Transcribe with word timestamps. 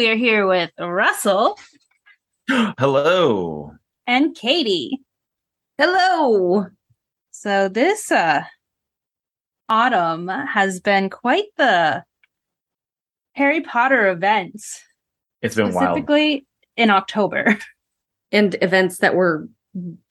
Today 0.00 0.08
we 0.08 0.14
are 0.14 0.16
here 0.16 0.46
with 0.46 0.70
Russell 0.80 1.58
Hello. 2.48 3.72
and 4.06 4.34
Katie. 4.34 4.98
Hello. 5.76 6.68
So 7.32 7.68
this 7.68 8.10
uh 8.10 8.44
autumn 9.68 10.28
has 10.28 10.80
been 10.80 11.10
quite 11.10 11.48
the 11.58 12.02
Harry 13.34 13.60
Potter 13.60 14.08
events, 14.08 14.80
It's 15.42 15.54
been 15.54 15.74
wild. 15.74 15.96
specifically 15.98 16.46
in 16.78 16.88
October. 16.88 17.58
And 18.32 18.56
events 18.62 18.98
that 19.00 19.14
were 19.14 19.50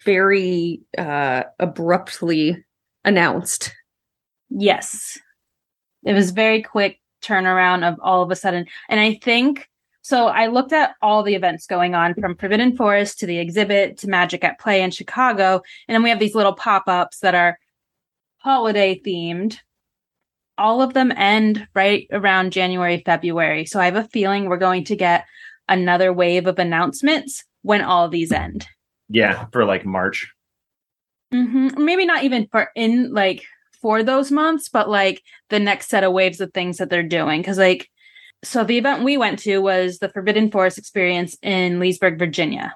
very 0.06 0.82
uh 1.00 1.46
abruptly 1.58 2.64
announced. 3.04 3.74
Yes. 4.52 5.18
It 6.06 6.14
was 6.14 6.30
very 6.30 6.62
quick 6.62 7.00
turnaround 7.24 7.92
of 7.92 8.00
all 8.04 8.22
of 8.22 8.30
a 8.30 8.36
sudden. 8.36 8.68
And 8.88 9.00
I 9.00 9.16
think 9.16 9.68
so 10.02 10.28
I 10.28 10.48
looked 10.48 10.74
at 10.74 10.96
all 11.02 11.24
the 11.24 11.36
events 11.36 11.68
going 11.68 11.94
on 11.94 12.14
from 12.16 12.36
Forbidden 12.36 12.76
Forest 12.76 13.20
to 13.20 13.26
the 13.26 13.40
exhibit 13.40 13.98
to 14.00 14.10
Magic 14.10 14.44
at 14.44 14.60
Play 14.60 14.82
in 14.82 14.92
Chicago. 14.92 15.62
And 15.88 15.94
then 15.94 16.04
we 16.04 16.10
have 16.10 16.20
these 16.20 16.36
little 16.36 16.54
pop-ups 16.54 17.20
that 17.20 17.36
are 17.36 17.60
holiday 18.38 19.00
themed. 19.06 19.58
All 20.58 20.82
of 20.82 20.94
them 20.94 21.12
end 21.16 21.68
right 21.76 22.08
around 22.12 22.54
January, 22.54 23.02
February. 23.06 23.66
So 23.66 23.80
I 23.80 23.86
have 23.86 23.96
a 23.96 24.08
feeling 24.08 24.46
we're 24.46 24.58
going 24.58 24.86
to 24.86 24.96
get 24.96 25.26
another 25.68 26.12
wave 26.12 26.48
of 26.48 26.60
announcements 26.60 27.44
when 27.62 27.82
all 27.82 28.06
of 28.06 28.12
these 28.12 28.32
end. 28.32 28.68
Yeah, 29.10 29.46
for 29.52 29.66
like 29.66 29.86
March. 29.86 30.32
hmm 31.32 31.70
Maybe 31.78 32.06
not 32.06 32.24
even 32.24 32.48
for 32.52 32.70
in 32.76 33.14
like 33.14 33.44
for 33.82 34.04
those 34.04 34.32
months, 34.32 34.70
but 34.70 34.90
like 34.90 35.22
the 35.50 35.60
next 35.60 35.90
set 35.90 36.04
of 36.04 36.14
waves 36.14 36.42
of 36.42 36.54
things 36.54 36.78
that 36.78 36.90
they're 36.90 37.04
doing. 37.04 37.44
Cause 37.44 37.58
like, 37.58 37.90
so 38.44 38.64
the 38.64 38.78
event 38.78 39.04
we 39.04 39.18
went 39.18 39.40
to 39.40 39.60
was 39.60 40.00
the 40.00 40.10
Forbidden 40.10 40.52
Forest 40.52 40.78
experience 40.78 41.38
in 41.42 41.80
Leesburg, 41.80 42.18
Virginia, 42.18 42.76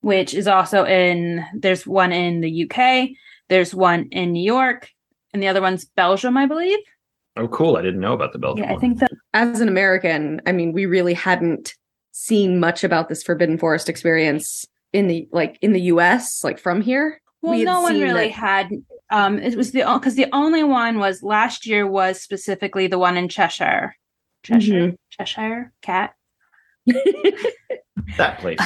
which 0.00 0.34
is 0.34 0.46
also 0.46 0.84
in, 0.84 1.44
there's 1.54 1.86
one 1.86 2.12
in 2.12 2.40
the 2.40 2.70
UK, 2.70 3.10
there's 3.48 3.74
one 3.74 4.08
in 4.10 4.32
New 4.32 4.42
York, 4.42 4.88
and 5.32 5.42
the 5.42 5.48
other 5.48 5.60
one's 5.60 5.84
Belgium, 5.84 6.36
I 6.36 6.46
believe. 6.46 6.78
Oh, 7.36 7.48
cool. 7.48 7.76
I 7.76 7.82
didn't 7.82 8.00
know 8.00 8.12
about 8.12 8.32
the 8.32 8.38
Belgium 8.38 8.64
Yeah, 8.68 8.74
I 8.74 8.78
think 8.78 8.98
that, 9.00 9.10
As 9.32 9.60
an 9.60 9.68
American, 9.68 10.40
I 10.46 10.52
mean, 10.52 10.72
we 10.72 10.86
really 10.86 11.14
hadn't 11.14 11.74
seen 12.12 12.60
much 12.60 12.84
about 12.84 13.08
this 13.08 13.22
Forbidden 13.22 13.56
Forest 13.58 13.88
experience 13.88 14.66
in 14.92 15.06
the 15.08 15.26
like 15.32 15.56
in 15.62 15.72
the 15.72 15.80
US, 15.82 16.44
like 16.44 16.58
from 16.58 16.82
here. 16.82 17.20
well, 17.40 17.52
We 17.52 17.64
no 17.64 17.80
one 17.80 17.98
really 17.98 18.28
that- 18.28 18.32
had, 18.32 18.70
um, 19.10 19.38
it 19.38 19.56
was 19.56 19.72
the, 19.72 19.84
because 19.94 20.14
the 20.14 20.26
only 20.32 20.62
one 20.62 20.98
was 20.98 21.22
last 21.22 21.66
year 21.66 21.86
was 21.86 22.20
specifically 22.20 22.86
the 22.86 22.98
one 22.98 23.16
in 23.16 23.28
Cheshire. 23.28 23.96
Cheshire, 24.42 24.74
mm-hmm. 24.88 24.94
Cheshire, 25.10 25.72
cat. 25.82 26.14
that 28.16 28.38
place. 28.40 28.58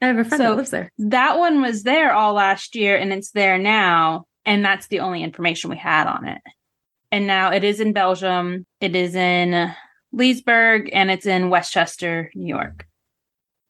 I 0.00 0.06
have 0.06 0.18
a 0.18 0.24
friend 0.24 0.40
So- 0.42 0.50
that 0.50 0.56
lives 0.56 0.70
there. 0.70 0.92
that 0.98 1.38
one 1.38 1.60
was 1.60 1.82
there 1.82 2.12
all 2.12 2.34
last 2.34 2.74
year 2.74 2.96
and 2.96 3.12
it's 3.12 3.32
there 3.32 3.58
now 3.58 4.26
and 4.44 4.64
that's 4.64 4.86
the 4.86 5.00
only 5.00 5.22
information 5.22 5.70
we 5.70 5.76
had 5.76 6.06
on 6.06 6.26
it 6.26 6.40
and 7.10 7.26
now 7.26 7.52
it 7.52 7.64
is 7.64 7.80
in 7.80 7.92
belgium 7.92 8.64
it 8.80 8.94
is 8.94 9.14
in 9.16 9.74
leesburg 10.12 10.88
and 10.92 11.10
it's 11.10 11.26
in 11.26 11.50
westchester 11.50 12.30
new 12.34 12.46
york 12.54 12.86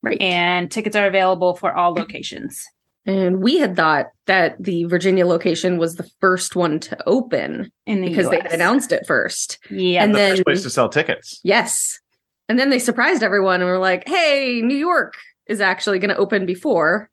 Right. 0.03 0.21
and 0.21 0.71
tickets 0.71 0.95
are 0.95 1.07
available 1.07 1.57
for 1.57 1.73
all 1.75 1.95
locations 1.95 2.65
And 3.09 3.43
we 3.43 3.59
had 3.59 3.75
thought 3.75 4.07
that 4.27 4.63
the 4.63 4.85
Virginia 4.85 5.27
location 5.27 5.79
was 5.79 5.97
the 5.97 6.09
first 6.21 6.55
one 6.55 6.79
to 6.81 6.97
open 7.09 7.73
in 7.87 8.03
the 8.03 8.09
because 8.11 8.29
they 8.31 8.37
had 8.37 8.53
announced 8.53 8.93
it 8.93 9.07
first. 9.07 9.59
yeah 9.71 10.05
And 10.05 10.15
the 10.15 10.19
then- 10.19 10.31
first 10.33 10.45
place 10.45 10.63
to 10.65 10.71
sell 10.71 10.89
tickets. 10.89 11.41
Yes. 11.43 11.99
And 12.49 12.59
then 12.59 12.71
they 12.71 12.79
surprised 12.79 13.23
everyone 13.23 13.61
and 13.61 13.69
were 13.69 13.79
like, 13.79 14.07
hey, 14.09 14.61
New 14.63 14.77
York 14.77 15.15
is 15.47 15.61
actually 15.61 15.99
going 15.99 16.11
to 16.11 16.17
open 16.17 16.45
before. 16.47 17.11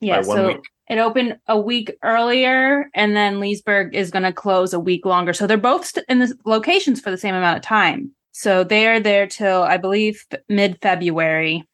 yeah 0.00 0.18
one 0.18 0.24
so 0.36 0.46
week. 0.48 0.60
it 0.90 0.98
opened 0.98 1.38
a 1.48 1.58
week 1.58 1.96
earlier 2.04 2.88
and 2.94 3.16
then 3.16 3.40
leesburg 3.40 3.94
is 3.94 4.10
going 4.10 4.22
to 4.22 4.32
close 4.32 4.72
a 4.74 4.78
week 4.80 5.04
longer 5.06 5.32
so 5.32 5.46
they're 5.46 5.56
both 5.56 5.84
st- 5.86 6.04
in 6.08 6.18
the 6.20 6.32
locations 6.44 7.00
for 7.00 7.10
the 7.10 7.16
same 7.16 7.34
amount 7.34 7.56
of 7.56 7.62
time 7.64 8.12
so 8.32 8.62
they're 8.62 9.00
there 9.00 9.26
till 9.26 9.62
i 9.62 9.76
believe 9.78 10.22
mid-february 10.50 11.64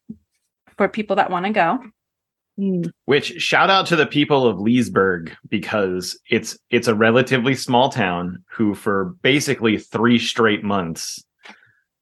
for 0.79 0.89
people 0.89 1.17
that 1.17 1.31
want 1.31 1.45
to 1.45 1.53
go 1.53 1.79
Hmm. 2.57 2.83
Which 3.07 3.41
shout 3.41 3.69
out 3.69 3.87
to 3.87 3.97
the 3.97 4.07
people 4.07 4.47
of 4.47 4.61
Leesburg 4.61 5.35
because 5.49 6.17
it's 6.31 6.57
it's 6.71 6.87
a 6.87 6.95
relatively 6.95 7.57
small 7.57 7.89
town 7.89 8.45
who 8.49 8.75
for 8.75 9.17
basically 9.23 9.77
three 9.77 10.21
straight 10.21 10.63
months 10.63 11.25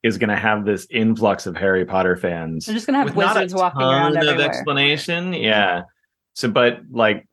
is 0.03 0.19
going 0.19 0.29
to 0.29 0.37
have 0.37 0.65
this 0.65 0.87
influx 0.91 1.47
of 1.47 1.57
Harry 1.57 1.85
Potter 1.85 2.17
fans. 2.17 2.67
they're 2.67 2.75
just 2.75 2.87
going 2.87 2.95
to 2.95 2.99
have 2.99 3.17
with 3.17 3.25
not 3.25 3.37
a 3.37 3.41
wizards 3.41 3.55
walking 3.55 3.83
around 3.83 4.15
ton 4.15 4.23
of 4.23 4.29
everywhere 4.29 4.49
explanation. 4.49 5.33
Yeah. 5.33 5.83
So, 6.35 6.51
but 6.51 6.81
like, 6.91 7.27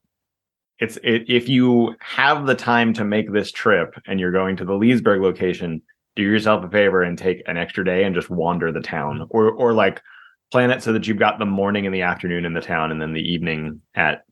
it's 0.80 0.98
it, 1.04 1.26
if 1.28 1.50
you 1.50 1.96
have 2.00 2.46
the 2.46 2.56
time 2.56 2.94
to 2.94 3.04
make 3.04 3.34
this 3.34 3.52
trip 3.52 3.96
and 4.06 4.20
you're 4.20 4.32
going 4.32 4.56
to 4.58 4.66
the 4.66 4.76
Leesburg 4.76 5.22
location, 5.22 5.82
do 6.16 6.22
yourself 6.22 6.64
a 6.64 6.70
favor 6.70 7.02
and 7.02 7.18
take 7.18 7.42
an 7.48 7.58
extra 7.58 7.84
day 7.84 8.04
and 8.04 8.16
just 8.16 8.30
wander 8.30 8.72
the 8.72 8.82
town, 8.82 9.28
or 9.30 9.52
or 9.52 9.74
like 9.74 10.02
plan 10.52 10.72
it 10.72 10.82
so 10.84 10.92
that 10.94 11.08
you've 11.08 11.20
got 11.20 11.40
the 11.40 11.46
morning 11.46 11.86
and 11.86 11.94
the 11.94 12.02
afternoon 12.02 12.46
in 12.46 12.54
the 12.54 12.62
town, 12.62 12.92
and 12.92 13.02
then 13.02 13.14
the 13.14 13.22
evening 13.22 13.82
at 13.96 14.24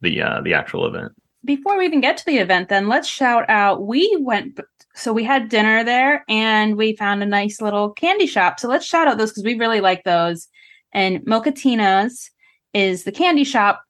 the 0.00 0.20
uh 0.20 0.40
the 0.42 0.54
actual 0.54 0.86
event. 0.86 1.12
before 1.44 1.76
we 1.78 1.84
even 1.86 2.00
get 2.00 2.16
to 2.16 2.24
the 2.26 2.38
event 2.38 2.68
then 2.68 2.88
let's 2.88 3.08
shout 3.08 3.48
out 3.48 3.86
we 3.86 4.16
went 4.20 4.58
so 4.94 5.12
we 5.12 5.24
had 5.24 5.48
dinner 5.48 5.82
there 5.84 6.24
and 6.28 6.76
we 6.76 6.94
found 6.96 7.22
a 7.22 7.26
nice 7.26 7.60
little 7.60 7.90
candy 7.90 8.26
shop 8.26 8.58
so 8.60 8.68
let's 8.68 8.86
shout 8.86 9.06
out 9.08 9.18
those 9.18 9.30
because 9.30 9.44
we 9.44 9.54
really 9.58 9.80
like 9.80 10.04
those 10.04 10.48
and 10.92 11.20
mocatina's 11.26 12.30
is 12.72 13.04
the 13.04 13.12
candy 13.12 13.44
shop 13.44 13.82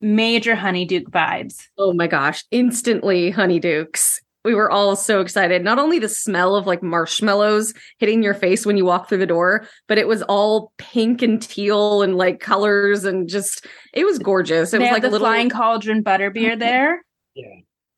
major 0.00 0.54
honeyduke 0.56 1.08
vibes 1.10 1.68
Oh 1.78 1.92
my 1.94 2.06
gosh. 2.06 2.44
Instantly 2.50 3.32
Honeydukes. 3.32 4.20
We 4.44 4.54
were 4.54 4.70
all 4.70 4.94
so 4.94 5.20
excited. 5.20 5.64
Not 5.64 5.78
only 5.78 5.98
the 5.98 6.08
smell 6.08 6.54
of 6.54 6.66
like 6.66 6.82
marshmallows 6.82 7.72
hitting 7.98 8.22
your 8.22 8.34
face 8.34 8.66
when 8.66 8.76
you 8.76 8.84
walk 8.84 9.08
through 9.08 9.18
the 9.18 9.26
door, 9.26 9.66
but 9.88 9.96
it 9.96 10.06
was 10.06 10.22
all 10.24 10.72
pink 10.76 11.22
and 11.22 11.40
teal 11.40 12.02
and 12.02 12.16
like 12.16 12.40
colors 12.40 13.04
and 13.04 13.26
just, 13.28 13.66
it 13.94 14.04
was 14.04 14.18
gorgeous. 14.18 14.74
It 14.74 14.78
they 14.78 14.84
was 14.84 14.92
like 14.92 15.02
the 15.02 15.08
a 15.08 15.10
little. 15.10 15.26
flying 15.26 15.48
cauldron 15.48 16.04
butterbeer 16.04 16.58
there 16.58 17.02
Yeah, 17.34 17.46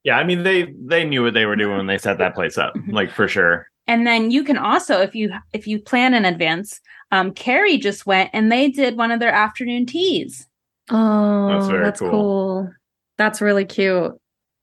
Yeah, 0.05 0.17
I 0.19 0.25
mean 0.25 0.45
they 0.45 0.73
they 0.85 1.05
knew 1.05 1.25
what 1.25 1.35
they 1.35 1.47
were 1.47 1.57
doing 1.57 1.77
when 1.79 1.87
they 1.89 1.99
set 1.99 2.19
that 2.19 2.35
place 2.37 2.57
up, 2.59 2.75
Mhm. 2.77 2.93
like 2.93 3.11
for 3.11 3.27
sure. 3.27 3.67
and 3.89 4.07
then 4.07 4.31
you 4.31 4.45
can 4.45 4.57
also 4.57 5.01
if 5.01 5.15
you 5.17 5.33
if 5.53 5.67
you 5.67 5.81
plan 5.81 6.15
in 6.15 6.25
advance 6.25 6.81
um 7.13 7.33
carrie 7.33 7.79
just 7.79 8.05
went 8.07 8.31
and 8.33 8.51
they 8.51 8.69
did 8.69 8.97
one 8.97 9.11
of 9.13 9.21
their 9.21 9.33
afternoon 9.33 9.85
teas 9.87 10.47
Oh, 10.91 11.49
That's 11.49 11.69
that's, 11.69 12.01
very 12.01 12.11
cool. 12.13 12.23
cool. 12.23 12.71
That's 13.19 13.41
really 13.41 13.65
cute. 13.65 14.13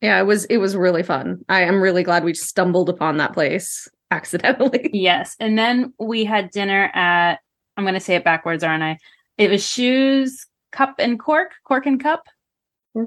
Yeah, 0.03 0.19
it 0.19 0.25
was 0.25 0.43
it 0.45 0.57
was 0.57 0.75
really 0.75 1.01
fun. 1.01 1.43
I 1.47 1.61
am 1.61 1.81
really 1.81 2.03
glad 2.03 2.25
we 2.25 2.33
stumbled 2.33 2.89
upon 2.89 3.17
that 3.17 3.33
place 3.33 3.87
accidentally. 4.11 4.89
Yes. 4.93 5.35
And 5.39 5.57
then 5.57 5.93
we 5.97 6.25
had 6.25 6.51
dinner 6.51 6.91
at, 6.93 7.39
I'm 7.77 7.85
going 7.85 7.93
to 7.93 7.99
say 8.01 8.15
it 8.15 8.25
backwards, 8.25 8.63
aren't 8.65 8.83
I? 8.83 8.97
It 9.37 9.49
was 9.49 9.65
Shoes, 9.67 10.45
Cup 10.73 10.95
and 10.99 11.17
Cork, 11.17 11.53
Cork 11.63 11.85
and 11.85 12.03
Cup, 12.03 12.25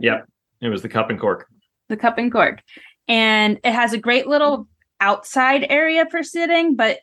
Yeah, 0.00 0.22
it 0.62 0.68
was 0.68 0.80
the 0.82 0.88
cup 0.88 1.10
and 1.10 1.20
cork. 1.20 1.46
the 1.88 1.96
Cup 1.98 2.16
and 2.16 2.32
Cork. 2.32 2.62
And 3.06 3.60
it 3.62 3.72
has 3.72 3.92
a 3.92 3.98
great 3.98 4.26
little 4.26 4.66
outside 4.98 5.66
area 5.68 6.06
for 6.10 6.22
sitting, 6.22 6.76
but 6.76 7.00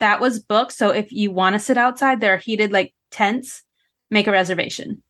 that 0.00 0.20
was 0.20 0.38
booked. 0.38 0.72
So 0.72 0.90
if 0.90 1.10
you 1.10 1.32
want 1.32 1.54
to 1.54 1.58
sit 1.58 1.78
outside, 1.78 2.20
there 2.20 2.34
are 2.34 2.38
heated 2.38 2.72
like 2.72 2.92
tents, 3.10 3.62
make 4.10 4.26
a 4.26 4.32
reservation. 4.32 5.02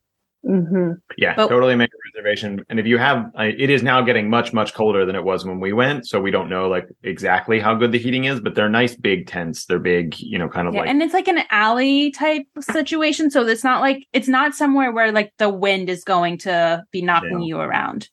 Hmm 0.45 0.93
Yeah, 1.17 1.35
But- 1.37 1.49
totally 1.49 1.75
make 1.75 1.91
a 1.91 1.99
reservation. 2.19 2.65
And 2.69 2.79
if 2.79 2.87
you 2.87 2.99
have, 2.99 3.31
it 3.39 3.71
is 3.71 3.83
now 3.83 4.03
getting 4.03 4.29
much, 4.29 4.53
much 4.53 4.75
colder 4.75 5.07
than 5.07 5.17
it 5.17 5.25
was 5.25 5.45
when 5.45 5.59
we 5.61 5.73
went. 5.73 6.07
So 6.07 6.21
we 6.21 6.31
don't 6.31 6.49
know 6.49 6.69
like 6.69 6.87
exactly 7.03 7.61
how 7.61 7.75
good 7.75 7.93
the 7.93 7.99
heating 7.99 8.25
is, 8.25 8.41
but 8.41 8.55
they're 8.55 8.69
nice 8.69 8.95
big 8.95 9.27
tents. 9.27 9.67
They're 9.67 9.79
big, 9.79 10.19
you 10.19 10.39
know, 10.39 10.49
kind 10.49 10.69
of 10.69 10.75
Yeah, 10.75 10.81
like, 10.81 10.91
and 10.91 11.03
it's 11.03 11.15
like 11.15 11.29
an 11.29 11.41
alley 11.51 12.11
type 12.11 12.47
situation. 12.61 13.31
So 13.31 13.47
it's 13.47 13.65
not 13.65 13.81
like 13.81 14.07
it's 14.13 14.29
not 14.29 14.55
somewhere 14.55 14.93
where 14.93 15.13
like 15.13 15.33
the 15.39 15.49
wind 15.49 15.89
is 15.89 16.05
going 16.05 16.39
to 16.39 16.85
be 16.91 17.01
knocking 17.03 17.41
Yeah. 17.41 17.47
you 17.47 17.61
around. 17.61 18.09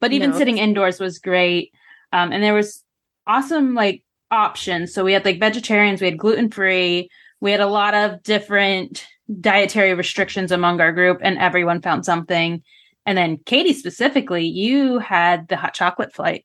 But 0.00 0.12
even 0.12 0.30
No, 0.30 0.38
sitting 0.38 0.58
indoors 0.58 1.00
was 1.00 1.18
great. 1.18 1.72
Um, 2.12 2.32
and 2.32 2.42
there 2.42 2.54
was 2.54 2.82
awesome 3.26 3.74
like 3.74 4.02
options. 4.30 4.92
So 4.94 5.04
we 5.04 5.12
had 5.12 5.24
like 5.24 5.40
vegetarians, 5.40 6.00
we 6.00 6.06
had 6.08 6.18
gluten 6.18 6.50
free, 6.50 7.08
we 7.40 7.50
had 7.50 7.60
a 7.60 7.66
lot 7.66 7.94
of 7.94 8.22
different 8.22 9.06
dietary 9.40 9.94
restrictions 9.94 10.52
among 10.52 10.80
our 10.80 10.92
group, 10.92 11.18
and 11.22 11.38
everyone 11.38 11.82
found 11.82 12.04
something. 12.04 12.62
And 13.06 13.16
then 13.16 13.38
Katie 13.46 13.72
specifically, 13.74 14.44
you 14.46 14.98
had 14.98 15.48
the 15.48 15.56
hot 15.56 15.74
chocolate 15.74 16.12
flight. 16.14 16.44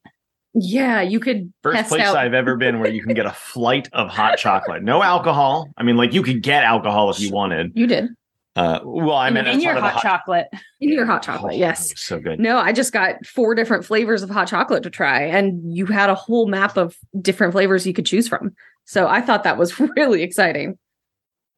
Yeah, 0.53 1.01
you 1.01 1.19
could 1.19 1.51
first 1.63 1.89
place 1.89 2.01
out. 2.03 2.15
I've 2.15 2.33
ever 2.35 2.55
been 2.55 2.79
where 2.79 2.89
you 2.91 3.01
can 3.03 3.13
get 3.15 3.25
a 3.25 3.31
flight 3.35 3.89
of 3.91 4.09
hot 4.09 4.37
chocolate. 4.37 4.83
No 4.83 5.01
alcohol. 5.01 5.69
I 5.77 5.83
mean, 5.83 5.97
like 5.97 6.13
you 6.13 6.21
could 6.23 6.43
get 6.43 6.63
alcohol 6.63 7.09
if 7.09 7.19
you 7.19 7.31
wanted. 7.31 7.71
You 7.75 7.87
did 7.87 8.09
Uh, 8.55 8.79
well, 8.83 9.15
I 9.15 9.29
in, 9.29 9.37
in 9.37 9.61
your 9.61 9.73
part 9.73 9.83
of 9.85 9.91
hot 9.93 10.01
chocolate. 10.03 10.47
in 10.79 10.89
your 10.89 11.07
hot 11.07 11.27
Oh, 11.27 11.33
chocolate. 11.33 11.51
that 11.53 11.57
Yes. 11.57 11.99
so 11.99 12.19
good. 12.19 12.39
No, 12.39 12.59
I 12.59 12.71
just 12.71 12.93
got 12.93 13.25
four 13.25 13.55
different 13.55 13.83
flavors 13.83 14.21
of 14.21 14.29
hot 14.29 14.47
chocolate 14.47 14.83
to 14.83 14.91
try, 14.91 15.23
and 15.23 15.75
you 15.75 15.87
had 15.87 16.11
a 16.11 16.15
whole 16.15 16.47
map 16.47 16.77
of 16.77 16.95
different 17.19 17.53
flavors 17.53 17.87
you 17.87 17.93
could 17.93 18.05
choose 18.05 18.27
from. 18.27 18.53
So 18.85 19.07
I 19.07 19.21
thought 19.21 19.43
that 19.45 19.57
was 19.57 19.79
really 19.97 20.21
exciting. 20.21 20.77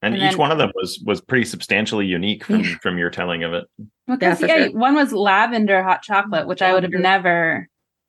And, 0.06 0.14
And 0.16 0.24
each 0.24 0.32
then- 0.32 0.38
one 0.40 0.52
of 0.52 0.58
them 0.60 0.72
was 0.76 1.02
was 1.06 1.20
pretty 1.22 1.46
substantially 1.46 2.06
unique 2.06 2.44
from 2.46 2.64
from 2.82 2.98
your 2.98 3.10
telling 3.10 3.44
of 3.44 3.54
it. 3.54 3.66
Well, 4.08 4.18
Yeah, 4.22 4.30
'cause, 4.30 4.40
for 4.42 4.48
yeah, 4.48 4.68
sure. 4.68 4.72
one 4.78 4.94
was 4.96 5.12
lavender 5.12 5.82
hot 5.82 6.04
chocolate, 6.04 6.48
which 6.48 6.62
I 6.62 6.74
would 6.74 6.84
have 6.84 6.92
Lavender. 6.92 7.02
never 7.10 7.68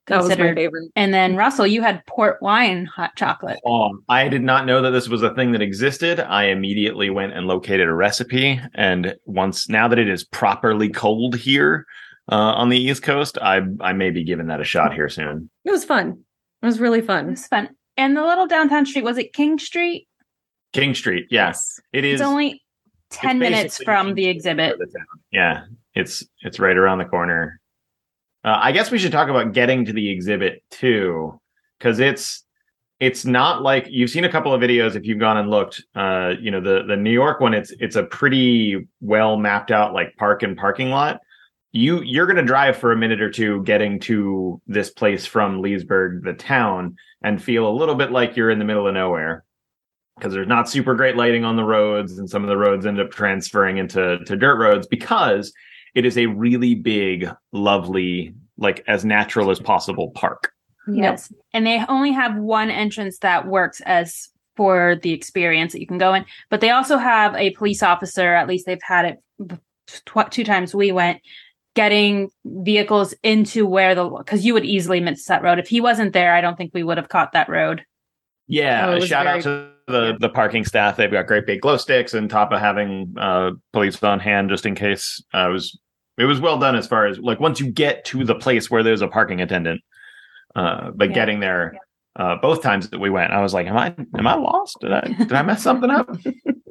That 0.09 0.17
was 0.19 0.29
my 0.29 0.35
considered. 0.37 0.57
favorite. 0.57 0.91
and 0.95 1.15
then 1.15 1.37
Russell, 1.37 1.67
you 1.67 1.81
had 1.83 2.05
port 2.07 2.41
wine 2.43 2.85
hot 2.85 3.17
chocolate. 3.17 3.59
Um, 3.67 4.03
I 4.11 4.29
did 4.29 4.43
not 4.43 4.67
know 4.67 4.83
that 4.83 4.91
this 4.91 5.09
was 5.09 5.23
a 5.23 5.35
thing 5.35 5.53
that 5.53 5.63
existed. 5.63 6.21
I 6.21 6.45
immediately 6.45 7.09
went 7.11 7.33
and 7.33 7.47
located 7.47 7.89
a 7.89 7.95
recipe, 7.95 8.61
and 8.75 9.17
once 9.25 9.69
now 9.69 9.89
that 9.89 9.99
it 9.99 10.09
is 10.09 10.23
properly 10.23 10.91
cold 10.91 11.35
here 11.37 11.87
uh, 12.31 12.35
on 12.61 12.69
the 12.69 12.79
East 12.79 13.03
Coast, 13.03 13.39
I 13.41 13.63
I 13.81 13.95
may 13.95 14.11
be 14.11 14.23
giving 14.23 14.49
that 14.49 14.61
a 14.61 14.65
shot 14.65 14.93
here 14.93 15.09
soon. 15.09 15.49
It 15.65 15.71
was 15.71 15.85
fun. 15.85 16.19
It 16.63 16.67
was 16.67 16.79
really 16.79 17.01
fun. 17.01 17.29
It 17.29 17.31
was 17.31 17.47
fun. 17.47 17.71
And 17.97 18.15
the 18.15 18.23
little 18.25 18.47
downtown 18.47 18.85
street 18.85 19.05
was 19.05 19.17
it 19.17 19.33
King 19.33 19.59
Street? 19.59 20.07
King 20.77 20.95
Street, 20.95 21.27
yes, 21.31 21.81
it 21.93 22.05
is. 22.05 22.21
It's 22.21 22.27
only 22.27 22.63
ten 23.11 23.37
it's 23.37 23.51
minutes 23.51 23.83
from 23.83 24.07
King 24.07 24.15
the 24.15 24.27
exhibit. 24.27 24.79
the. 24.79 24.89
Yeah, 25.33 25.65
it's 25.95 26.25
it's 26.43 26.59
right 26.59 26.77
around 26.77 26.99
the 26.99 27.05
corner. 27.05 27.61
Uh, 28.45 28.61
I 28.63 28.73
guess 28.73 28.91
we 28.91 28.99
should 28.99 29.13
talk 29.13 29.29
about 29.29 29.53
getting 29.53 29.85
to 29.87 29.93
the 29.93 30.09
exhibit 30.09 30.63
too, 30.71 31.41
because 31.79 31.99
it's 31.99 32.45
it's 33.01 33.25
not 33.25 33.63
like 33.63 33.87
you've 33.91 34.11
seen 34.11 34.25
a 34.25 34.31
couple 34.31 34.55
of 34.55 34.61
videos 34.61 34.95
if 34.95 35.05
you've 35.05 35.19
gone 35.19 35.37
and 35.37 35.51
looked. 35.51 35.83
Uh, 35.95 36.35
you 36.41 36.51
know 36.51 36.61
the 36.61 36.85
the 36.87 36.97
New 36.97 37.13
York 37.13 37.41
one. 37.41 37.55
It's 37.55 37.73
it's 37.81 37.97
a 37.97 38.05
pretty 38.05 38.87
well 39.01 39.37
mapped 39.37 39.71
out 39.71 39.93
like 39.93 40.17
park 40.17 40.43
and 40.43 40.57
parking 40.57 40.91
lot. 40.91 41.21
You 41.73 42.03
you're 42.03 42.27
gonna 42.27 42.43
drive 42.43 42.77
for 42.77 42.93
a 42.93 42.97
minute 42.97 43.21
or 43.21 43.31
two 43.31 43.63
getting 43.65 43.99
to 44.01 44.61
this 44.67 44.91
place 44.91 45.27
from 45.27 45.61
Leesburg, 45.61 46.23
the 46.25 46.33
town, 46.33 46.97
and 47.23 47.43
feel 47.43 47.69
a 47.69 47.75
little 47.77 47.95
bit 47.95 48.13
like 48.13 48.37
you're 48.37 48.51
in 48.51 48.59
the 48.59 48.65
middle 48.65 48.87
of 48.87 48.95
nowhere 48.95 49.45
because 50.17 50.33
there's 50.33 50.49
not 50.49 50.69
super 50.69 50.95
great 50.95 51.17
lighting 51.17 51.45
on 51.45 51.57
the 51.57 51.65
roads 51.65 52.19
and 52.19 52.29
some 52.29 52.43
of 52.43 52.49
the 52.49 52.57
roads 52.57 52.87
end 52.87 53.01
up 53.01 53.11
transferring 53.11 53.79
into 53.79 54.19
to 54.25 54.37
dirt 54.37 54.59
roads 54.59 54.87
because 54.87 55.53
it 55.95 56.05
is 56.05 56.17
a 56.17 56.27
really 56.27 56.75
big 56.75 57.29
lovely 57.53 58.35
like 58.59 58.83
as 58.87 59.05
natural 59.05 59.51
as 59.51 59.61
possible 59.61 60.11
park 60.11 60.53
Yes. 60.87 61.33
And 61.53 61.67
they 61.67 61.85
only 61.89 62.13
have 62.13 62.37
one 62.37 62.71
entrance 62.71 63.19
that 63.19 63.47
works 63.47 63.81
as 63.83 64.29
for 64.57 64.97
the 65.03 65.13
experience 65.13 65.73
that 65.73 65.81
you 65.81 65.87
can 65.87 65.99
go 65.99 66.15
in. 66.15 66.25
But 66.49 66.61
they 66.61 66.71
also 66.71 66.97
have 66.97 67.35
a 67.35 67.51
police 67.51 67.83
officer, 67.83 68.35
at 68.35 68.49
least 68.49 68.67
they've 68.67 68.79
had 68.83 69.05
it 69.05 69.59
tw- 70.07 70.31
two 70.31 70.45
times 70.45 70.75
we 70.75 70.93
went, 70.93 71.21
getting 71.75 72.31
vehicles 72.45 73.15
into 73.23 73.67
where 73.67 73.95
the, 73.95 74.09
because 74.09 74.47
you 74.47 74.55
would 74.55 74.65
easily 74.65 75.01
miss 75.01 75.25
that 75.27 75.43
road. 75.43 75.59
If 75.59 75.69
he 75.69 75.81
wasn't 75.81 76.13
there, 76.13 76.35
I 76.35 76.41
don't 76.41 76.57
think 76.57 76.71
we 76.73 76.83
would 76.83 76.97
have 76.97 77.09
caught 77.09 77.33
that 77.33 77.49
road. 77.49 77.85
Yeah 78.49 78.87
Oh, 78.87 78.91
it 78.93 78.93
a 78.93 79.01
was 79.01 79.09
shout 79.09 79.27
out 79.27 79.43
to 79.43 79.69
the 79.89 80.17
the 80.19 80.29
parking 80.29 80.65
staff. 80.65 80.97
They've 80.97 81.11
got 81.11 81.27
great 81.27 81.47
big 81.47 81.61
glow 81.61 81.77
sticks 81.77 82.13
and 82.15 82.29
top 82.29 82.53
of 82.53 82.59
having 82.61 83.15
uh 83.19 83.53
police 83.73 84.03
on 84.03 84.19
hand 84.21 84.51
just 84.51 84.67
in 84.67 84.75
case 84.75 85.23
uh, 85.35 85.49
it 85.49 85.53
was 85.53 85.79
it 86.19 86.25
was 86.25 86.41
well 86.41 86.59
done 86.59 86.75
as 86.75 86.87
far 86.87 87.07
as 87.07 87.19
like 87.19 87.39
once 87.41 87.61
you 87.61 87.71
get 87.71 88.05
to 88.07 88.25
the 88.25 88.35
place 88.35 88.71
where 88.71 88.83
there's 88.83 89.03
a 89.03 89.09
parking 89.09 89.41
attendant 89.41 89.81
uh 90.57 90.91
but 90.95 91.11
Yeah. 91.11 91.15
getting 91.15 91.41
there 91.41 91.77
uh 92.17 92.37
both 92.37 92.63
times 92.63 92.89
that 92.91 92.99
we 92.99 93.11
went 93.11 93.33
i 93.33 93.41
was 93.43 93.53
like 93.55 93.67
am 93.67 93.77
i 93.77 93.95
am 94.19 94.27
i 94.27 94.35
lost? 94.35 94.77
Did 94.81 94.93
i 94.93 95.01
did 95.03 95.33
i 95.35 95.43
mess 95.43 95.63
something 95.63 95.91
up 95.91 96.09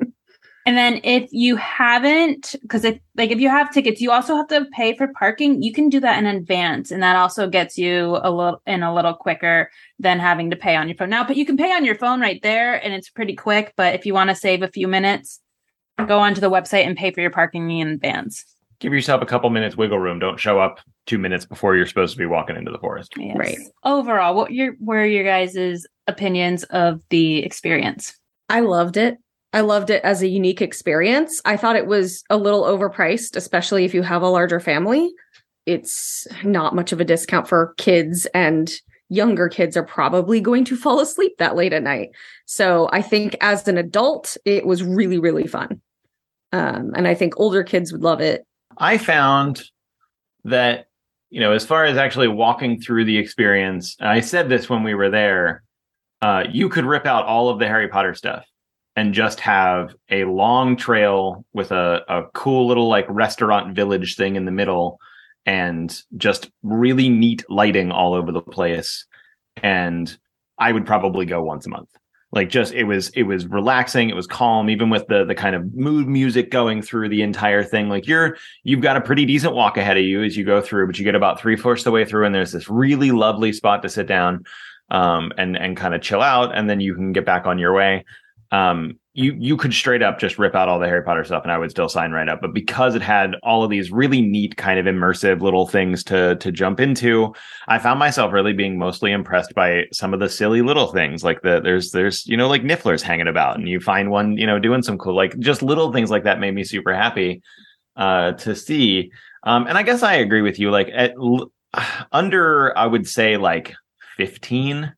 And 0.67 0.75
then 0.75 0.99
if 1.03 1.29
you 1.31 1.57
haven't, 1.57 2.55
because 2.61 2.83
if 2.83 2.99
like 3.15 3.29
if 3.29 3.39
you 3.39 3.49
have 3.49 3.71
tickets, 3.71 4.01
you 4.01 4.09
also 4.11 4.35
have 4.35 4.47
to 4.47 4.65
pay 4.73 4.97
for 4.97 5.07
parking. 5.09 5.61
You 5.61 5.71
can 5.71 5.89
do 5.89 5.99
that 5.99 6.17
in 6.17 6.25
advance, 6.25 6.89
and 6.89 7.03
that 7.03 7.15
also 7.15 7.47
gets 7.47 7.77
you 7.77 8.17
a 8.23 8.31
little 8.31 8.61
in 8.65 8.81
a 8.81 8.93
little 8.93 9.13
quicker 9.13 9.69
than 9.99 10.17
having 10.17 10.49
to 10.49 10.55
pay 10.55 10.75
on 10.75 10.87
your 10.87 10.97
phone. 10.97 11.11
Now, 11.11 11.23
but 11.23 11.37
you 11.37 11.45
can 11.45 11.55
pay 11.55 11.71
on 11.71 11.85
your 11.85 11.93
phone 11.95 12.19
right 12.19 12.41
there, 12.41 12.83
and 12.83 12.95
it's 12.95 13.11
pretty 13.11 13.35
quick. 13.35 13.73
But 13.77 13.93
if 13.93 14.07
you 14.07 14.15
want 14.15 14.31
to 14.31 14.35
save 14.35 14.63
a 14.63 14.67
few 14.67 14.87
minutes, 14.87 15.39
go 16.07 16.17
onto 16.17 16.41
the 16.41 16.49
website 16.49 16.85
and 16.87 16.97
pay 16.97 17.11
for 17.11 17.21
your 17.21 17.29
parking 17.29 17.69
in 17.69 17.87
advance. 17.89 18.43
give 18.79 18.91
yourself 18.91 19.21
a 19.21 19.25
couple 19.25 19.49
minutes 19.51 19.77
wiggle 19.77 19.99
room 19.99 20.19
don't 20.19 20.39
show 20.39 20.59
up 20.59 20.79
two 21.05 21.17
minutes 21.17 21.45
before 21.45 21.75
you're 21.75 21.85
supposed 21.85 22.11
to 22.13 22.17
be 22.17 22.25
walking 22.25 22.55
into 22.57 22.71
the 22.71 22.79
forest 22.79 23.13
Yes. 23.17 23.37
Right. 23.37 23.57
Overall, 23.83 24.35
what 24.35 24.51
your 24.51 24.73
were 24.79 25.05
your 25.05 25.23
guys' 25.23 25.85
opinions 26.07 26.63
of 26.65 27.01
the 27.09 27.37
experience? 27.43 28.17
I 28.49 28.61
loved 28.61 28.97
it. 28.97 29.17
I 29.55 29.61
loved 29.61 29.89
it 29.89 30.03
as 30.03 30.21
a 30.21 30.27
unique 30.27 30.61
experience. 30.61 31.41
I 31.45 31.55
thought 31.55 31.77
it 31.77 31.87
was 31.87 32.25
a 32.29 32.35
little 32.35 32.63
overpriced, 32.63 33.37
especially 33.37 33.85
if 33.85 33.93
you 33.93 34.01
have 34.01 34.21
a 34.21 34.27
larger 34.27 34.59
family. 34.59 35.13
It's 35.65 36.27
not 36.43 36.75
much 36.75 36.91
of 36.91 36.99
a 36.99 37.05
discount 37.05 37.47
for 37.47 37.73
kids, 37.77 38.25
and 38.33 38.69
younger 39.07 39.47
kids 39.47 39.77
are 39.77 39.85
probably 39.85 40.41
going 40.41 40.65
to 40.65 40.75
fall 40.75 40.99
asleep 40.99 41.37
that 41.37 41.55
late 41.55 41.71
at 41.71 41.83
night. 41.83 42.09
So 42.45 42.89
I 42.91 43.01
think 43.01 43.37
as 43.39 43.65
an 43.69 43.77
adult, 43.77 44.35
it 44.43 44.65
was 44.65 44.83
really, 44.83 45.19
really 45.19 45.47
fun. 45.47 45.79
Um, 46.51 46.91
and 46.93 47.07
I 47.07 47.15
think 47.15 47.39
older 47.39 47.63
kids 47.63 47.93
would 47.93 48.03
love 48.03 48.19
it. 48.19 48.45
I 48.77 48.97
found 48.97 49.63
that, 50.43 50.87
you 51.29 51.39
know, 51.39 51.53
as 51.53 51.65
far 51.65 51.85
as 51.85 51.95
actually 51.95 52.27
walking 52.27 52.81
through 52.81 53.05
the 53.05 53.17
experience, 53.17 53.95
I 54.01 54.19
said 54.19 54.49
this 54.49 54.69
when 54.69 54.83
we 54.83 54.95
were 54.95 55.09
there, 55.09 55.63
uh, 56.21 56.43
you 56.51 56.67
could 56.67 56.83
rip 56.83 57.05
out 57.05 57.23
all 57.25 57.47
of 57.47 57.59
the 57.59 57.67
Harry 57.67 57.87
Potter 57.87 58.13
stuff 58.13 58.45
and 58.95 59.13
just 59.13 59.39
have 59.41 59.93
a 60.09 60.23
long 60.23 60.77
trail 60.77 61.45
with 61.53 61.71
a, 61.71 62.01
a 62.07 62.23
cool 62.33 62.67
little 62.67 62.87
like 62.87 63.05
restaurant 63.09 63.75
village 63.75 64.15
thing 64.15 64.35
in 64.35 64.45
the 64.45 64.51
middle 64.51 64.99
and 65.45 66.01
just 66.17 66.49
really 66.63 67.09
neat 67.09 67.43
lighting 67.49 67.91
all 67.91 68.13
over 68.13 68.31
the 68.31 68.41
place. 68.41 69.05
And 69.61 70.15
I 70.57 70.71
would 70.71 70.85
probably 70.85 71.25
go 71.25 71.43
once 71.43 71.65
a 71.65 71.69
month. 71.69 71.89
Like 72.31 72.49
just 72.49 72.73
it 72.73 72.83
was 72.83 73.09
it 73.09 73.23
was 73.23 73.47
relaxing. 73.47 74.09
It 74.09 74.15
was 74.15 74.27
calm 74.27 74.69
even 74.69 74.89
with 74.89 75.07
the 75.07 75.23
the 75.23 75.35
kind 75.35 75.55
of 75.55 75.73
mood 75.73 76.07
music 76.07 76.51
going 76.51 76.81
through 76.81 77.09
the 77.09 77.21
entire 77.21 77.63
thing. 77.63 77.87
Like 77.87 78.07
you're 78.07 78.37
you've 78.63 78.81
got 78.81 78.97
a 78.97 79.01
pretty 79.01 79.25
decent 79.25 79.53
walk 79.53 79.77
ahead 79.77 79.97
of 79.97 80.03
you 80.03 80.23
as 80.23 80.35
you 80.35 80.43
go 80.43 80.59
through 80.61 80.87
but 80.87 80.97
you 80.97 81.05
get 81.05 81.15
about 81.15 81.39
three 81.39 81.55
fourths 81.55 81.83
the 81.83 81.91
way 81.91 82.03
through 82.03 82.25
and 82.25 82.35
there's 82.35 82.51
this 82.51 82.69
really 82.69 83.11
lovely 83.11 83.53
spot 83.53 83.81
to 83.83 83.89
sit 83.89 84.07
down 84.07 84.43
um 84.91 85.31
and 85.37 85.55
and 85.55 85.77
kind 85.77 85.95
of 85.95 86.01
chill 86.01 86.21
out 86.21 86.55
and 86.55 86.69
then 86.69 86.81
you 86.81 86.93
can 86.93 87.13
get 87.13 87.25
back 87.25 87.45
on 87.45 87.57
your 87.57 87.73
way 87.73 88.03
um 88.51 88.99
you 89.15 89.33
you 89.39 89.55
could 89.55 89.73
straight 89.73 90.03
up 90.03 90.19
just 90.19 90.37
rip 90.37 90.55
out 90.55 90.67
all 90.67 90.77
the 90.77 90.87
Harry 90.87 91.01
Potter 91.01 91.23
stuff 91.23 91.43
and 91.43 91.51
I 91.51 91.57
would 91.57 91.71
still 91.71 91.87
sign 91.87 92.11
right 92.11 92.27
up. 92.27 92.41
But 92.41 92.53
because 92.53 92.95
it 92.95 93.01
had 93.01 93.35
all 93.43 93.63
of 93.63 93.69
these 93.69 93.89
really 93.89 94.21
neat 94.21 94.57
kind 94.57 94.77
of 94.77 94.93
immersive 94.93 95.41
little 95.41 95.65
things 95.65 96.03
to 96.05 96.35
to 96.35 96.51
jump 96.51 96.81
into 96.81 97.33
I 97.69 97.79
found 97.79 97.97
myself 97.97 98.33
really 98.33 98.51
being 98.51 98.77
mostly 98.77 99.13
impressed 99.13 99.55
by 99.55 99.85
some 99.93 100.13
of 100.13 100.19
the 100.19 100.27
silly 100.27 100.61
little 100.61 100.87
things 100.87 101.23
like 101.23 101.41
the 101.43 101.61
there's 101.61 101.91
there's 101.91 102.27
you 102.27 102.35
know 102.35 102.49
like 102.49 102.61
nifflers 102.63 103.01
hanging 103.01 103.29
about 103.29 103.57
and 103.57 103.69
you 103.69 103.79
find 103.79 104.11
one 104.11 104.37
you 104.37 104.45
know 104.45 104.59
doing 104.59 104.83
some 104.83 104.97
cool 104.97 105.15
like 105.15 105.37
just 105.39 105.63
little 105.63 105.93
things 105.93 106.11
like 106.11 106.25
that 106.25 106.41
made 106.41 106.53
me 106.53 106.65
super 106.65 106.93
happy 106.93 107.41
uh 107.95 108.33
to 108.33 108.53
see. 108.53 109.11
Um 109.43 109.65
and 109.65 109.77
I 109.77 109.83
guess 109.83 110.03
I 110.03 110.15
agree 110.15 110.41
with 110.41 110.59
you 110.59 110.71
like 110.71 110.89
at 110.93 111.13
under 112.11 112.77
I 112.77 112.85
would 112.85 113.07
say 113.07 113.37
like 113.37 113.73
15 114.17 114.93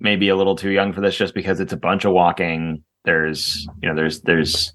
maybe 0.00 0.28
a 0.28 0.36
little 0.36 0.56
too 0.56 0.70
young 0.70 0.92
for 0.92 1.00
this 1.00 1.16
just 1.16 1.34
because 1.34 1.60
it's 1.60 1.72
a 1.72 1.76
bunch 1.76 2.04
of 2.04 2.12
walking 2.12 2.82
there's 3.04 3.66
you 3.82 3.88
know 3.88 3.94
there's 3.94 4.20
there's 4.22 4.72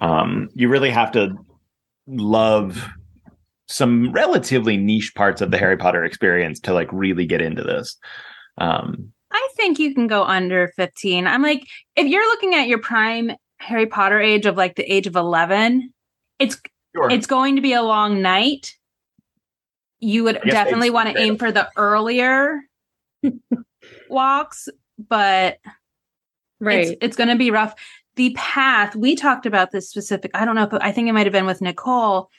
um 0.00 0.48
you 0.54 0.68
really 0.68 0.90
have 0.90 1.12
to 1.12 1.34
love 2.06 2.90
some 3.70 4.12
relatively 4.12 4.76
niche 4.76 5.14
parts 5.14 5.40
of 5.40 5.52
the 5.52 5.58
Harry 5.58 5.76
Potter 5.76 6.04
experience 6.04 6.58
to 6.58 6.74
like 6.74 6.88
really 6.92 7.24
get 7.24 7.40
into 7.40 7.62
this. 7.62 7.96
Um, 8.58 9.12
I 9.30 9.48
think 9.54 9.78
you 9.78 9.94
can 9.94 10.08
go 10.08 10.24
under 10.24 10.72
15. 10.74 11.28
I'm 11.28 11.40
like, 11.40 11.64
if 11.94 12.08
you're 12.08 12.26
looking 12.26 12.54
at 12.56 12.66
your 12.66 12.80
prime 12.80 13.30
Harry 13.58 13.86
Potter 13.86 14.20
age 14.20 14.44
of 14.44 14.56
like 14.56 14.74
the 14.74 14.92
age 14.92 15.06
of 15.06 15.14
11, 15.14 15.92
it's 16.40 16.60
sure. 16.96 17.10
it's 17.10 17.28
going 17.28 17.56
to 17.56 17.62
be 17.62 17.72
a 17.72 17.82
long 17.82 18.20
night. 18.20 18.74
You 20.00 20.24
would 20.24 20.40
definitely 20.44 20.90
want 20.90 21.10
to 21.10 21.20
aim 21.20 21.36
for 21.36 21.52
the 21.52 21.68
earlier 21.76 22.62
walks, 24.10 24.68
but 24.98 25.58
Right. 26.60 26.88
it's, 26.88 26.98
it's 27.00 27.16
going 27.16 27.30
to 27.30 27.36
be 27.36 27.50
rough. 27.50 27.74
The 28.16 28.34
path 28.36 28.94
we 28.94 29.16
talked 29.16 29.46
about 29.46 29.70
this 29.70 29.88
specific. 29.88 30.30
I 30.34 30.44
don't 30.44 30.56
know, 30.56 30.66
but 30.66 30.84
I 30.84 30.92
think 30.92 31.08
it 31.08 31.12
might 31.12 31.26
have 31.26 31.32
been 31.32 31.46
with 31.46 31.62
Nicole. 31.62 32.30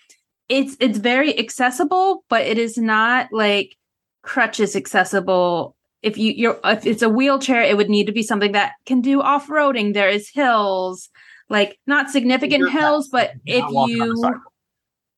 It's 0.47 0.77
it's 0.79 0.99
very 0.99 1.37
accessible, 1.39 2.23
but 2.29 2.41
it 2.41 2.57
is 2.57 2.77
not 2.77 3.29
like 3.31 3.75
crutches 4.21 4.75
accessible. 4.75 5.75
If 6.03 6.17
you 6.17 6.33
you're 6.33 6.59
if 6.65 6.85
it's 6.85 7.01
a 7.01 7.09
wheelchair, 7.09 7.61
it 7.61 7.77
would 7.77 7.89
need 7.89 8.05
to 8.07 8.11
be 8.11 8.21
something 8.21 8.51
that 8.51 8.73
can 8.85 9.01
do 9.01 9.21
off 9.21 9.47
roading. 9.47 9.93
There 9.93 10.09
is 10.09 10.29
hills, 10.29 11.09
like 11.49 11.79
not 11.87 12.11
significant 12.11 12.59
You're 12.59 12.69
hills, 12.69 13.07
but 13.07 13.31
if 13.45 13.61
not 13.61 13.73
walking 13.73 14.01
on 14.01 14.09
the 14.09 14.15
you 14.27 14.41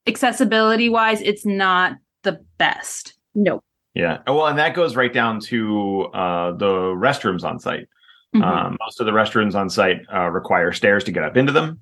accessibility 0.08 0.88
wise, 0.90 1.22
it's 1.22 1.46
not 1.46 1.98
the 2.24 2.40
best. 2.58 3.16
no. 3.36 3.62
Yeah. 3.94 4.20
Oh, 4.28 4.36
Well, 4.38 4.48
and 4.48 4.58
that 4.60 4.74
goes 4.76 4.96
right 4.96 5.14
down 5.14 5.40
to 5.42 6.04
uh, 6.14 6.52
the 6.54 6.72
restrooms 6.96 7.44
on 7.44 7.60
site. 7.60 7.88
Mhm. 8.36 8.44
Um, 8.44 8.78
most 8.80 9.00
of 9.00 9.06
the 9.06 9.12
restrooms 9.12 9.54
on 9.56 9.70
site 9.70 10.02
uh, 10.14 10.30
require 10.30 10.72
stairs 10.72 11.04
to 11.04 11.12
get 11.12 11.24
up 11.24 11.38
into 11.38 11.52
them, 11.52 11.80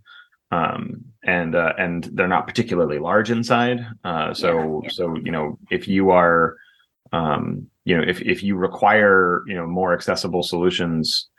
um, 0.52 1.06
and 1.24 1.56
uh, 1.56 1.74
and 1.78 2.04
they're 2.14 2.28
not 2.28 2.46
particularly 2.48 3.00
large 3.00 3.32
inside. 3.32 3.86
Uh, 4.04 4.34
so 4.34 4.50
Yeah, 4.58 4.80
yeah. 4.84 4.90
so 4.92 5.16
you 5.24 5.32
know 5.32 5.58
if 5.70 5.88
you 5.88 6.10
are, 6.12 6.58
um, 7.14 7.68
you 7.86 7.96
know 7.96 8.04
if 8.06 8.22
if 8.22 8.44
you 8.44 8.58
require 8.58 9.44
you 9.48 9.56
know 9.56 9.66
more 9.66 9.94
accessible 9.94 10.44
solutions, 10.44 11.30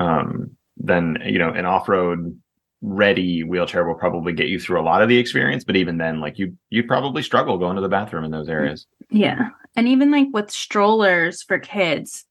um, 0.00 0.56
then 0.76 1.18
you 1.24 1.38
know 1.38 1.50
an 1.50 1.64
off 1.64 1.88
road 1.88 2.36
ready 2.82 3.42
wheelchair 3.42 3.86
will 3.86 3.94
probably 3.94 4.32
get 4.32 4.48
you 4.48 4.58
through 4.60 4.80
a 4.80 4.82
lot 4.82 5.00
of 5.00 5.08
the 5.08 5.16
experience, 5.16 5.62
but 5.64 5.76
even 5.76 5.96
then, 5.96 6.20
like 6.20 6.38
you 6.40 6.56
you'd 6.70 6.88
probably 6.88 7.22
struggle 7.22 7.56
going 7.56 7.76
to 7.76 7.82
the 7.82 7.88
bathroom 7.88 8.24
in 8.24 8.32
those 8.32 8.48
areas. 8.48 8.86
Yeah. 9.10 9.48
And 9.76 9.88
even 9.88 10.10
like 10.10 10.28
with 10.32 10.50
strollers 10.50 11.42
for 11.42 11.58
kids, 11.58 12.24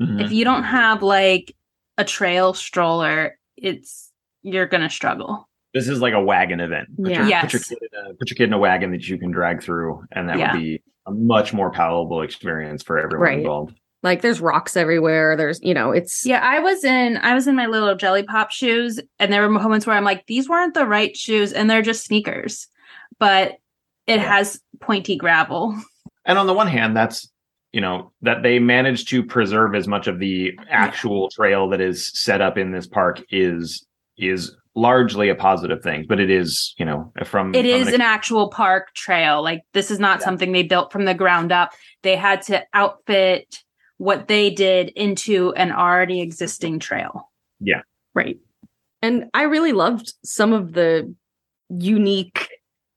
Mhm. 0.00 0.24
if 0.24 0.32
you 0.32 0.44
don't 0.44 0.64
have 0.64 1.02
like 1.02 1.54
a 1.96 2.04
trail 2.04 2.54
stroller, 2.54 3.38
it's 3.56 4.12
you're 4.42 4.66
gonna 4.66 4.90
struggle. 4.90 5.48
This 5.74 5.88
is 5.88 6.00
like 6.00 6.14
a 6.14 6.22
wagon 6.22 6.60
event. 6.60 6.88
Put, 6.96 7.10
Yeah. 7.10 7.26
your, 7.26 7.40
put, 7.42 7.52
your 7.52 7.60
kid 7.62 7.78
in 7.92 8.06
a, 8.10 8.14
put 8.14 8.30
your 8.30 8.36
kid 8.36 8.44
in 8.44 8.52
a 8.52 8.58
wagon 8.58 8.90
that 8.92 9.06
you 9.08 9.18
can 9.18 9.30
drag 9.30 9.62
through, 9.62 10.02
and 10.12 10.28
that 10.28 10.38
Yeah. 10.38 10.52
would 10.52 10.58
be 10.60 10.82
a 11.06 11.10
much 11.10 11.52
more 11.52 11.70
palatable 11.70 12.22
experience 12.22 12.82
for 12.82 12.98
everyone 12.98 13.20
Right. 13.28 13.38
involved. 13.40 13.78
Like 14.02 14.22
there's 14.22 14.40
rocks 14.40 14.76
everywhere. 14.76 15.36
There's, 15.36 15.60
you 15.62 15.74
know, 15.74 15.90
it's 15.90 16.24
Yeah, 16.24 16.40
I 16.40 16.60
was 16.60 16.84
in 16.84 17.16
I 17.18 17.34
was 17.34 17.46
in 17.48 17.56
my 17.56 17.66
little 17.66 17.94
jelly 17.96 18.22
pop 18.22 18.50
shoes, 18.52 19.00
and 19.18 19.32
there 19.32 19.42
were 19.42 19.48
moments 19.48 19.86
where 19.86 19.96
I'm 19.96 20.04
like, 20.04 20.24
these 20.26 20.48
weren't 20.48 20.74
the 20.74 20.86
right 20.86 21.16
shoes, 21.16 21.52
and 21.52 21.68
they're 21.68 21.82
just 21.82 22.04
sneakers. 22.04 22.68
But 23.18 23.56
it 24.06 24.16
Yeah. 24.20 24.36
has 24.36 24.60
pointy 24.80 25.16
gravel. 25.16 25.74
And 26.28 26.38
on 26.38 26.46
the 26.46 26.54
one 26.54 26.68
hand, 26.68 26.96
that's 26.96 27.28
you 27.72 27.80
know 27.80 28.12
that 28.22 28.42
they 28.42 28.60
managed 28.60 29.08
to 29.08 29.24
preserve 29.24 29.74
as 29.74 29.88
much 29.88 30.06
of 30.06 30.20
the 30.20 30.58
actual 30.70 31.28
trail 31.30 31.68
that 31.70 31.80
is 31.80 32.10
set 32.14 32.40
up 32.40 32.56
in 32.56 32.70
this 32.70 32.86
park 32.86 33.20
is 33.30 33.84
is 34.16 34.54
largely 34.76 35.28
a 35.28 35.34
positive 35.34 35.82
thing. 35.82 36.06
But 36.08 36.20
it 36.20 36.30
is 36.30 36.74
you 36.78 36.84
know 36.84 37.12
from 37.24 37.54
It 37.54 37.62
from 37.62 37.80
is 37.80 37.88
an 37.88 37.94
an 37.94 38.00
actual 38.02 38.48
park 38.50 38.94
trail. 38.94 39.42
Like 39.42 39.62
this 39.74 39.90
is 39.90 39.98
not 39.98 40.20
Yeah. 40.20 40.26
something 40.26 40.52
they 40.52 40.62
built 40.62 40.92
from 40.92 41.04
the 41.04 41.14
ground 41.14 41.50
up. 41.50 41.72
They 42.02 42.14
had 42.14 42.42
to 42.42 42.64
outfit 42.74 43.58
what 43.96 44.28
they 44.28 44.50
did 44.50 44.90
into 44.90 45.52
an 45.54 45.72
already 45.72 46.20
existing 46.20 46.78
trail. 46.78 47.30
Yeah 47.58 47.82
right. 48.14 48.38
And 49.02 49.26
I 49.32 49.42
really 49.42 49.72
loved 49.72 50.12
some 50.24 50.52
of 50.52 50.72
the 50.72 51.14
unique 51.68 52.47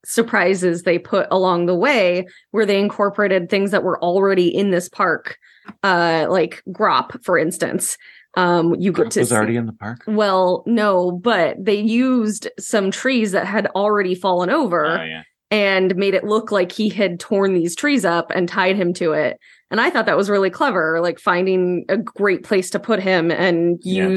surprises 0.06 0.84
they 0.84 0.98
put 1.00 1.28
along 1.32 1.66
the 1.66 1.76
way 1.76 2.28
where 2.52 2.66
they 2.66 2.80
incorporated 2.80 3.50
things 3.50 3.72
that 3.72 3.84
were 3.84 4.02
already 4.04 4.48
in 4.48 4.72
this 4.72 4.90
park. 4.90 5.38
Uh 5.84 6.26
like 6.30 6.64
Grawp, 6.70 7.24
for 7.24 7.38
instance. 7.38 7.98
Um 8.36 8.76
you 8.80 8.92
get 8.92 9.12
to 9.12 9.20
was 9.20 9.30
see- 9.30 9.36
already 9.36 9.58
in 9.58 9.66
the 9.66 9.74
park. 9.74 10.00
well, 10.08 10.64
no, 10.66 11.12
but 11.12 11.58
they 11.64 11.76
used 11.80 12.48
some 12.60 12.90
trees 12.92 13.32
that 13.34 13.46
had 13.46 13.68
already 13.76 14.16
fallen 14.16 14.50
over 14.50 14.86
Oh 14.86 15.04
yeah. 15.04 15.24
and 15.52 15.96
made 15.96 16.14
it 16.14 16.24
look 16.24 16.52
like 16.52 16.72
he 16.72 16.90
had 16.90 17.20
torn 17.20 17.54
these 17.54 17.76
trees 17.76 18.06
up 18.06 18.32
and 18.34 18.48
tied 18.50 18.76
him 18.78 18.94
to 18.96 19.12
it. 19.14 19.38
And 19.70 19.80
I 19.80 19.90
thought 19.90 20.06
that 20.08 20.18
was 20.18 20.30
really 20.30 20.50
clever, 20.50 21.00
like 21.02 21.20
finding 21.20 21.86
a 21.90 21.98
great 21.98 22.44
place 22.44 22.70
to 22.72 22.80
put 22.80 23.00
him 23.02 23.32
and 23.32 23.80
Yeah. 23.84 24.08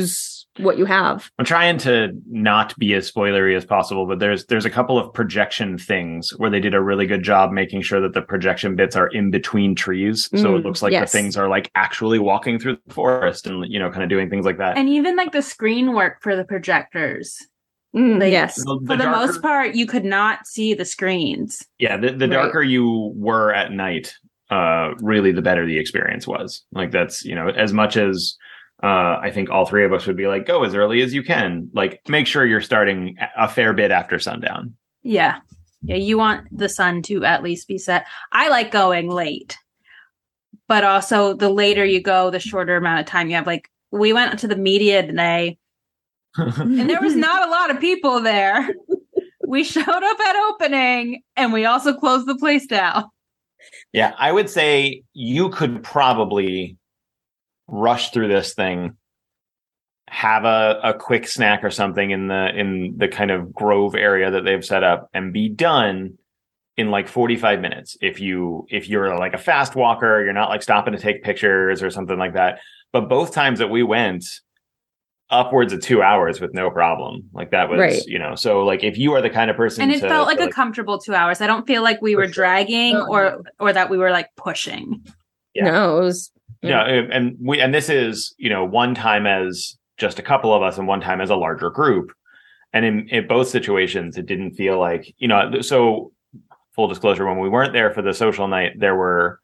Use 0.59 0.65
what 0.65 0.79
you 0.79 0.85
have. 0.85 1.31
I'm 1.39 1.45
trying 1.45 1.79
to 1.79 2.13
not 2.31 2.77
be 2.79 2.95
as 2.95 3.11
spoilery 3.11 3.57
as 3.57 3.65
possible, 3.65 4.07
but 4.07 4.19
there's 4.19 4.47
there's 4.47 4.65
a 4.65 4.71
couple 4.71 4.99
of 4.99 5.13
projection 5.13 5.79
things 5.79 6.31
where 6.37 6.51
they 6.51 6.61
did 6.61 6.75
a 6.75 6.81
really 6.81 7.07
good 7.07 7.23
job 7.23 7.53
making 7.53 7.83
sure 7.83 8.01
that 8.01 8.15
the 8.15 8.23
projection 8.23 8.77
bits 8.77 8.97
are 8.97 9.09
in 9.09 9.31
between 9.31 9.75
trees, 9.75 10.29
so 10.35 10.57
it 10.57 10.61
Mm, 10.61 10.65
looks 10.65 10.83
like 10.83 10.93
yes. 10.93 11.11
the 11.13 11.19
things 11.19 11.37
are 11.37 11.49
like 11.49 11.71
actually 11.75 12.19
walking 12.19 12.59
through 12.59 12.79
the 12.87 12.95
forest 12.95 13.47
and 13.47 13.65
you 13.71 13.79
know 13.79 13.91
kind 13.91 14.03
of 14.03 14.09
doing 14.09 14.31
things 14.31 14.45
like 14.45 14.59
that. 14.59 14.77
And 14.77 14.89
even 14.89 15.17
like 15.17 15.33
the 15.33 15.43
screen 15.43 15.93
work 15.95 16.23
for 16.23 16.37
the 16.37 16.45
projectors. 16.45 17.39
Mm, 17.97 18.19
Like, 18.21 18.33
yes. 18.33 18.57
The- 18.57 18.81
For 18.87 18.97
the 18.97 19.05
darker- 19.05 19.11
most 19.27 19.41
part, 19.41 19.75
you 19.77 19.87
could 19.87 20.05
not 20.05 20.49
see 20.49 20.75
the 20.75 20.85
screens. 20.85 21.65
yeah, 21.79 21.97
the, 21.97 22.11
the 22.11 22.27
Right. 22.27 22.35
darker 22.35 22.61
you 22.61 23.13
were 23.15 23.55
at 23.55 23.71
night, 23.71 24.13
uh, 24.51 24.95
really 25.01 25.31
the 25.31 25.43
better 25.43 25.65
the 25.65 25.79
experience 25.79 26.27
was. 26.27 26.65
Like 26.73 26.91
that's 26.91 27.25
you 27.25 27.35
know 27.35 27.49
as 27.49 27.73
much 27.73 27.97
as. 27.97 28.37
Uh, 28.83 29.19
I 29.23 29.31
think 29.33 29.51
all 29.51 29.67
three 29.67 29.85
of 29.85 29.93
us 29.93 30.07
would 30.07 30.17
be 30.17 30.27
like, 30.27 30.47
go 30.47 30.65
as 30.65 30.75
early 30.75 31.01
as 31.03 31.15
you 31.15 31.23
can. 31.23 31.71
Like, 31.73 32.01
make 32.09 32.27
sure 32.27 32.45
you're 32.45 32.61
starting 32.61 33.17
a 33.37 33.49
fair 33.49 33.73
bit 33.73 33.91
after 33.91 34.19
sundown. 34.19 34.75
Yeah. 35.03 35.39
Yeah, 35.83 35.97
you 35.97 36.19
want 36.19 36.47
the 36.51 36.69
sun 36.69 37.03
to 37.03 37.25
at 37.25 37.43
least 37.43 37.69
be 37.69 37.79
set. 37.79 38.07
I 38.33 38.49
like 38.49 38.71
going 38.71 39.11
late. 39.11 39.57
But 40.67 40.83
also 40.83 41.35
the 41.35 41.51
later 41.51 41.85
you 41.85 42.01
go, 42.01 42.31
the 42.31 42.41
shorter 42.41 42.77
amount 42.77 43.01
of 43.01 43.07
time 43.07 43.29
you 43.29 43.35
have. 43.35 43.47
Like 43.47 43.71
we 43.91 44.13
went 44.15 44.39
to 44.41 44.49
the 44.49 44.57
media 44.57 45.07
today 45.07 45.59
and 46.37 46.91
there 46.91 47.01
was 47.01 47.15
not 47.15 47.47
a 47.47 47.51
lot 47.51 47.71
of 47.71 47.81
people 47.81 48.21
there. 48.21 48.69
We 49.47 49.63
showed 49.63 49.87
up 49.87 50.21
at 50.21 50.37
opening 50.49 51.23
and 51.37 51.53
we 51.53 51.65
also 51.65 51.93
closed 51.93 52.27
the 52.27 52.35
place 52.35 52.67
down. 52.67 53.05
Yeah, 53.93 54.15
I 54.19 54.33
would 54.33 54.51
say 54.51 55.03
you 55.13 55.51
could 55.51 55.83
probably 55.83 56.77
rush 57.67 58.11
through 58.11 58.29
this 58.29 58.55
thing, 58.55 58.97
have 60.09 60.45
a, 60.45 60.81
a 60.83 60.95
quick 60.95 61.27
snack 61.27 61.65
or 61.65 61.71
something 61.71 62.11
in 62.11 62.29
the 62.29 62.49
in 62.59 62.95
the 62.99 63.09
kind 63.09 63.31
of 63.31 63.53
grove 63.53 63.95
area 63.95 64.31
that 64.31 64.45
they've 64.45 64.65
set 64.65 64.85
up 64.85 65.09
and 65.15 65.33
be 65.33 65.49
done 65.49 66.19
in 66.77 66.91
like 66.91 67.09
45 67.09 67.61
minutes 67.61 67.97
if 68.03 68.21
you 68.21 68.67
if 68.69 68.89
you're 68.89 69.17
like 69.17 69.33
a 69.33 69.39
fast 69.39 69.75
walker 69.77 70.23
you're 70.25 70.33
not 70.33 70.49
like 70.51 70.63
stopping 70.63 70.93
to 70.93 70.99
take 71.01 71.23
pictures 71.23 71.83
or 71.83 71.91
something 71.91 72.19
like 72.19 72.35
that 72.35 72.59
but 72.93 73.09
both 73.09 73.33
times 73.33 73.61
that 73.61 73.71
we 73.71 73.83
went 73.85 74.25
upwards 75.31 75.73
of 75.73 75.81
two 75.81 76.03
hours 76.03 76.41
with 76.41 76.53
no 76.53 76.71
problem 76.71 77.23
like 77.33 77.51
that 77.53 77.71
was 77.71 77.79
Right. 77.79 78.05
you 78.07 78.19
know 78.19 78.35
so 78.35 78.65
like 78.65 78.83
if 78.85 78.99
you 78.99 79.13
are 79.15 79.23
the 79.23 79.31
kind 79.31 79.51
of 79.51 79.57
person 79.57 79.83
And 79.85 79.93
it 79.93 80.01
to- 80.01 80.09
felt 80.09 80.27
like 80.27 80.39
to, 80.39 80.45
a 80.49 80.51
comfortable 80.53 80.99
two 80.99 81.15
hours. 81.15 81.41
I 81.41 81.47
don't 81.47 81.67
feel 81.67 81.83
like 81.83 82.03
we 82.03 82.15
were 82.17 82.25
sure. 82.27 82.33
dragging 82.33 82.95
No, 82.95 83.07
or 83.09 83.43
or 83.61 83.73
that 83.73 83.89
we 83.89 83.97
were 83.97 84.11
like 84.11 84.29
pushing. 84.37 85.05
Yeah. 85.55 85.65
No, 85.65 85.99
it 85.99 86.03
was 86.03 86.31
Yeah, 86.69 86.85
and- 86.85 87.13
and 87.13 87.37
we 87.41 87.61
and 87.61 87.75
this 87.75 87.89
is 87.89 88.35
you 88.39 88.51
know 88.51 88.65
one 88.65 88.95
time 88.95 89.27
as 89.27 89.77
just 89.99 90.19
a 90.19 90.23
couple 90.23 90.53
of 90.55 90.63
us 90.63 90.79
and 90.79 90.87
one 90.89 91.01
time 91.01 91.21
as 91.21 91.31
a 91.31 91.37
larger 91.37 91.71
group, 91.71 92.13
and 92.73 92.85
in, 92.85 93.09
in 93.09 93.27
both 93.27 93.49
situations 93.49 94.17
it 94.19 94.27
didn't 94.27 94.53
feel 94.55 94.79
like 94.79 95.15
you 95.19 95.29
know 95.29 95.61
so 95.61 96.13
full 96.75 96.89
disclosure 96.89 97.27
when 97.27 97.39
we 97.39 97.49
weren't 97.49 97.73
there 97.73 97.93
for 97.93 98.03
the 98.03 98.13
social 98.13 98.49
night 98.49 98.73
there 98.79 98.97
were 98.97 99.39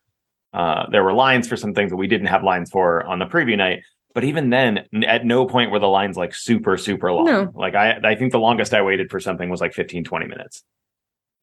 uh 0.52 0.86
there 0.90 1.04
were 1.04 1.12
lines 1.12 1.46
for 1.46 1.56
some 1.56 1.72
things 1.74 1.90
that 1.90 1.96
we 1.96 2.08
didn't 2.08 2.26
have 2.26 2.42
lines 2.42 2.68
for 2.70 3.04
on 3.06 3.20
the 3.20 3.24
preview 3.26 3.56
night 3.56 3.82
but 4.14 4.24
even 4.24 4.50
then 4.50 4.80
at 5.06 5.24
no 5.24 5.46
point 5.46 5.70
were 5.70 5.78
the 5.78 5.86
lines 5.86 6.16
like 6.16 6.34
super 6.34 6.76
super 6.76 7.12
long 7.12 7.26
No. 7.26 7.52
like 7.54 7.76
i 7.76 8.00
i 8.02 8.16
think 8.16 8.32
the 8.32 8.40
longest 8.40 8.74
i 8.74 8.82
waited 8.82 9.08
for 9.12 9.20
something 9.20 9.48
was 9.48 9.60
like 9.60 9.72
15 9.74 10.02
20 10.02 10.26
minutes 10.26 10.64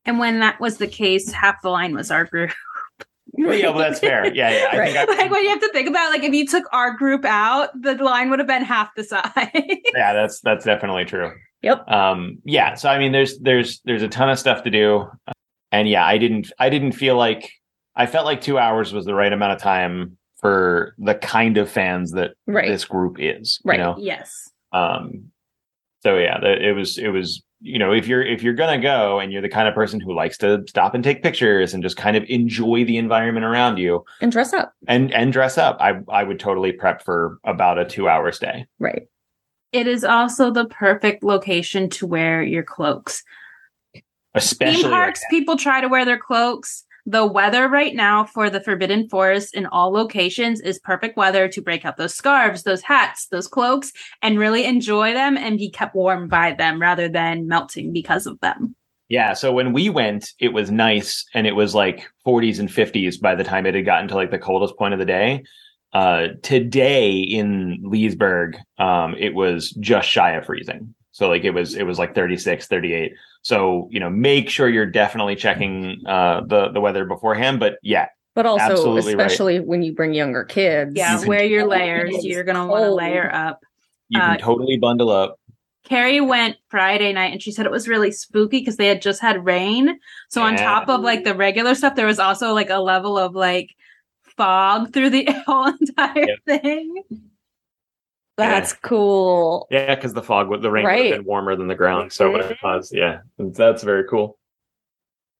And 0.05 0.19
when 0.19 0.41
that 0.41 0.59
was 0.59 0.77
the 0.77 0.87
case, 0.87 1.31
half 1.31 1.61
the 1.61 1.69
line 1.69 1.93
was 1.95 2.11
our 2.11 2.25
group. 2.25 2.51
Yeah 3.37 3.69
well 3.69 3.77
that's 3.79 3.99
fair 3.99 4.33
yeah 4.33 4.49
yeah 4.49 4.69
i 4.71 4.77
Right. 4.79 4.93
think 4.93 5.09
I, 5.09 5.13
like 5.23 5.31
when 5.31 5.43
you 5.43 5.49
have 5.49 5.59
to 5.61 5.69
think 5.71 5.87
about 5.89 6.11
like 6.11 6.23
if 6.23 6.33
you 6.33 6.45
took 6.47 6.63
our 6.71 6.91
group 6.95 7.25
out, 7.25 7.69
the 7.79 7.95
line 7.95 8.29
would 8.29 8.39
have 8.39 8.47
been 8.47 8.63
half 8.63 8.93
the 8.95 9.03
size. 9.03 9.23
yeah 9.95 10.13
that's 10.13 10.39
that's 10.41 10.65
definitely 10.65 11.05
true 11.05 11.31
Yep. 11.63 11.87
um 11.89 12.37
yeah 12.45 12.75
so 12.75 12.87
i 12.89 12.99
mean 12.99 13.11
there's 13.11 13.37
there's 13.39 13.81
there's 13.85 14.03
a 14.03 14.07
ton 14.07 14.29
of 14.29 14.37
stuff 14.37 14.63
to 14.63 14.69
do 14.69 15.05
and 15.71 15.89
yeah 15.89 16.05
i 16.05 16.17
didn't 16.17 16.51
i 16.59 16.69
didn't 16.69 16.91
feel 16.91 17.15
like 17.17 17.51
i 17.95 18.05
felt 18.05 18.25
like 18.25 18.41
two 18.41 18.57
hours 18.59 18.93
was 18.93 19.05
the 19.05 19.15
right 19.15 19.33
amount 19.33 19.53
of 19.53 19.59
time 19.59 20.17
for 20.39 20.93
the 20.99 21.15
kind 21.15 21.57
of 21.57 21.67
fans 21.69 22.11
that 22.11 22.31
Right. 22.45 22.67
this 22.69 22.85
group 22.85 23.17
is 23.19 23.59
Right. 23.65 23.79
you 23.79 23.83
know 23.83 23.95
yes. 23.97 24.49
um 24.71 25.31
so 26.03 26.15
yeah 26.17 26.37
it 26.43 26.75
was 26.75 26.97
it 26.99 27.09
was 27.09 27.41
you 27.59 27.79
know 27.79 27.91
if 27.91 28.07
you're 28.07 28.21
if 28.21 28.43
you're 28.43 28.53
gonna 28.53 28.79
go 28.79 29.19
and 29.19 29.33
you're 29.33 29.41
the 29.41 29.49
kind 29.49 29.67
of 29.67 29.73
person 29.73 29.99
who 29.99 30.13
likes 30.13 30.37
to 30.37 30.63
stop 30.67 30.93
and 30.93 31.03
take 31.03 31.23
pictures 31.23 31.73
and 31.73 31.81
just 31.81 31.97
kind 31.97 32.15
of 32.15 32.23
enjoy 32.27 32.83
the 32.85 32.97
environment 32.97 33.45
around 33.45 33.77
you 33.77 34.03
and 34.21 34.31
dress 34.31 34.53
up. 34.53 34.73
and 34.87 35.11
and 35.13 35.33
dress 35.33 35.57
up 35.57 35.75
i 35.79 35.93
i 36.09 36.23
would 36.23 36.39
totally 36.39 36.71
prep 36.71 37.03
for 37.03 37.39
about 37.45 37.79
a 37.79 37.85
two 37.85 38.07
hour 38.07 38.31
stay 38.31 38.65
Right. 38.79 39.03
It 39.73 39.85
is 39.85 40.03
also 40.05 40.49
the 40.49 40.65
perfect 40.65 41.23
location 41.23 41.89
to 41.89 42.07
wear 42.07 42.41
your 42.41 42.63
cloaks. 42.63 43.21
especially 44.33 44.83
Theme 44.83 44.91
like 44.91 45.01
parks, 45.01 45.21
people 45.29 45.57
try 45.57 45.81
to 45.81 45.87
wear 45.89 46.05
their 46.05 46.17
cloaks. 46.17 46.85
The 47.09 47.25
weather 47.25 47.69
right 47.69 47.95
now 47.95 48.25
for 48.25 48.49
the 48.49 48.59
Forbidden 48.59 49.07
Forest 49.07 49.55
in 49.55 49.65
all 49.65 49.93
locations 49.93 50.59
is 50.59 50.77
perfect 50.77 51.15
weather 51.15 51.47
to 51.47 51.61
break 51.61 51.85
out 51.85 51.95
those 51.95 52.13
scarves, 52.13 52.63
those 52.63 52.81
hats, 52.81 53.27
those 53.27 53.47
cloaks, 53.47 53.93
and 54.21 54.37
really 54.37 54.65
enjoy 54.65 55.13
them 55.13 55.37
and 55.37 55.57
be 55.57 55.69
kept 55.69 55.95
warm 55.95 56.27
by 56.27 56.51
them 56.51 56.81
rather 56.81 57.07
than 57.07 57.47
melting 57.47 57.93
because 57.93 58.25
of 58.25 58.37
them. 58.41 58.75
Yeah. 59.07 59.31
So 59.35 59.53
when 59.53 59.71
we 59.71 59.89
went, 59.89 60.33
it 60.41 60.49
was 60.49 60.69
nice 60.69 61.25
and 61.33 61.47
it 61.47 61.55
was 61.55 61.73
like 61.73 62.09
40s 62.25 62.59
and 62.59 62.67
50s 62.67 63.21
by 63.21 63.35
the 63.35 63.43
time 63.45 63.65
it 63.65 63.73
had 63.73 63.85
gotten 63.85 64.09
to 64.09 64.15
like 64.15 64.31
the 64.31 64.37
coldest 64.37 64.77
point 64.77 64.93
of 64.93 64.99
the 64.99 65.05
day. 65.05 65.45
Uh, 65.93 66.27
today 66.43 67.13
in 67.13 67.83
Leesburg, 67.85 68.57
um, 68.79 69.15
it 69.17 69.33
was 69.33 69.69
just 69.79 70.09
shy 70.09 70.31
of 70.31 70.45
freezing. 70.45 70.93
So 71.11 71.29
like 71.29 71.45
it 71.45 71.51
was, 71.51 71.73
it 71.73 71.83
was 71.83 71.97
like 71.99 72.13
36, 72.13 72.67
38. 72.67 73.13
So, 73.47 73.87
you 73.91 74.01
know, 74.01 74.09
make 74.09 74.49
sure 74.49 74.67
you're 74.67 74.85
definitely 74.85 75.37
checking, 75.37 76.01
uh, 76.05 76.41
the, 76.45 76.67
the 76.67 76.81
weather 76.81 77.05
beforehand. 77.05 77.61
But 77.61 77.77
yeah, 77.81 78.07
But 78.35 78.45
also, 78.45 78.61
Absolutely 78.65 79.15
right. 79.15 79.25
especially 79.25 79.61
when 79.61 79.83
you 79.83 79.93
bring 79.95 80.13
younger 80.13 80.43
kids. 80.43 80.91
Yeah, 80.95 81.21
You 81.21 81.27
wear 81.29 81.45
your 81.45 81.65
layers. 81.65 82.11
get 82.11 82.25
You're 82.25 82.43
going 82.43 82.57
to 82.57 82.65
want 82.65 82.83
to 82.83 82.91
layer 82.93 83.33
up. 83.33 83.61
you 84.09 84.19
can 84.19 84.31
Uh, 84.31 84.37
totally 84.37 84.77
bundle 84.77 85.09
up. 85.09 85.39
Carrie 85.85 86.19
went 86.19 86.57
Friday 86.67 87.13
night 87.13 87.31
and 87.31 87.41
she 87.41 87.53
said 87.53 87.65
it 87.65 87.71
was 87.71 87.87
really 87.87 88.11
spooky 88.11 88.59
because 88.59 88.75
they 88.75 88.87
had 88.87 89.01
just 89.01 89.21
had 89.21 89.45
rain. 89.45 89.97
So 90.27 90.41
on 90.41 90.57
top 90.57 90.89
of 90.89 90.99
like 90.99 91.23
the 91.23 91.33
regular 91.33 91.73
stuff, 91.73 91.95
there 91.95 92.05
was 92.05 92.19
also 92.19 92.53
like 92.53 92.69
a 92.69 92.79
level 92.79 93.17
of 93.17 93.33
like 93.33 93.69
fog 94.35 94.91
through 94.91 95.11
the 95.11 95.25
whole 95.47 95.67
entire 95.67 96.35
thing. 96.45 97.01
That's 98.37 98.73
cool. 98.73 99.67
Yeah, 99.71 99.95
because 99.95 100.13
the 100.13 100.21
fog, 100.21 100.47
would- 100.49 100.61
the 100.61 100.69
rain 100.71 100.83
would 100.85 100.89
Right. 100.89 101.05
have 101.11 101.17
been 101.19 101.25
warmer 101.25 101.55
than 101.55 101.67
the 101.67 101.75
ground. 101.75 102.13
So 102.13 102.31
when 102.31 102.41
it 102.41 102.45
mm-hmm. 102.45 102.65
caused, 102.65 102.93
yeah, 102.95 103.19
that's 103.39 103.83
very 103.83 104.03
cool. 104.07 104.37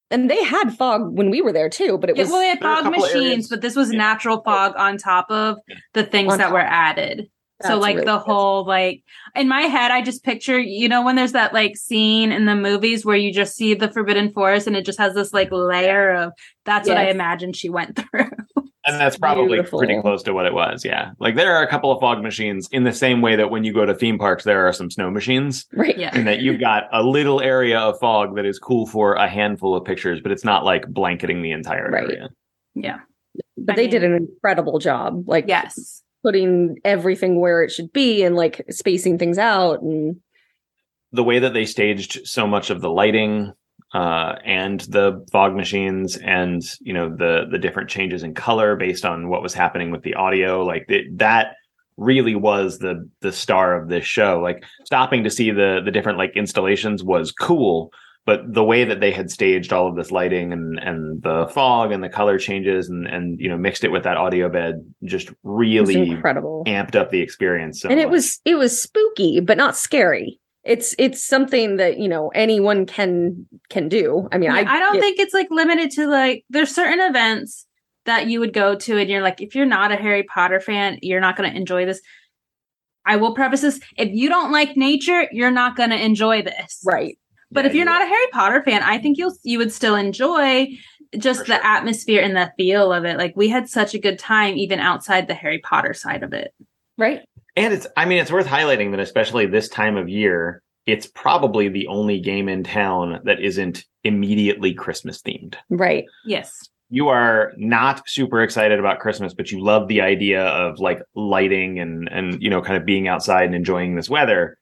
And 0.09 0.29
they 0.29 0.41
had 0.43 0.71
fog 0.75 1.15
when 1.17 1.29
we 1.29 1.41
were 1.41 1.51
there 1.51 1.69
too, 1.69 1.97
but 1.97 2.09
it 2.09 2.15
Yeah, 2.15 2.23
was 2.23 2.31
well, 2.31 2.39
they 2.39 2.47
had 2.47 2.59
there 2.61 2.69
were 2.69 2.79
a 2.79 2.83
fog 2.83 2.91
machines, 2.91 3.13
areas- 3.15 3.49
but 3.49 3.61
this 3.61 3.75
was 3.75 3.91
Yeah. 3.91 3.97
natural 3.99 4.41
fog 4.41 4.73
on 4.77 4.97
top 4.97 5.29
of 5.29 5.57
the 5.93 6.03
things 6.03 6.31
On 6.31 6.37
that 6.39 6.45
top. 6.45 6.53
were 6.53 6.59
added. 6.61 7.29
so 7.63 7.75
like 7.79 7.95
really 7.95 8.05
the 8.05 8.19
whole 8.19 8.65
like 8.67 9.01
in 9.35 9.47
my 9.47 9.61
head, 9.63 9.89
I 9.89 10.03
just 10.03 10.23
picture 10.23 10.59
you 10.59 10.87
know 10.87 11.03
when 11.03 11.15
there's 11.15 11.31
that 11.31 11.53
like 11.55 11.75
scene 11.75 12.31
in 12.31 12.45
the 12.45 12.53
movies 12.55 13.03
where 13.03 13.17
you 13.17 13.33
just 13.33 13.55
see 13.55 13.73
the 13.73 13.89
Forbidden 13.89 14.31
Forest 14.31 14.67
and 14.67 14.75
it 14.75 14.85
just 14.85 14.99
has 14.99 15.15
this 15.15 15.33
like 15.33 15.51
layer 15.51 16.11
of 16.11 16.33
that's 16.65 16.87
what 16.87 16.97
I 16.99 17.05
Yes. 17.05 17.15
imagine 17.15 17.53
she 17.53 17.69
went 17.69 17.95
through. 18.11 18.29
And 18.88 19.00
that's 19.00 19.17
probably 19.17 19.58
Beautiful. 19.58 19.79
pretty 19.79 20.00
close 20.01 20.24
to 20.24 20.34
what 20.34 20.46
it 20.46 20.53
was. 20.53 20.86
Yeah. 20.86 21.12
Like 21.20 21.36
there 21.36 21.56
are 21.56 21.62
a 21.62 21.67
couple 21.67 21.91
of 21.91 22.00
fog 22.00 22.24
machines 22.24 22.67
in 22.72 22.84
the 22.84 22.94
same 22.94 23.22
way 23.22 23.36
that 23.36 23.51
when 23.51 23.63
you 23.63 23.74
go 23.74 23.86
to 23.86 23.94
theme 23.94 24.17
parks, 24.17 24.44
there 24.46 24.65
are 24.67 24.72
some 24.74 24.89
snow 24.89 25.12
machines. 25.12 25.65
right. 25.74 25.98
yeah. 25.98 26.12
And 26.13 26.25
that 26.27 26.39
you've 26.39 26.60
got 26.60 26.84
a 26.94 27.03
little 27.03 27.41
area 27.41 27.79
of 27.79 28.00
fog 28.00 28.36
that 28.38 28.46
is 28.46 28.58
cool 28.60 28.88
for 28.88 29.13
a 29.15 29.27
handful 29.27 29.75
of 29.75 29.84
pictures, 29.86 30.22
but 30.22 30.32
it's 30.32 30.46
not 30.46 30.63
like 30.63 30.88
blanketing 30.88 31.41
the 31.41 31.51
entire 31.51 31.89
Right. 31.91 32.03
area. 32.06 32.29
Yeah. 32.75 33.00
But 33.58 33.74
I 33.74 33.75
they 33.75 33.88
did 33.88 34.03
an 34.03 34.13
incredible 34.15 34.79
job. 34.79 35.27
Like 35.27 35.46
Yes. 35.48 36.01
putting 36.24 36.77
everything 36.86 37.39
where 37.41 37.62
it 37.63 37.72
should 37.72 37.91
be 37.91 38.24
and 38.24 38.36
like 38.36 38.65
spacing 38.70 39.17
things 39.17 39.38
out 39.38 39.82
and 39.82 40.15
the 41.12 41.24
way 41.24 41.39
that 41.39 41.53
they 41.53 41.65
staged 41.65 42.27
so 42.27 42.48
much 42.48 42.70
of 42.70 42.82
the 42.82 42.89
lighting 42.89 43.51
uh, 43.93 44.36
and 44.43 44.81
the 44.81 45.25
fog 45.31 45.55
machines 45.55 46.17
and 46.17 46.62
you 46.81 46.93
know 46.93 47.10
the 47.10 47.46
the 47.50 47.57
different 47.57 47.89
changes 47.89 48.24
in 48.24 48.34
color 48.34 48.75
based 48.75 49.05
on 49.05 49.29
what 49.29 49.41
was 49.41 49.53
happening 49.53 49.91
with 49.91 50.03
the 50.03 50.13
audio 50.15 50.63
like 50.63 50.86
it, 50.89 51.17
that 51.17 51.55
really 51.96 52.36
was 52.36 52.79
the 52.79 53.10
the 53.22 53.31
star 53.31 53.75
of 53.75 53.89
this 53.89 54.05
show 54.05 54.39
like 54.39 54.63
stopping 54.86 55.24
to 55.24 55.29
see 55.29 55.51
the 55.51 55.81
the 55.84 55.91
different 55.91 56.17
like 56.17 56.36
installations 56.36 57.03
was 57.03 57.31
cool 57.31 57.91
but 58.27 58.41
the 58.53 58.63
way 58.63 58.84
that 58.84 59.00
they 59.00 59.10
had 59.10 59.31
staged 59.31 59.72
all 59.72 59.88
of 59.88 59.96
this 59.96 60.12
lighting 60.12 60.51
and 60.51 60.77
and 60.79 61.24
the 61.24 61.48
fog 61.48 61.91
and 61.91 62.03
the 62.03 62.10
color 62.10 62.38
changes 62.38 62.89
and 62.89 63.07
and 63.07 63.39
you 63.39 63.50
know 63.50 63.57
mixed 63.57 63.84
it 63.84 63.91
with 63.91 64.03
that 64.03 64.17
audio 64.17 64.50
bed 64.50 64.75
just 65.05 65.31
really 65.43 66.12
incredible. 66.12 66.63
amped 66.67 66.96
up 66.96 67.10
the 67.10 67.22
experience 67.22 67.81
so 67.81 67.89
and 67.89 68.00
it 68.00 68.07
much. 68.07 68.12
was 68.12 68.39
it 68.46 68.55
was 68.55 68.79
spooky, 68.79 69.39
but 69.39 69.57
not 69.57 69.75
scary. 69.75 70.39
It's 70.67 70.93
it's 71.00 71.24
something 71.24 71.77
that, 71.77 71.97
you 71.97 72.07
know, 72.09 72.29
anyone 72.29 72.86
can 72.86 73.47
can 73.69 73.88
do. 73.89 74.27
I 74.31 74.38
mean, 74.38 74.51
I 74.51 74.59
I, 74.63 74.79
don't 74.79 74.93
get- 74.95 75.01
think 75.01 75.19
it's 75.19 75.33
like 75.33 75.47
limited 75.50 75.91
to 75.91 76.07
like 76.07 76.43
there's 76.50 76.74
certain 76.74 77.00
events 77.00 77.65
that 78.05 78.27
you 78.27 78.39
would 78.39 78.53
go 78.53 78.75
to 78.75 78.97
and 78.97 79.09
you're 79.09 79.21
like 79.21 79.41
if 79.41 79.55
you're 79.55 79.65
not 79.65 79.91
a 79.91 79.95
Harry 79.95 80.24
Potter 80.24 80.59
fan, 80.59 81.00
you're 81.01 81.19
not 81.21 81.36
going 81.38 81.50
to 81.50 81.55
enjoy 81.57 81.86
this. 81.86 82.01
I 83.05 83.15
will 83.15 83.33
preface 83.33 83.62
this, 83.62 83.79
if 83.97 84.09
you 84.12 84.27
don't 84.27 84.51
like 84.51 84.75
nature, 84.75 85.27
you're 85.31 85.51
not 85.51 85.77
going 85.77 85.91
to 85.91 86.01
enjoy 86.05 86.41
this. 86.41 86.81
right. 86.86 87.17
But 87.50 87.63
Yeah, 87.63 87.69
if 87.69 87.75
you're 87.75 87.86
you- 87.86 87.91
not 87.91 88.01
a 88.01 88.05
Harry 88.05 88.27
Potter 88.33 88.62
fan, 88.63 88.83
I 88.83 88.97
think 88.97 89.17
you'll 89.17 89.36
you 89.43 89.57
would 89.59 89.71
still 89.71 89.95
enjoy 89.95 90.67
just 91.17 91.41
For 91.41 91.45
the 91.47 91.53
sure. 91.55 91.65
atmosphere 91.65 92.21
and 92.21 92.36
the 92.36 92.51
feel 92.57 92.91
of 92.91 93.05
it. 93.05 93.17
Like 93.17 93.33
we 93.38 93.47
had 93.47 93.69
such 93.69 93.93
a 93.93 94.00
good 94.00 94.19
time 94.19 94.57
even 94.57 94.79
outside 94.79 95.27
the 95.27 95.33
Harry 95.33 95.59
Potter 95.59 95.93
side 95.93 96.24
of 96.24 96.33
it. 96.33 96.53
Right. 96.97 97.21
And 97.57 97.73
it's, 97.73 97.87
I 97.97 98.05
mean, 98.05 98.19
it's 98.19 98.31
worth 98.31 98.47
highlighting 98.47 98.91
that, 98.91 98.99
especially 99.01 99.45
this 99.47 99.67
time 99.67 99.97
of 99.97 100.07
year, 100.07 100.61
it's 100.85 101.07
probably 101.07 101.67
the 101.67 101.87
only 101.87 102.19
game 102.21 102.47
in 102.47 102.63
town 102.63 103.19
that 103.25 103.41
isn't 103.41 103.83
immediately 104.05 104.73
Christmas 104.73 105.21
themed. 105.21 105.55
Right. 105.69 106.05
Yes. 106.25 106.69
You 106.89 107.10
are 107.10 107.51
not 107.58 108.08
super 108.08 108.41
excited 108.41 108.79
about 108.79 108.99
Christmas, 108.99 109.34
but 109.34 109.51
you 109.51 109.62
love 109.62 109.89
the 109.89 109.99
idea 109.99 110.45
of 110.45 110.79
like 110.79 111.01
lighting 111.15 111.79
and, 111.79 112.08
and, 112.10 112.41
you 112.41 112.49
know, 112.49 112.62
kind 112.62 112.77
of 112.77 112.86
being 112.86 113.10
outside 113.10 113.43
and 113.45 113.55
enjoying 113.55 113.95
this 113.95 114.10
weather. 114.10 114.58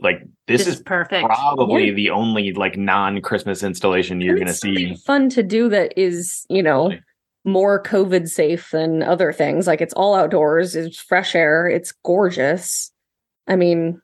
Like, 0.00 0.20
this 0.46 0.60
This 0.60 0.68
is 0.68 0.74
is 0.76 0.82
perfect. 0.84 1.26
probably 1.26 1.88
Yeah. 1.88 1.92
the 1.94 2.10
only 2.10 2.52
like 2.52 2.78
non 2.78 3.20
Christmas 3.20 3.62
installation 3.62 4.20
you're 4.22 4.36
going 4.36 4.46
to 4.46 4.54
see. 4.54 4.94
fun 5.04 5.28
to 5.30 5.42
do 5.42 5.68
that 5.68 5.92
is, 5.98 6.46
you 6.48 6.62
know, 6.62 6.84
Totally. 6.84 7.02
More 7.46 7.82
COVID 7.82 8.28
safe 8.28 8.70
than 8.72 9.02
other 9.02 9.32
things. 9.32 9.66
Like 9.66 9.80
it's 9.80 9.94
all 9.94 10.14
outdoors, 10.14 10.74
it's 10.74 10.98
fresh 11.00 11.34
air, 11.34 11.68
it's 11.68 11.92
gorgeous. 12.04 12.92
I 13.46 13.56
mean, 13.56 14.02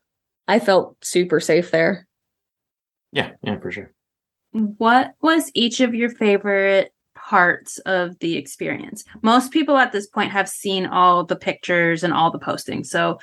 I 0.48 0.60
felt 0.60 0.96
super 1.04 1.40
safe 1.40 1.70
there. 1.70 2.06
Yeah, 3.10 3.32
yeah, 3.42 3.58
for 3.58 3.70
sure. 3.70 3.92
What 4.52 5.14
was 5.20 5.50
each 5.54 5.80
of 5.80 5.94
your 5.94 6.10
favorite 6.10 6.92
parts 7.32 7.78
of 7.86 8.18
the 8.18 8.36
experience? 8.36 9.04
Most 9.22 9.52
people 9.52 9.78
at 9.78 9.92
this 9.92 10.06
point 10.06 10.32
have 10.32 10.48
seen 10.50 10.84
all 10.84 11.24
the 11.24 11.34
pictures 11.34 12.04
and 12.04 12.12
all 12.12 12.30
the 12.30 12.38
postings. 12.38 12.88
So 12.88 13.18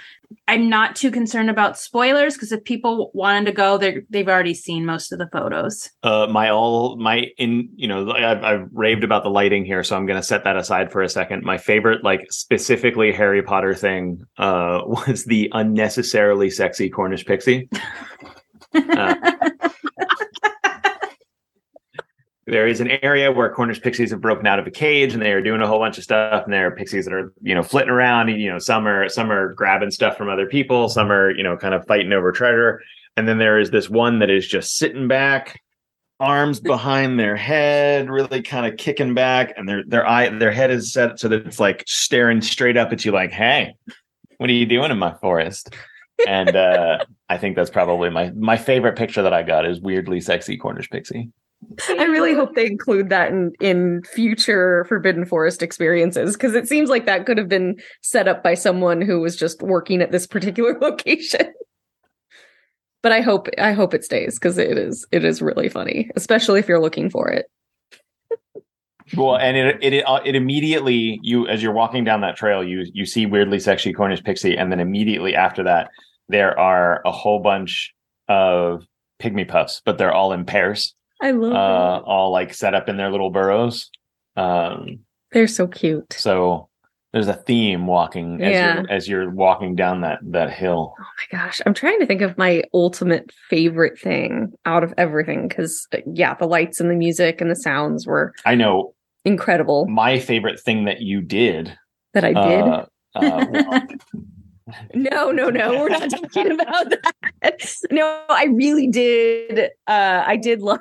I'm 0.48 0.68
not 0.68 0.96
too 0.96 1.12
concerned 1.12 1.50
about 1.52 1.78
spoilers 1.78 2.34
because 2.34 2.52
if 2.52 2.64
people 2.64 3.12
wanted 3.14 3.46
to 3.46 3.52
go, 3.52 3.78
they 3.78 4.02
they've 4.10 4.28
already 4.28 4.56
seen 4.56 4.84
most 4.86 5.12
of 5.12 5.20
the 5.20 5.28
photos. 5.28 5.90
uh 6.04 6.28
my 6.30 6.50
all 6.50 6.96
my 6.96 7.28
in 7.38 7.70
you 7.76 7.88
know 7.88 8.12
I've, 8.12 8.44
I've 8.44 8.68
raved 8.72 9.04
about 9.04 9.24
the 9.24 9.30
lighting 9.30 9.66
here 9.66 9.84
so 9.84 9.96
i'm 9.96 10.06
going 10.06 10.20
to 10.20 10.26
set 10.26 10.44
that 10.44 10.58
aside 10.58 10.92
for 10.92 11.02
a 11.02 11.10
second 11.10 11.44
my 11.44 11.58
favorite 11.58 12.04
like 12.04 12.32
specifically 12.32 13.12
harry 13.12 13.42
potter 13.42 13.74
thing 13.74 14.24
uh 14.38 14.82
was 14.86 15.26
the 15.26 15.50
unnecessarily 15.54 16.50
sexy 16.50 16.90
cornish 16.90 17.26
pixie 17.26 17.70
there 22.50 22.68
is 22.68 22.82
an 22.82 22.90
area 23.04 23.32
where 23.32 23.50
cornish 23.54 23.82
pixies 23.82 24.12
have 24.12 24.22
broken 24.22 24.48
out 24.48 24.60
of 24.60 24.68
a 24.68 24.72
cage 24.72 25.14
and 25.14 25.22
they 25.22 25.32
are 25.32 25.42
doing 25.42 25.62
a 25.62 25.68
whole 25.68 25.80
bunch 25.80 25.98
of 25.98 26.04
stuff 26.04 26.44
and 26.44 26.54
there 26.54 26.68
are 26.68 26.72
pixies 26.72 27.06
that 27.06 27.14
are 27.14 27.34
you 27.42 27.56
know 27.56 27.64
flitting 27.64 27.90
around 27.90 28.30
you 28.30 28.52
know 28.52 28.60
some 28.60 28.88
are 28.88 29.08
some 29.10 29.32
are 29.32 29.54
grabbing 29.54 29.92
stuff 29.92 30.18
from 30.18 30.30
other 30.30 30.46
people 30.46 30.90
some 30.90 31.12
are 31.12 31.32
you 31.32 31.44
know 31.44 31.58
kind 31.58 31.74
of 31.74 31.86
fighting 31.88 32.14
over 32.14 32.32
treasure. 32.32 32.82
And 33.18 33.28
then 33.28 33.38
there 33.38 33.60
is 33.60 33.72
this 33.72 33.90
one 33.90 34.20
that 34.20 34.30
is 34.30 34.48
just 34.48 34.78
sitting 34.78 35.08
back 35.08 35.62
arms 36.20 36.60
behind 36.60 37.20
their 37.20 37.36
head 37.36 38.10
really 38.10 38.42
kind 38.42 38.66
of 38.66 38.78
kicking 38.78 39.14
back 39.14 39.54
and 39.56 39.68
their 39.68 39.84
their 39.86 40.08
eye 40.08 40.28
their 40.30 40.52
head 40.52 40.70
is 40.70 40.92
set 40.92 41.18
so 41.18 41.30
that 41.30 41.46
it's 41.46 41.60
like 41.60 41.84
staring 41.88 42.42
straight 42.42 42.76
up 42.76 42.92
at 42.92 43.06
you 43.06 43.12
like 43.12 43.32
hey 43.32 43.74
what 44.38 44.50
are 44.50 44.54
you 44.54 44.66
doing 44.66 44.92
in 44.92 44.98
my 44.98 45.14
forest? 45.16 45.74
And 46.28 46.54
uh 46.54 47.06
i 47.30 47.38
think 47.38 47.56
that's 47.56 47.70
probably 47.70 48.10
my 48.10 48.32
my 48.32 48.58
favorite 48.58 48.98
picture 48.98 49.22
that 49.22 49.34
i 49.34 49.44
got 49.44 49.66
is 49.66 49.80
weirdly 49.80 50.20
sexy 50.20 50.58
cornish 50.58 50.90
pixie 50.90 51.32
I 51.90 52.06
really 52.06 52.34
hope 52.34 52.56
they 52.56 52.66
include 52.66 53.10
that 53.10 53.32
in 53.32 53.52
in 53.60 54.02
future 54.04 54.86
Forbidden 54.86 55.26
Forest 55.26 55.62
experiences 55.62 56.36
because 56.36 56.56
it 56.56 56.68
seems 56.68 56.90
like 56.90 57.06
that 57.06 57.26
could 57.26 57.38
have 57.38 57.50
been 57.50 57.78
set 58.02 58.28
up 58.28 58.44
by 58.44 58.54
someone 58.54 59.02
who 59.02 59.20
was 59.20 59.36
just 59.36 59.62
working 59.62 60.02
at 60.02 60.12
this 60.12 60.26
particular 60.26 60.78
location. 60.82 61.54
but 63.02 63.12
I 63.12 63.22
hope 63.22 63.50
I 63.58 63.74
hope 63.74 63.94
it 63.94 64.04
stays 64.04 64.36
because 64.36 64.58
it 64.58 64.78
is 64.78 65.06
it 65.12 65.26
is 65.26 65.42
really 65.42 65.70
funny, 65.70 66.10
especially 66.16 66.60
if 66.60 66.68
you're 66.68 66.82
looking 66.82 67.10
for 67.10 67.30
it. 67.30 67.46
Well, 69.16 69.38
and 69.38 69.58
it 69.58 69.78
it 69.82 70.04
uh, 70.04 70.22
it 70.24 70.36
immediately 70.36 71.20
you 71.24 71.48
as 71.48 71.62
you're 71.62 71.74
walking 71.74 72.04
down 72.04 72.22
that 72.22 72.36
trail, 72.36 72.64
you 72.64 72.86
you 72.94 73.06
see 73.06 73.26
weirdly 73.26 73.60
sexy 73.60 73.92
Cornish 73.92 74.24
pixie, 74.24 74.58
and 74.58 74.72
then 74.72 74.80
immediately 74.80 75.36
after 75.36 75.64
that, 75.64 75.90
there 76.30 76.58
are 76.58 77.02
a 77.06 77.12
whole 77.12 77.40
bunch 77.40 77.94
of 78.28 78.86
pygmy 79.22 79.48
puffs, 79.48 79.82
but 79.84 79.98
they're 79.98 80.14
all 80.14 80.32
in 80.32 80.46
pairs, 80.46 80.96
I 81.22 81.32
love 81.32 81.54
uh, 81.54 82.04
all 82.06 82.32
like 82.32 82.54
set 82.54 82.74
up 82.74 82.88
in 82.90 82.98
their 82.98 83.12
little 83.12 83.30
burrows. 83.30 83.90
Um, 84.36 85.00
They're 85.32 85.48
so 85.48 85.68
cute. 85.68 86.14
so 86.14 86.70
there's 87.12 87.28
a 87.28 87.34
theme 87.34 87.88
walking 87.88 88.42
as 88.42 88.52
Yeah. 88.54 88.76
you're 88.82 88.92
as 88.92 89.08
you're 89.10 89.30
walking 89.32 89.76
down 89.76 90.02
that 90.02 90.20
that 90.24 90.52
hill. 90.52 90.94
Oh 91.00 91.04
my 91.04 91.38
gosh, 91.40 91.60
I'm 91.66 91.74
trying 91.74 92.00
to 92.00 92.06
think 92.06 92.22
of 92.22 92.38
my 92.38 92.64
ultimate 92.74 93.32
favorite 93.50 94.00
thing 94.00 94.54
out 94.66 94.84
of 94.84 94.94
everything 94.98 95.48
because 95.48 95.88
yeah, 96.14 96.36
the 96.36 96.46
lights 96.48 96.80
and 96.80 96.90
the 96.90 96.96
music 96.96 97.42
and 97.42 97.50
the 97.50 97.56
sounds 97.56 98.06
were 98.06 98.34
I 98.46 98.56
know 98.56 98.94
incredible 99.26 99.88
my 99.88 100.20
favorite 100.20 100.60
thing 100.60 100.86
that 100.86 101.02
you 101.02 101.22
did. 101.22 101.76
that 102.14 102.24
I 102.24 102.34
did. 102.34 102.62
Uh, 102.62 102.86
uh, 103.16 103.46
well, 103.50 103.82
No, 104.94 105.32
no, 105.32 105.50
no. 105.50 105.72
We're 105.80 105.90
not 105.90 106.12
talking 106.12 106.52
about 106.52 106.92
that. 106.92 107.14
No, 107.92 108.24
I 108.30 108.46
really 108.46 108.86
did. 108.88 109.72
Uh, 109.88 110.24
I 110.26 110.36
did 110.38 110.62
love. 110.62 110.80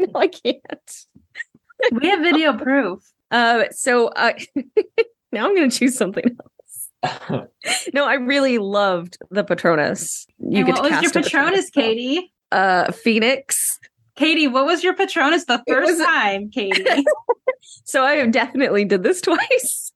No, 0.00 0.08
I 0.20 0.26
can't. 0.28 1.06
we 1.92 2.08
have 2.08 2.20
video 2.20 2.52
proof. 2.58 3.00
Uh, 3.30 3.64
so 3.70 4.08
uh, 4.08 4.32
now 5.32 5.46
I'm 5.46 5.54
going 5.54 5.70
to 5.70 5.78
choose 5.78 5.96
something 5.96 6.24
else. 6.24 7.76
No, 7.94 8.04
I 8.06 8.14
really 8.14 8.58
loved 8.58 9.16
the 9.30 9.44
Patronus. 9.44 10.26
You 10.38 10.58
and 10.58 10.66
get 10.66 10.72
what 10.76 10.88
to 10.88 10.94
was 10.94 11.02
your 11.02 11.12
cast 11.12 11.16
a 11.16 11.20
Patronus, 11.22 11.70
Katie? 11.70 12.32
Uh, 12.52 12.90
Phoenix. 12.92 13.78
Katie, 14.16 14.48
what 14.48 14.66
was 14.66 14.82
your 14.84 14.94
Patronus 14.94 15.44
the 15.46 15.62
first 15.68 15.98
was- 15.98 16.06
time, 16.06 16.50
Katie? 16.50 16.84
So 17.84 18.04
I 18.04 18.26
definitely 18.26 18.84
did 18.84 19.02
this 19.02 19.20
twice, 19.20 19.92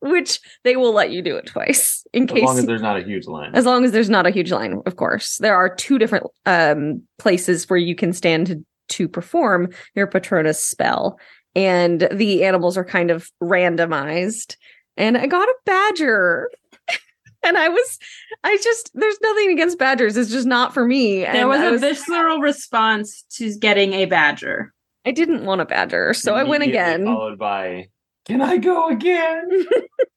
which 0.00 0.40
they 0.64 0.76
will 0.76 0.92
let 0.92 1.10
you 1.10 1.22
do 1.22 1.36
it 1.36 1.46
twice 1.46 2.04
in 2.12 2.24
as 2.24 2.30
case 2.34 2.44
long 2.44 2.58
as 2.58 2.66
there's 2.66 2.82
not 2.82 2.96
a 2.96 3.02
huge 3.02 3.26
line. 3.26 3.54
As 3.54 3.66
long 3.66 3.84
as 3.84 3.92
there's 3.92 4.10
not 4.10 4.26
a 4.26 4.30
huge 4.30 4.50
line, 4.52 4.80
of 4.86 4.96
course. 4.96 5.36
There 5.38 5.54
are 5.54 5.74
two 5.74 5.98
different 5.98 6.26
um, 6.46 7.02
places 7.18 7.68
where 7.68 7.78
you 7.78 7.94
can 7.94 8.12
stand 8.12 8.46
to, 8.48 8.64
to 8.90 9.08
perform 9.08 9.70
your 9.94 10.06
Patronus 10.06 10.62
spell, 10.62 11.18
and 11.54 12.08
the 12.12 12.44
animals 12.44 12.76
are 12.76 12.84
kind 12.84 13.10
of 13.10 13.30
randomized. 13.42 14.56
And 14.96 15.16
I 15.16 15.26
got 15.26 15.48
a 15.48 15.54
badger. 15.64 16.50
and 17.42 17.56
I 17.56 17.68
was, 17.68 17.98
I 18.44 18.56
just, 18.62 18.90
there's 18.94 19.18
nothing 19.22 19.50
against 19.52 19.78
badgers. 19.78 20.16
It's 20.16 20.30
just 20.30 20.46
not 20.46 20.74
for 20.74 20.84
me. 20.84 21.20
There 21.20 21.34
And 21.34 21.48
was 21.48 21.60
I 21.60 21.66
a 21.66 21.78
visceral 21.78 22.40
response 22.40 23.24
to 23.36 23.56
getting 23.58 23.94
a 23.94 24.04
badger. 24.04 24.72
I 25.06 25.12
didn't 25.12 25.44
want 25.44 25.62
a 25.62 25.64
badger, 25.64 26.12
so 26.12 26.34
I 26.34 26.44
went 26.44 26.62
again, 26.62 27.06
Followed 27.06 27.38
by, 27.38 27.88
can 28.26 28.42
I 28.42 28.58
go 28.58 28.88
again? 28.90 29.48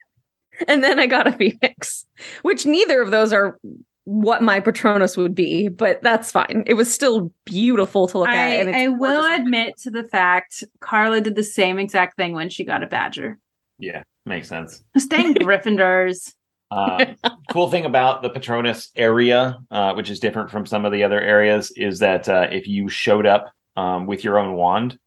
and 0.68 0.84
then 0.84 1.00
I 1.00 1.08
got 1.08 1.26
a 1.26 1.32
phoenix, 1.32 2.06
which 2.42 2.66
neither 2.66 3.02
of 3.02 3.10
those 3.10 3.32
are 3.32 3.58
what 4.06 4.42
my 4.42 4.60
Patronus 4.60 5.16
would 5.16 5.34
be, 5.34 5.70
but 5.70 6.02
that's 6.02 6.32
fine. 6.32 6.64
It 6.66 6.74
was 6.74 6.94
still 6.94 7.32
beautiful 7.46 8.08
to 8.10 8.20
look 8.20 8.30
I, 8.30 8.58
at. 8.58 8.68
I 8.68 8.88
will 8.90 9.22
gorgeous. 9.22 9.40
admit 9.40 9.78
to 9.84 9.92
the 9.92 10.04
fact 10.04 10.64
Carla 10.82 11.22
did 11.22 11.36
the 11.36 11.44
same 11.44 11.80
exact 11.80 12.18
thing 12.18 12.34
when 12.34 12.50
she 12.50 12.66
got 12.66 12.84
a 12.84 12.88
badger. 12.88 13.40
Yeah, 13.80 14.04
makes 14.26 14.50
sense. 14.50 14.84
Staying 14.98 15.34
Gryffindors. 15.36 16.34
Um, 16.72 17.16
cool 17.52 17.70
thing 17.70 17.86
about 17.86 18.24
the 18.24 18.30
Patronus 18.30 18.92
area, 18.96 19.58
uh, 19.72 19.94
which 19.94 20.10
is 20.10 20.20
different 20.20 20.50
from 20.50 20.66
some 20.66 20.86
of 20.86 20.92
the 20.92 21.04
other 21.04 21.22
areas, 21.22 21.72
is 21.76 22.00
that 22.00 22.28
uh, 22.28 22.48
if 22.52 22.68
you 22.68 22.90
showed 22.90 23.26
up 23.26 23.52
um, 23.78 24.08
with 24.08 24.24
your 24.24 24.40
own 24.40 24.54
wand, 24.54 24.98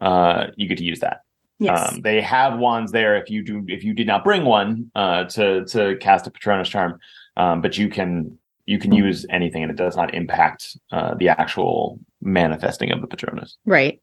uh, 0.00 0.48
you 0.56 0.68
get 0.68 0.78
to 0.78 0.84
use 0.84 1.00
that. 1.00 1.20
Yes. 1.58 1.92
Um, 1.92 2.00
they 2.02 2.20
have 2.20 2.58
wands 2.58 2.92
there 2.92 3.16
if 3.16 3.30
you 3.30 3.42
do 3.42 3.64
if 3.68 3.84
you 3.84 3.94
did 3.94 4.06
not 4.06 4.24
bring 4.24 4.44
one 4.44 4.90
uh, 4.94 5.24
to 5.24 5.64
to 5.66 5.96
cast 5.98 6.26
a 6.26 6.30
Patronus 6.30 6.68
charm, 6.68 6.98
um, 7.36 7.62
but 7.62 7.78
you 7.78 7.88
can 7.88 8.38
you 8.66 8.78
can 8.78 8.92
use 8.92 9.26
anything 9.30 9.62
and 9.62 9.70
it 9.70 9.76
does 9.76 9.96
not 9.96 10.14
impact 10.14 10.76
uh, 10.92 11.14
the 11.14 11.28
actual 11.28 11.98
manifesting 12.22 12.90
of 12.92 13.00
the 13.00 13.06
Patronus. 13.06 13.56
Right. 13.66 14.00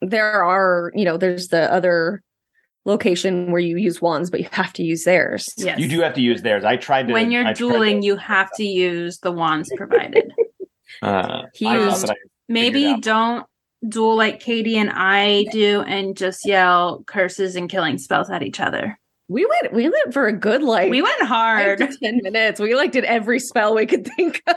There 0.00 0.44
are, 0.44 0.92
you 0.94 1.04
know, 1.04 1.16
there's 1.16 1.48
the 1.48 1.70
other 1.72 2.22
location 2.84 3.50
where 3.50 3.60
you 3.60 3.76
use 3.76 4.00
wands, 4.00 4.30
but 4.30 4.40
you 4.40 4.48
have 4.52 4.72
to 4.74 4.82
use 4.82 5.04
theirs. 5.04 5.48
yes. 5.56 5.78
You 5.78 5.88
do 5.88 6.00
have 6.00 6.14
to 6.14 6.20
use 6.22 6.42
theirs. 6.42 6.64
I 6.64 6.76
tried 6.76 7.08
to 7.08 7.12
when 7.12 7.30
you're 7.30 7.42
I 7.42 7.52
tried 7.52 7.56
to- 7.56 7.68
dueling, 7.68 8.02
you 8.02 8.16
have 8.34 8.50
to 8.56 8.64
use 8.64 9.18
the 9.18 9.32
wands 9.32 9.70
provided. 9.76 10.32
uh, 11.02 11.42
He 11.54 11.66
I 11.66 11.78
used- 11.78 12.08
I- 12.10 12.14
Maybe 12.48 12.98
don't 13.00 13.46
duel 13.88 14.16
like 14.16 14.40
Katie 14.40 14.76
and 14.76 14.90
I 14.92 15.44
do 15.52 15.82
and 15.82 16.16
just 16.16 16.44
yell 16.44 17.02
curses 17.06 17.54
and 17.56 17.70
killing 17.70 17.96
spells 17.96 18.28
at 18.28 18.42
each 18.42 18.60
other. 18.60 18.98
We 19.30 19.46
went 19.46 19.72
we 19.72 19.84
went 19.88 20.12
for 20.12 20.26
a 20.26 20.32
good 20.32 20.60
like 20.62 20.90
We 20.90 21.02
went 21.02 21.22
hard. 21.22 21.78
to 21.78 21.86
ten 22.02 22.18
minutes. 22.22 22.58
We 22.58 22.74
like 22.74 22.90
did 22.90 23.04
every 23.04 23.38
spell 23.38 23.76
we 23.76 23.86
could 23.86 24.04
think 24.16 24.42
of. 24.48 24.56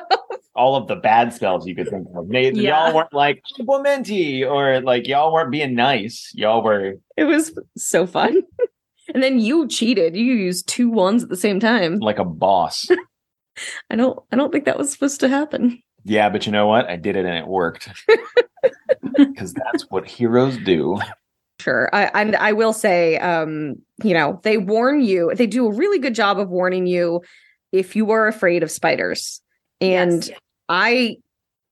all 0.55 0.75
of 0.75 0.87
the 0.87 0.95
bad 0.95 1.31
spells 1.31 1.67
you 1.67 1.75
could 1.75 1.89
think 1.89 2.07
of. 2.15 2.27
They, 2.29 2.51
Yeah. 2.51 2.87
Y'all 2.87 2.95
weren't 2.95 3.13
like 3.13 3.43
Implementi 3.59 4.43
or 4.43 4.81
like 4.81 5.07
y'all 5.07 5.31
weren't 5.31 5.51
being 5.51 5.75
nice. 5.75 6.31
Y'all 6.33 6.63
were 6.63 6.95
It 7.15 7.25
was 7.25 7.53
so 7.77 8.07
fun. 8.07 8.41
And 9.13 9.21
then 9.21 9.39
you 9.39 9.67
cheated. 9.67 10.15
You 10.15 10.33
used 10.33 10.67
two 10.67 10.89
wands 10.89 11.21
at 11.23 11.29
the 11.29 11.37
same 11.37 11.59
time. 11.59 11.99
like 11.99 12.17
a 12.19 12.25
boss. 12.25 12.87
I 13.91 13.95
don't 13.95 14.17
I 14.31 14.35
don't 14.35 14.51
think 14.51 14.65
that 14.65 14.77
was 14.79 14.91
supposed 14.91 15.19
to 15.19 15.29
happen. 15.29 15.83
yeah, 16.03 16.29
but 16.29 16.47
you 16.47 16.51
know 16.51 16.65
what? 16.65 16.89
I 16.89 16.95
did 16.95 17.15
it 17.15 17.25
and 17.25 17.37
it 17.37 17.47
worked. 17.47 17.89
Because 19.15 19.53
that's 19.53 19.83
what 19.91 20.07
heroes 20.07 20.57
do. 20.57 20.97
Sure. 21.63 21.89
I 21.93 22.11
and 22.13 22.35
I 22.35 22.51
will 22.51 22.73
say, 22.73 23.17
um, 23.19 23.75
you 24.03 24.13
know, 24.13 24.41
they 24.43 24.57
warn 24.57 24.99
you, 24.99 25.31
they 25.33 25.47
do 25.47 25.65
a 25.65 25.73
really 25.73 25.97
good 25.97 26.13
job 26.13 26.37
of 26.37 26.49
warning 26.49 26.87
you 26.87 27.21
if 27.71 27.95
you 27.95 28.11
are 28.11 28.27
afraid 28.27 28.63
of 28.63 28.71
spiders. 28.71 29.41
And 29.79 30.27
Yes. 30.27 30.37
I 30.67 31.17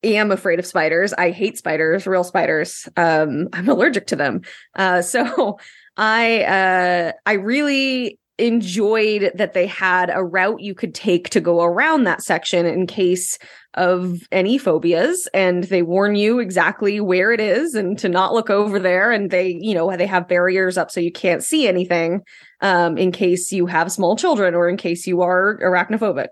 am 0.01 0.31
afraid 0.31 0.59
of 0.59 0.65
spiders. 0.65 1.11
I 1.11 1.31
hate 1.31 1.57
spiders, 1.57 2.07
real 2.07 2.23
spiders. 2.23 2.87
Um, 2.95 3.49
I'm 3.51 3.67
allergic 3.67 4.07
to 4.07 4.15
them. 4.15 4.43
Uh, 4.77 5.01
so 5.13 5.59
I 5.97 6.43
uh, 6.43 7.11
I 7.25 7.33
really 7.33 8.17
enjoyed 8.37 9.33
that 9.35 9.53
they 9.53 9.67
had 9.67 10.09
a 10.09 10.23
route 10.23 10.61
you 10.61 10.73
could 10.73 10.95
take 10.95 11.29
to 11.31 11.41
go 11.41 11.63
around 11.63 12.05
that 12.05 12.23
section 12.23 12.65
in 12.65 12.87
case 12.87 13.37
of 13.75 14.19
any 14.31 14.57
phobias 14.57 15.27
and 15.33 15.63
they 15.65 15.81
warn 15.81 16.15
you 16.15 16.39
exactly 16.39 16.99
where 16.99 17.31
it 17.31 17.39
is 17.39 17.73
and 17.73 17.97
to 17.97 18.09
not 18.09 18.33
look 18.33 18.49
over 18.49 18.79
there 18.79 19.11
and 19.11 19.31
they 19.31 19.57
you 19.61 19.73
know 19.73 19.95
they 19.95 20.05
have 20.05 20.27
barriers 20.27 20.77
up 20.77 20.91
so 20.91 20.99
you 20.99 21.11
can't 21.11 21.41
see 21.41 21.67
anything 21.69 22.21
um 22.59 22.97
in 22.97 23.13
case 23.13 23.49
you 23.51 23.65
have 23.67 23.89
small 23.89 24.17
children 24.17 24.53
or 24.55 24.67
in 24.67 24.75
case 24.75 25.07
you 25.07 25.21
are 25.21 25.57
arachnophobic 25.63 26.27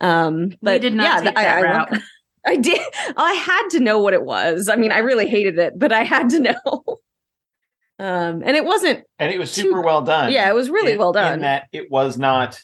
um 0.00 0.50
but 0.62 0.74
we 0.74 0.78
did 0.78 0.94
not 0.94 1.24
yeah, 1.24 1.30
take 1.30 1.38
I- 1.38 1.42
that 1.42 1.58
I 1.58 1.62
route. 1.62 1.92
love- 1.92 2.02
I 2.48 2.54
did. 2.54 2.80
I 3.16 3.32
had 3.32 3.68
to 3.70 3.80
know 3.80 3.98
what 3.98 4.14
it 4.14 4.22
was. 4.22 4.68
I 4.68 4.76
mean, 4.76 4.92
I 4.92 4.98
really 4.98 5.26
hated 5.26 5.58
it, 5.58 5.76
but 5.76 5.90
I 5.90 6.04
had 6.04 6.28
to 6.30 6.38
know. 6.64 6.84
Um, 7.98 8.42
and 8.44 8.56
it 8.56 8.64
wasn't. 8.64 9.02
And 9.18 9.32
it 9.32 9.38
was 9.40 9.50
super 9.50 9.80
well 9.80 10.02
done. 10.02 10.30
Yeah, 10.30 10.48
it 10.48 10.54
was 10.54 10.70
really 10.70 10.92
In- 10.92 10.98
well 11.00 11.12
done. 11.12 11.32
In 11.34 11.40
that 11.40 11.64
it 11.72 11.90
was 11.90 12.16
not 12.18 12.60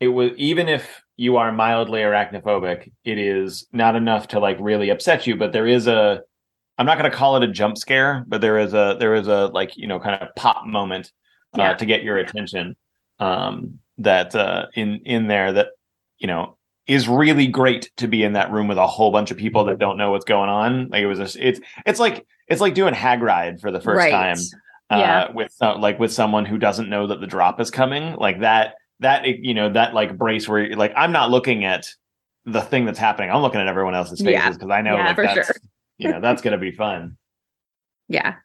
it 0.00 0.08
was 0.08 0.32
even 0.38 0.68
if 0.68 1.02
you 1.16 1.36
are 1.38 1.50
mildly 1.52 2.00
arachnophobic, 2.00 2.92
it 3.04 3.18
is 3.18 3.66
not 3.72 3.96
enough 3.96 4.28
to 4.28 4.38
like 4.40 4.58
really 4.60 4.90
upset 4.90 5.26
you, 5.26 5.36
but 5.36 5.52
there 5.52 5.66
is 5.66 5.86
a 5.86 6.22
I'm 6.78 6.86
not 6.86 6.98
gonna 6.98 7.10
call 7.10 7.36
it 7.36 7.42
a 7.42 7.48
jump 7.48 7.78
scare, 7.78 8.24
but 8.28 8.40
there 8.40 8.58
is 8.58 8.74
a 8.74 8.96
there 8.98 9.14
is 9.14 9.28
a 9.28 9.46
like, 9.46 9.76
you 9.76 9.86
know, 9.86 9.98
kind 9.98 10.20
of 10.22 10.34
pop 10.36 10.66
moment 10.66 11.10
uh, 11.56 11.62
Yeah. 11.62 11.74
to 11.74 11.86
get 11.86 12.02
your 12.02 12.18
attention. 12.18 12.76
Um 13.18 13.78
that 13.98 14.34
uh 14.34 14.66
in 14.74 15.00
in 15.06 15.26
there 15.26 15.52
that, 15.54 15.68
you 16.18 16.26
know, 16.26 16.56
is 16.86 17.08
really 17.08 17.46
great 17.46 17.90
to 17.96 18.06
be 18.06 18.22
in 18.22 18.34
that 18.34 18.52
room 18.52 18.68
with 18.68 18.78
a 18.78 18.86
whole 18.86 19.10
bunch 19.10 19.30
of 19.30 19.38
people 19.38 19.64
that 19.64 19.78
don't 19.78 19.96
know 19.96 20.10
what's 20.10 20.26
going 20.26 20.50
on. 20.50 20.88
Like 20.90 21.02
it 21.02 21.06
was 21.06 21.18
a, 21.18 21.48
it's 21.48 21.60
it's 21.86 21.98
like 21.98 22.26
it's 22.46 22.60
like 22.60 22.74
doing 22.74 22.92
Hagrid 22.94 23.60
for 23.60 23.72
the 23.72 23.80
first 23.80 23.98
right. 23.98 24.10
time 24.12 24.36
uh, 24.90 24.98
Yeah. 24.98 25.32
with 25.32 25.54
uh, 25.62 25.78
like 25.78 25.98
with 25.98 26.12
someone 26.12 26.44
who 26.44 26.58
doesn't 26.58 26.90
know 26.90 27.06
that 27.06 27.20
the 27.22 27.26
drop 27.26 27.58
is 27.58 27.70
coming 27.70 28.14
like 28.16 28.40
that 28.40 28.74
that 29.00 29.26
you 29.26 29.54
know 29.54 29.70
that 29.72 29.94
like 29.94 30.16
brace 30.16 30.48
where 30.48 30.64
you're 30.64 30.76
like 30.76 30.92
i'm 30.96 31.12
not 31.12 31.30
looking 31.30 31.64
at 31.64 31.88
the 32.44 32.60
thing 32.60 32.84
that's 32.84 32.98
happening 32.98 33.30
i'm 33.30 33.42
looking 33.42 33.60
at 33.60 33.66
everyone 33.68 33.94
else's 33.94 34.20
faces 34.20 34.32
Yeah. 34.32 34.50
because 34.50 34.70
i 34.70 34.80
know 34.82 34.96
Yeah, 34.96 35.06
like 35.06 35.16
for 35.16 35.22
that's 35.24 35.46
sure. 35.46 35.56
you 35.98 36.10
know 36.10 36.20
that's 36.20 36.40
gonna 36.42 36.58
be 36.58 36.72
fun 36.72 37.16
Yeah, 38.08 38.36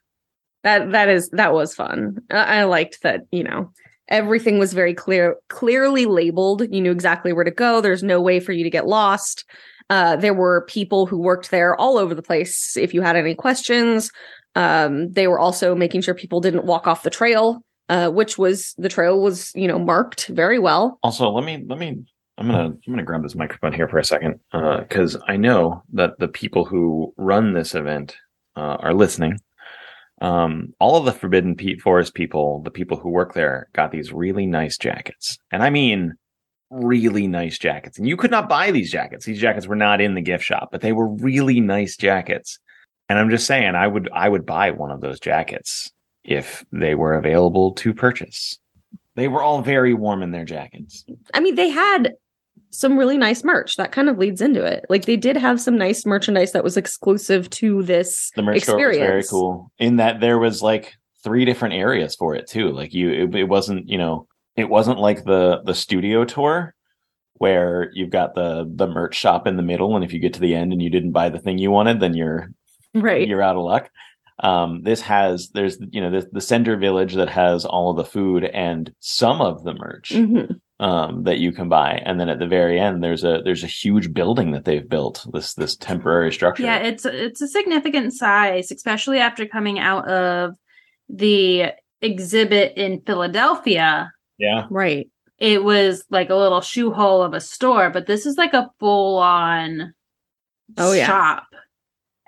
that 0.64 0.92
that 0.92 1.08
is 1.08 1.30
that 1.30 1.54
was 1.54 1.76
fun. 1.76 2.18
I, 2.32 2.62
I 2.62 2.64
liked 2.64 3.04
that. 3.04 3.22
You 3.32 3.44
know, 3.44 3.72
everything 4.08 4.58
was 4.58 4.74
very 4.74 4.96
clear, 4.96 5.36
clearly 5.50 6.08
labeled. 6.08 6.64
You 6.72 6.82
knew 6.82 6.92
exactly 6.92 7.32
where 7.32 7.44
to 7.44 7.52
go. 7.52 7.80
There's 7.80 8.02
no 8.02 8.20
way 8.20 8.40
for 8.40 8.54
you 8.54 8.64
to 8.64 8.72
get 8.72 8.88
lost. 8.88 9.46
Uh, 9.92 10.16
there 10.16 10.34
were 10.34 10.66
people 10.68 11.06
who 11.06 11.20
worked 11.20 11.52
there 11.52 11.76
all 11.76 12.00
over 12.00 12.16
the 12.16 12.24
place. 12.24 12.76
If 12.76 12.92
you 12.96 13.04
had 13.04 13.16
any 13.16 13.36
questions, 13.36 14.10
um, 14.56 15.12
they 15.12 15.28
were 15.28 15.38
also 15.38 15.76
making 15.76 16.02
sure 16.02 16.16
people 16.16 16.42
didn't 16.42 16.66
walk 16.66 16.88
off 16.88 17.04
the 17.04 17.12
trail, 17.12 17.64
uh, 17.92 18.10
which 18.10 18.38
was 18.38 18.74
the 18.78 18.90
trail 18.90 19.22
was 19.22 19.52
you 19.54 19.68
know 19.68 19.78
marked 19.78 20.28
very 20.28 20.58
well. 20.58 20.98
also 21.04 21.30
let 21.30 21.46
me 21.46 21.64
let 21.68 21.78
me 21.78 22.02
i'm 22.38 22.48
gonna 22.48 22.68
i'm 22.70 22.82
gonna 22.90 23.04
grab 23.04 23.22
this 23.22 23.36
microphone 23.36 23.74
here 23.74 23.88
for 23.88 24.00
a 24.00 24.04
second 24.04 24.40
because 24.52 25.18
i 25.28 25.36
know 25.36 25.84
that 25.92 26.18
the 26.18 26.30
people 26.30 26.64
who 26.64 27.14
run 27.18 27.54
this 27.54 27.76
event 27.76 28.16
uh, 28.56 28.78
are 28.80 28.94
listening. 28.94 29.40
Um, 30.22 30.74
all 30.80 30.98
of 30.98 31.06
the 31.06 31.12
forbidden 31.12 31.58
forest 31.80 32.14
people 32.14 32.62
the 32.62 32.72
people 32.72 32.98
who 32.98 33.10
work 33.10 33.34
there 33.34 33.70
got 33.74 33.92
these 33.92 34.14
really 34.14 34.46
nice 34.46 34.78
jackets. 34.78 35.38
And 35.52 35.62
i 35.62 35.70
mean 35.70 36.14
really 36.70 37.28
nice 37.28 37.58
jackets. 37.60 37.98
And 37.98 38.08
you 38.08 38.16
could 38.16 38.32
not 38.32 38.48
buy 38.48 38.72
these 38.72 38.90
jackets. 38.90 39.26
These 39.26 39.42
jackets 39.42 39.68
were 39.68 39.76
not 39.76 40.00
in 40.00 40.14
the 40.16 40.22
gift 40.22 40.46
shop 40.46 40.70
but 40.72 40.80
they 40.80 40.94
were 40.94 41.10
really 41.10 41.60
nice 41.60 41.98
jackets. 41.98 42.58
And 43.10 43.20
i'm 43.20 43.30
just 43.30 43.48
saying 43.48 43.76
i 43.76 43.88
would 43.88 44.10
i 44.14 44.30
would 44.30 44.46
buy 44.46 44.72
one 44.72 44.92
of 44.92 45.02
those 45.02 45.20
jackets 45.20 45.92
if 46.24 46.64
they 46.72 46.96
were 46.96 47.14
available 47.14 47.72
to 47.74 47.94
purchase 47.94 48.58
they 49.16 49.28
were 49.28 49.42
all 49.42 49.62
very 49.62 49.94
warm 49.94 50.24
in 50.24 50.32
their 50.32 50.46
jackets 50.46 51.04
I 51.34 51.40
mean, 51.40 51.56
they 51.56 51.70
had 51.70 52.14
some 52.74 52.98
really 52.98 53.18
nice 53.18 53.44
merch. 53.44 53.76
That 53.76 53.92
kind 53.92 54.08
of 54.08 54.18
leads 54.18 54.40
into 54.40 54.64
it. 54.64 54.86
Like 54.90 55.04
they 55.04 55.18
did 55.18 55.36
have 55.36 55.60
some 55.60 55.78
nice 55.78 56.06
merchandise 56.06 56.54
that 56.54 56.64
was 56.64 56.78
exclusive 56.78 57.50
to 57.50 57.84
this 57.84 58.32
the 58.36 58.42
merch 58.42 58.64
store 58.64 58.88
was 58.88 58.98
very 58.98 59.24
cool 59.24 59.72
in 59.78 59.98
that 59.98 60.22
there 60.22 60.40
was 60.40 60.62
like 60.62 60.94
three 61.22 61.44
different 61.44 61.74
areas 61.74 62.16
for 62.16 62.34
it 62.34 62.48
too 62.48 62.70
like 62.72 62.94
you 62.94 63.12
it, 63.12 63.36
it 63.36 63.44
wasn't 63.44 63.88
you 63.90 63.98
know 63.98 64.26
it 64.56 64.70
wasn't 64.70 64.98
like 65.00 65.26
the 65.26 65.62
the 65.66 65.76
studio 65.76 66.24
tour 66.24 66.74
where 67.34 67.92
you've 67.94 68.10
got 68.10 68.36
the 68.36 68.72
the 68.76 68.88
merch 68.88 69.16
shop 69.16 69.46
in 69.48 69.58
the 69.58 69.64
middle 69.64 69.96
and 69.96 70.06
if 70.06 70.14
you 70.14 70.20
get 70.20 70.34
to 70.34 70.40
the 70.40 70.56
end 70.56 70.72
and 70.72 70.82
you 70.82 70.90
didn't 70.90 71.12
buy 71.12 71.30
the 71.30 71.40
thing 71.40 71.58
you 71.58 71.72
wanted 71.72 72.00
then 72.00 72.14
you're 72.14 72.50
Right. 72.94 73.28
you're 73.28 73.42
out 73.42 73.56
of 73.58 73.64
luck 73.64 73.90
um 74.42 74.82
this 74.84 75.02
has 75.02 75.50
there's 75.54 75.78
you 75.92 76.02
know 76.02 76.12
the, 76.12 76.28
the 76.32 76.42
center 76.42 76.76
village 76.78 77.14
that 77.16 77.30
has 77.30 77.64
all 77.66 77.92
of 77.92 77.98
the 77.98 78.06
food 78.06 78.44
and 78.44 78.94
some 79.00 79.40
of 79.42 79.64
the 79.64 79.74
merch 79.74 80.10
Mhm. 80.12 80.60
um 80.80 81.24
that 81.24 81.38
you 81.40 81.52
can 81.52 81.70
buy 81.70 82.02
and 82.06 82.20
then 82.20 82.28
at 82.30 82.40
the 82.40 82.48
very 82.48 82.80
end 82.80 83.04
there's 83.04 83.24
a 83.24 83.42
there's 83.46 83.64
a 83.64 83.68
huge 83.68 84.14
building 84.14 84.52
that 84.52 84.66
they've 84.66 84.88
built 84.90 85.26
this 85.34 85.54
this 85.54 85.76
temporary 85.76 86.32
structure 86.34 86.64
Yeah, 86.64 86.78
it's 86.78 87.06
it's 87.06 87.42
a 87.42 87.48
significant 87.48 88.14
size, 88.14 88.72
especially 88.72 89.20
after 89.20 89.46
coming 89.46 89.78
out 89.80 90.08
of 90.08 90.52
the 91.10 91.74
exhibit 92.02 92.74
in 92.78 93.02
Philadelphia. 93.02 94.12
yeah 94.38 94.66
Right. 94.70 95.08
It 95.38 95.64
was 95.64 96.04
like 96.12 96.30
a 96.30 96.36
little 96.36 96.62
shoe 96.62 96.92
hole 96.92 97.24
of 97.24 97.34
a 97.34 97.42
store, 97.42 97.90
but 97.90 98.06
this 98.06 98.26
is 98.26 98.38
like 98.38 98.54
a 98.54 98.70
full 98.80 99.18
on 99.18 99.94
Oh, 100.78 100.94
yeah. 100.94 101.06
shop. 101.08 101.44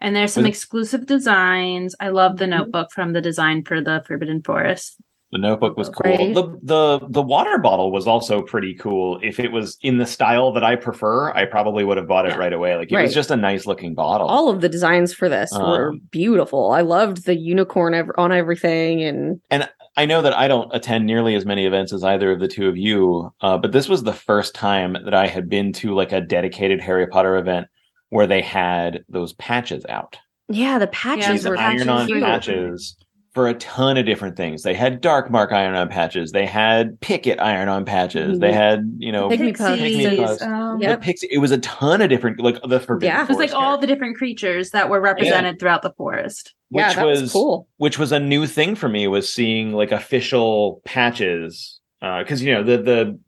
And 0.04 0.16
there's 0.16 0.34
some 0.34 0.46
exclusive 0.46 1.06
designs. 1.06 1.96
I 2.00 2.10
love 2.10 2.38
the 2.38 2.46
notebook 2.46 2.92
from 2.92 3.13
the 3.13 3.22
design 3.22 3.63
for 3.63 3.80
the 3.82 4.04
Forbidden 4.06 4.44
Forest. 4.44 5.02
The 5.32 5.39
notebook 5.39 5.78
was 5.78 5.89
cool. 5.89 6.12
Right. 6.12 6.36
The 6.36 6.60
the 6.62 7.08
the 7.10 7.22
water 7.24 7.58
bottle 7.58 7.92
was 7.92 8.06
also 8.06 8.44
pretty 8.44 8.76
cool. 8.76 9.20
If 9.24 9.39
it 9.39 9.52
was 9.52 9.80
in 9.82 9.98
the 9.98 10.06
style 10.06 10.52
that 10.52 10.63
I 10.63 10.76
prefer, 10.76 11.32
I 11.34 11.46
probably 11.46 11.84
would 11.84 11.98
have 11.98 12.08
bought 12.08 12.28
it 12.30 12.38
right 12.38 12.54
away. 12.54 12.76
Like 12.76 12.92
it 12.92 12.96
Right. 12.96 13.02
was 13.06 13.16
just 13.16 13.32
a 13.32 13.36
nice 13.36 13.66
looking 13.66 13.96
bottle. 13.96 14.28
All 14.28 14.50
of 14.50 14.62
the 14.62 14.70
designs 14.70 15.12
for 15.12 15.30
this 15.30 15.52
were 15.52 15.89
Um, 15.89 16.02
beautiful. 16.12 16.72
I 16.72 16.82
loved 16.82 17.26
the 17.26 17.36
unicorn 17.36 17.96
ev- 17.96 18.12
on 18.16 18.32
everything, 18.32 19.02
and 19.50 19.68
I 19.98 20.06
know 20.06 20.22
that 20.22 20.38
I 20.38 20.48
don't 20.48 20.70
attend 20.76 21.06
nearly 21.08 21.34
as 21.34 21.46
many 21.48 21.66
events 21.66 21.94
as 21.94 22.04
either 22.04 22.32
of 22.32 22.39
the 22.39 22.48
two 22.48 22.68
of 22.68 22.78
you, 22.78 23.32
uh, 23.42 23.58
but 23.58 23.72
this 23.72 23.89
was 23.89 24.04
the 24.04 24.13
first 24.13 24.54
time 24.54 24.96
that 25.06 25.13
I 25.16 25.26
had 25.28 25.50
been 25.50 25.72
to 25.74 25.96
like 25.96 26.12
a 26.12 26.22
dedicated 26.22 26.80
Harry 26.82 27.08
Potter 27.08 27.38
event 27.38 27.68
where 28.13 28.28
they 28.28 28.41
had 28.41 29.04
those 29.10 29.34
patches 29.34 29.86
out. 29.89 30.17
yeah, 30.49 30.78
the 30.78 30.88
patches 30.88 31.43
Yeah, 31.43 31.49
were 31.49 31.58
iron-on 31.58 32.10
were- 32.10 32.19
patches 32.19 32.95
for 33.34 33.47
a 33.47 33.56
ton 33.56 33.97
of 33.97 34.06
different 34.06 34.38
things. 34.38 34.62
They 34.62 34.76
had 34.76 35.02
dark 35.02 35.32
mark 35.32 35.52
iron-on 35.52 35.89
patches. 35.89 36.32
They 36.32 36.45
had 36.45 36.99
picket 37.02 37.39
iron-on 37.39 37.84
patches. 37.86 38.38
They 38.38 38.52
Mhm. 38.52 38.54
had 38.54 38.95
you 38.99 39.12
know 39.12 39.30
Pygmy 39.30 39.58
puffs 39.58 39.82
Pygmy 39.82 40.17
puffs. 40.17 40.41
um, 40.43 40.80
Yep. 40.80 41.02
pixie. 41.02 41.28
It 41.32 41.39
was 41.39 41.49
a 41.52 41.58
ton 41.60 42.02
of 42.02 42.10
different 42.10 42.39
like 42.39 42.60
the 42.67 42.80
forbidden. 42.80 43.15
Yeah. 43.15 43.23
It 43.23 43.30
was 43.30 43.38
like 43.39 43.49
Forest 43.49 43.56
all 43.56 43.78
the 43.80 43.88
different 43.88 44.17
creatures 44.17 44.69
that 44.71 44.89
were 44.89 45.02
represented 45.02 45.60
throughout 45.60 45.82
the 45.82 45.93
forest. 45.97 46.54
yeah, 46.69 46.88
which 46.89 46.95
that 46.97 47.06
was, 47.08 47.32
cool. 47.32 47.67
which 47.78 47.97
was 47.97 48.12
a 48.12 48.19
new 48.19 48.45
thing 48.45 48.76
for 48.76 48.89
me 48.89 49.08
was 49.08 49.28
seeing 49.32 49.71
like 49.73 49.91
official 49.91 50.82
patches 50.86 51.80
because 52.02 52.43
you 52.43 52.54
know 52.54 52.62
the 52.63 52.78
the 52.78 53.19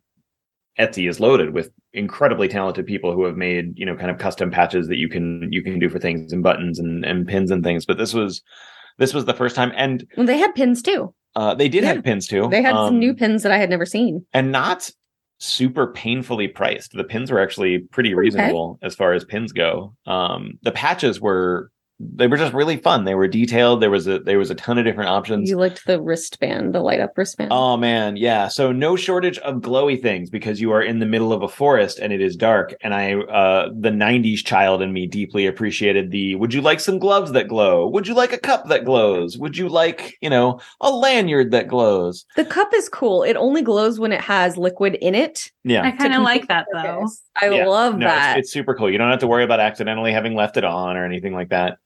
Etsy 0.80 1.08
is 1.10 1.20
loaded 1.20 1.54
with 1.54 1.72
incredibly 1.96 2.48
talented 2.48 2.86
people 2.86 3.14
who 3.14 3.24
have 3.26 3.38
made 3.38 3.78
you 3.78 3.86
know 3.86 3.96
kind 3.96 4.12
of 4.12 4.18
custom 4.18 4.52
patches 4.52 4.88
that 4.88 4.98
you 4.98 5.10
can 5.10 5.48
you 5.52 5.64
can 5.64 5.80
do 5.80 5.90
for 5.90 6.00
things 6.00 6.32
and 6.34 6.44
buttons 6.44 6.78
and 6.80 7.04
and 7.06 7.28
pins 7.28 7.52
and 7.52 7.64
things. 7.64 7.86
But 7.86 7.98
this 7.98 8.14
was 8.14 8.42
this 8.98 9.14
was 9.14 9.26
the 9.26 9.34
first 9.34 9.56
time, 9.56 9.72
and 9.76 10.06
Well, 10.18 10.26
they 10.26 10.38
had 10.38 10.54
pins 10.56 10.82
too. 10.82 11.14
uh, 11.36 11.54
they 11.56 11.68
did 11.68 11.84
Yeah. 11.84 11.94
have 11.94 12.04
pins 12.04 12.28
too. 12.28 12.48
They 12.50 12.62
had 12.62 12.74
some 12.76 12.86
um, 12.96 13.00
new 13.00 13.14
pins 13.14 13.44
that 13.44 13.52
I 13.52 13.58
had 13.58 13.70
never 13.70 13.86
seen. 13.86 14.26
and 14.34 14.52
not 14.52 14.90
super 15.40 15.88
painfully 15.88 16.48
priced. 16.48 16.94
The 16.94 17.04
pins 17.04 17.30
were 17.30 17.42
actually 17.42 17.80
pretty 17.80 18.14
reasonable 18.14 18.80
as 18.82 18.96
far 18.96 19.12
as 19.14 19.26
pins 19.26 19.52
go. 19.52 19.94
Um, 20.06 20.58
the 20.64 20.72
patches 20.72 21.20
were 21.20 21.72
they 22.00 22.28
were 22.28 22.36
just 22.36 22.54
really 22.54 22.76
fun. 22.78 23.06
They 23.06 23.16
were 23.16 23.28
detailed. 23.28 23.82
There 23.82 23.90
was 23.90 24.06
a 24.06 24.20
there 24.20 24.38
was 24.38 24.50
a 24.52 24.56
ton 24.56 24.78
of 24.78 24.84
different 24.84 25.10
options. 25.10 25.50
You 25.50 25.56
liked 25.58 25.86
the 25.86 26.02
wristband, 26.02 26.76
the 26.76 26.82
light 26.82 27.00
up 27.00 27.18
wristband. 27.18 27.52
Oh 27.54 27.78
man, 27.78 28.18
yeah. 28.18 28.50
So 28.50 28.74
no 28.74 28.98
shortage 28.98 29.38
of 29.40 29.62
glowy 29.62 30.02
things 30.02 30.30
because 30.30 30.60
you 30.60 30.72
are 30.72 30.82
in 30.82 31.00
the 31.00 31.06
middle 31.06 31.32
of 31.32 31.42
a 31.42 31.48
forest 31.48 32.00
and 32.00 32.12
it 32.12 32.20
is 32.22 32.36
dark. 32.36 32.76
And 32.82 32.94
I, 32.94 33.14
uh, 33.14 33.70
the 33.74 33.92
'90s 33.92 34.44
child 34.46 34.82
in 34.82 34.92
me 34.92 35.08
deeply 35.08 35.46
appreciated 35.46 36.12
the. 36.12 36.36
Would 36.36 36.54
you 36.54 36.62
like 36.62 36.82
some 36.82 37.00
gloves 37.00 37.32
that 37.32 37.48
glow? 37.48 37.88
Would 37.88 38.08
you 38.08 38.14
like 38.14 38.34
a 38.34 38.38
cup 38.40 38.68
that 38.68 38.84
glows? 38.84 39.38
Would 39.38 39.56
you 39.58 39.70
like, 39.70 40.18
you 40.22 40.30
know, 40.30 40.60
a 40.82 40.90
lanyard 40.92 41.52
that 41.52 41.68
glows? 41.70 42.26
the 42.36 42.46
cup 42.46 42.74
is 42.74 42.90
cool. 42.90 43.24
It 43.24 43.38
only 43.38 43.62
glows 43.62 44.00
when 44.00 44.12
it 44.12 44.22
has 44.22 44.58
liquid 44.58 44.96
in 44.96 45.16
it. 45.16 45.50
Yeah. 45.64 45.84
I 45.84 45.92
kind 45.92 46.14
of 46.14 46.24
like 46.24 46.48
that 46.50 46.68
though. 46.74 47.08
I 47.42 47.50
Yeah. 47.50 47.68
love 47.68 47.98
no, 47.98 48.06
it's- 48.08 48.20
that. 48.20 48.38
It's, 48.40 48.52
super 48.52 48.74
cool. 48.76 48.90
You 48.92 48.98
don't 48.98 49.10
have 49.12 49.20
to 49.20 49.28
worry 49.28 49.44
about 49.44 49.60
accidentally 49.60 50.12
having 50.12 50.36
left 50.36 50.58
it 50.58 50.64
on 50.64 50.98
or 50.98 51.06
anything 51.06 51.34
like 51.34 51.50
that. 51.50 51.78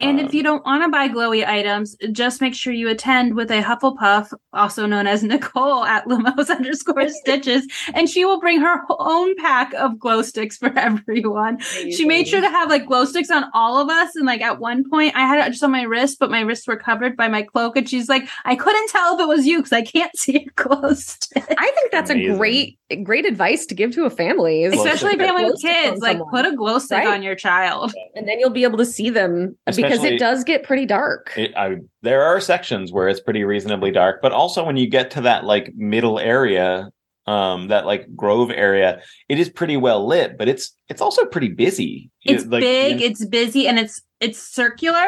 And 0.00 0.18
Um, 0.18 0.26
if 0.26 0.32
you 0.34 0.42
don't 0.42 0.64
want 0.64 0.82
to 0.82 0.88
buy 0.88 1.08
glowy 1.08 1.46
items, 1.46 1.96
just 2.12 2.40
make 2.40 2.54
sure 2.54 2.72
you 2.72 2.88
attend 2.88 3.34
with 3.34 3.50
a 3.50 3.62
Hufflepuff, 3.62 4.32
also 4.52 4.86
known 4.86 5.06
as 5.06 5.22
Nicole 5.24 5.84
at 5.84 6.06
Lumos 6.06 6.48
underscore 6.56 7.08
stitches, 7.08 7.66
and 7.94 8.08
she 8.08 8.24
will 8.24 8.40
bring 8.40 8.60
her 8.60 8.80
own 8.98 9.34
pack 9.36 9.72
of 9.74 9.98
glow 9.98 10.22
sticks 10.22 10.56
for 10.56 10.72
everyone. 10.78 11.60
She 11.60 12.04
made 12.04 12.28
sure 12.28 12.40
to 12.40 12.48
have 12.48 12.68
like 12.70 12.86
glow 12.86 13.04
sticks 13.04 13.30
on 13.30 13.44
all 13.54 13.78
of 13.78 13.88
us. 13.90 14.16
And 14.16 14.26
like 14.26 14.40
at 14.40 14.58
one 14.58 14.88
point, 14.88 15.14
I 15.16 15.26
had 15.26 15.46
it 15.46 15.50
just 15.50 15.62
on 15.62 15.70
my 15.70 15.82
wrist, 15.82 16.18
but 16.18 16.30
my 16.30 16.40
wrists 16.40 16.66
were 16.66 16.76
covered 16.76 17.16
by 17.16 17.28
my 17.28 17.42
cloak. 17.42 17.76
And 17.76 17.88
she's 17.88 18.08
like, 18.08 18.28
I 18.44 18.56
couldn't 18.56 18.88
tell 18.88 19.14
if 19.16 19.20
it 19.20 19.28
was 19.28 19.46
you 19.46 19.58
because 19.58 19.72
I 19.72 19.82
can't 19.82 20.16
see 20.16 20.36
a 20.36 20.62
glow 20.62 20.94
stick. 20.94 21.44
I 21.58 21.70
think 21.74 21.90
that's 21.92 22.10
Amazing. 22.10 22.34
a 22.34 22.36
great, 22.38 22.78
great 23.04 23.26
advice 23.26 23.66
to 23.66 23.74
give 23.74 23.92
to 23.92 24.04
a 24.04 24.10
family. 24.10 24.68
Glow 24.68 24.78
Especially 24.82 25.10
stick. 25.14 25.20
family 25.20 25.44
with 25.44 25.60
kids, 25.60 26.00
like 26.00 26.16
someone. 26.16 26.30
put 26.30 26.46
a 26.46 26.56
glow 26.56 26.78
stick 26.78 26.98
Right. 26.98 27.08
on 27.08 27.22
your 27.22 27.34
child. 27.34 27.92
and 28.14 28.26
then 28.26 28.40
you'll 28.40 28.50
be 28.50 28.64
able 28.64 28.78
to 28.78 28.84
see 28.86 29.10
them 29.10 29.56
because 29.90 30.04
it 30.04 30.18
does 30.18 30.44
get 30.44 30.62
pretty 30.62 30.86
dark. 30.86 31.32
It, 31.36 31.54
I, 31.56 31.76
there 32.02 32.22
are 32.22 32.40
sections 32.40 32.92
where 32.92 33.08
it's 33.08 33.20
pretty 33.20 33.44
reasonably 33.44 33.90
dark, 33.90 34.20
but 34.22 34.32
also 34.32 34.64
when 34.64 34.76
you 34.76 34.88
get 34.88 35.10
to 35.12 35.20
that 35.22 35.44
like 35.44 35.72
middle 35.74 36.18
area, 36.18 36.90
um, 37.26 37.68
that 37.68 37.86
like 37.86 38.14
grove 38.16 38.50
area, 38.50 39.00
it 39.28 39.38
is 39.38 39.48
pretty 39.48 39.76
well 39.76 40.06
lit, 40.06 40.36
but 40.38 40.48
it's 40.48 40.74
it's 40.88 41.00
also 41.00 41.24
pretty 41.26 41.48
busy. 41.48 42.10
It's 42.24 42.44
It- 42.44 42.50
like, 42.50 42.60
big, 42.62 43.00
you- 43.00 43.06
it's 43.06 43.24
busy, 43.24 43.66
and 43.68 43.78
it's 43.78 44.00
it's 44.20 44.38
circular. 44.38 45.06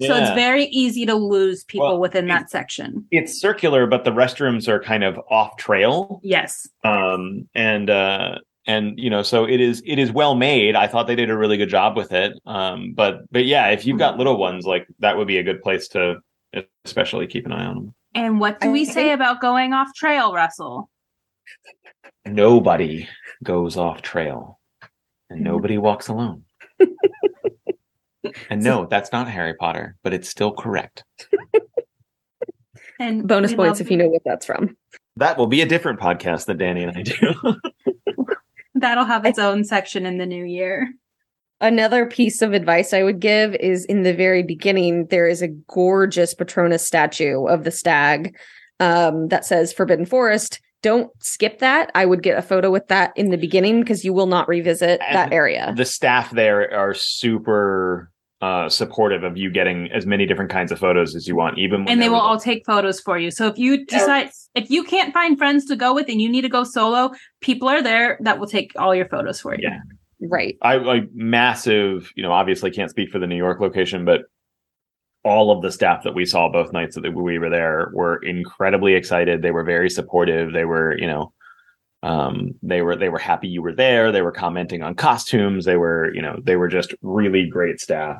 So 0.00 0.14
it's 0.14 0.30
very 0.30 0.66
easy 0.66 1.04
to 1.06 1.16
lose 1.16 1.64
people 1.64 1.88
Well, 1.88 1.98
within 1.98 2.28
that 2.28 2.50
section. 2.50 3.04
it's 3.10 3.40
circular, 3.40 3.84
but 3.88 4.04
the 4.04 4.12
restrooms 4.12 4.68
are 4.68 4.78
kind 4.80 5.02
of 5.02 5.18
off 5.28 5.56
trail. 5.56 6.20
Yes. 6.22 6.68
Um, 6.84 7.48
and 7.56 7.90
uh, 7.90 8.36
and 8.68 8.98
you 8.98 9.08
know, 9.10 9.22
so 9.22 9.44
it 9.44 9.60
is 9.60 9.82
it 9.84 9.98
is 9.98 10.12
well 10.12 10.36
made. 10.36 10.76
I 10.76 10.86
thought 10.86 11.06
they 11.06 11.16
did 11.16 11.30
a 11.30 11.36
really 11.36 11.56
good 11.56 11.70
job 11.70 11.96
with 11.96 12.12
it. 12.12 12.38
Um, 12.46 12.92
but 12.94 13.22
but 13.32 13.46
yeah, 13.46 13.68
if 13.70 13.86
you've 13.86 13.98
got 13.98 14.18
little 14.18 14.36
ones, 14.36 14.66
like 14.66 14.86
that 15.00 15.16
would 15.16 15.26
be 15.26 15.38
a 15.38 15.42
good 15.42 15.62
place 15.62 15.88
to 15.88 16.16
especially 16.84 17.26
keep 17.26 17.46
an 17.46 17.52
eye 17.52 17.64
on 17.64 17.74
them. 17.74 17.94
And 18.14 18.40
what 18.40 18.60
do 18.60 18.70
we 18.70 18.84
say 18.84 19.12
about 19.12 19.40
going 19.40 19.72
off 19.72 19.88
trail, 19.96 20.32
Russell? 20.34 20.88
Nobody 22.26 23.08
goes 23.42 23.76
off 23.76 24.02
trail, 24.02 24.60
and 25.30 25.40
nobody 25.42 25.78
walks 25.78 26.08
alone. 26.08 26.44
and 28.50 28.62
no, 28.62 28.86
that's 28.86 29.12
not 29.12 29.28
Harry 29.28 29.54
Potter, 29.54 29.96
but 30.02 30.12
it's 30.12 30.28
still 30.28 30.52
correct. 30.52 31.04
And 33.00 33.28
Bonus 33.28 33.54
points 33.54 33.78
love- 33.78 33.80
if 33.80 33.90
you 33.90 33.96
know 33.96 34.08
what 34.08 34.22
that's 34.24 34.44
from. 34.44 34.76
That 35.16 35.38
will 35.38 35.46
be 35.46 35.62
a 35.62 35.66
different 35.66 36.00
podcast 36.00 36.46
that 36.46 36.58
Danny 36.58 36.82
and 36.82 36.96
I 36.96 37.02
do. 37.02 37.34
That'll 38.80 39.04
have 39.04 39.24
its 39.24 39.38
own 39.38 39.64
section 39.64 40.06
in 40.06 40.18
the 40.18 40.26
new 40.26 40.44
year. 40.44 40.88
Another 41.60 42.06
piece 42.06 42.40
of 42.40 42.52
advice 42.52 42.92
I 42.92 43.02
would 43.02 43.18
give 43.18 43.54
is 43.56 43.84
in 43.84 44.02
the 44.04 44.14
very 44.14 44.42
beginning, 44.44 45.06
there 45.06 45.26
is 45.26 45.42
a 45.42 45.48
gorgeous 45.48 46.32
Patronus 46.32 46.86
statue 46.86 47.46
of 47.46 47.64
the 47.64 47.72
stag 47.72 48.36
um, 48.78 49.26
that 49.28 49.44
says 49.44 49.72
Forbidden 49.72 50.06
Forest. 50.06 50.60
Don't 50.82 51.10
skip 51.20 51.58
that. 51.58 51.90
I 51.96 52.06
would 52.06 52.22
get 52.22 52.38
a 52.38 52.42
photo 52.42 52.70
with 52.70 52.86
that 52.88 53.12
in 53.16 53.30
the 53.30 53.36
beginning 53.36 53.80
because 53.80 54.04
you 54.04 54.12
will 54.12 54.28
not 54.28 54.46
revisit 54.46 55.00
And 55.04 55.16
that 55.16 55.32
area. 55.32 55.74
the 55.76 55.84
staff 55.84 56.30
there 56.30 56.72
are 56.72 56.94
super 56.94 58.12
uh, 58.40 58.68
supportive 58.68 59.24
of 59.24 59.36
you 59.36 59.50
getting 59.50 59.90
as 59.92 60.06
many 60.06 60.24
different 60.24 60.50
kinds 60.50 60.70
of 60.70 60.78
photos 60.78 61.16
as 61.16 61.26
you 61.26 61.34
want, 61.34 61.58
even 61.58 61.80
when 61.80 61.92
And 61.92 62.02
they 62.02 62.08
will 62.08 62.16
was 62.16 62.22
all 62.22 62.38
take 62.38 62.64
photos 62.64 63.00
for 63.00 63.18
you. 63.18 63.30
So 63.30 63.48
if 63.48 63.58
you 63.58 63.84
decide 63.84 64.30
if 64.54 64.70
you 64.70 64.84
can't 64.84 65.12
find 65.12 65.36
friends 65.36 65.64
to 65.66 65.76
go 65.76 65.92
with 65.92 66.08
and 66.08 66.20
you 66.20 66.28
need 66.28 66.42
to 66.42 66.48
go 66.48 66.64
solo, 66.64 67.10
people 67.40 67.68
are 67.68 67.82
there 67.82 68.18
that 68.22 68.38
will 68.38 68.46
take 68.46 68.72
all 68.78 68.94
your 68.94 69.08
photos 69.08 69.40
for 69.40 69.54
you. 69.54 69.68
Yeah. 69.68 69.80
right. 70.28 70.56
I 70.62 70.76
like 70.76 71.08
massive, 71.12 72.12
you 72.14 72.22
know, 72.22 72.32
obviously 72.32 72.70
can't 72.70 72.90
speak 72.90 73.10
for 73.10 73.18
the 73.18 73.26
New 73.26 73.36
York 73.36 73.60
location, 73.60 74.04
but 74.04 74.22
all 75.24 75.50
of 75.50 75.62
the 75.62 75.72
staff 75.72 76.04
that 76.04 76.14
we 76.14 76.24
saw 76.24 76.48
both 76.48 76.72
nights 76.72 76.94
that 76.94 77.12
we 77.12 77.38
were 77.38 77.50
there 77.50 77.90
were 77.92 78.18
incredibly 78.22 78.94
excited. 78.94 79.42
They 79.42 79.50
were 79.50 79.64
very 79.64 79.90
supportive. 79.90 80.52
They 80.52 80.64
were, 80.64 80.96
you 80.96 81.08
know, 81.08 81.32
um, 82.04 82.54
they 82.62 82.82
were 82.82 82.94
they 82.94 83.08
were 83.08 83.18
happy 83.18 83.48
you 83.48 83.60
were 83.60 83.74
there. 83.74 84.12
They 84.12 84.22
were 84.22 84.32
commenting 84.32 84.82
on 84.82 84.94
costumes. 84.94 85.64
They 85.64 85.76
were, 85.76 86.14
you 86.14 86.22
know, 86.22 86.38
they 86.42 86.54
were 86.54 86.68
just 86.68 86.94
really 87.02 87.48
great 87.48 87.80
staff. 87.80 88.18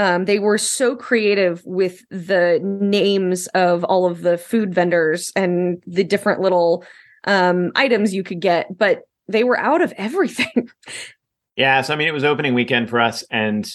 Um, 0.00 0.24
they 0.24 0.38
were 0.38 0.56
so 0.56 0.96
creative 0.96 1.62
with 1.66 2.08
the 2.08 2.58
names 2.62 3.48
of 3.48 3.84
all 3.84 4.06
of 4.06 4.22
the 4.22 4.38
food 4.38 4.74
vendors 4.74 5.30
and 5.36 5.82
the 5.86 6.04
different 6.04 6.40
little 6.40 6.86
um, 7.24 7.70
items 7.74 8.14
you 8.14 8.22
could 8.22 8.40
get, 8.40 8.78
but 8.78 9.02
they 9.28 9.44
were 9.44 9.58
out 9.58 9.82
of 9.82 9.92
everything. 9.98 10.70
Yeah, 11.54 11.82
so 11.82 11.92
I 11.92 11.96
mean, 11.98 12.08
it 12.08 12.14
was 12.14 12.24
opening 12.24 12.54
weekend 12.54 12.88
for 12.88 12.98
us, 12.98 13.24
and 13.30 13.70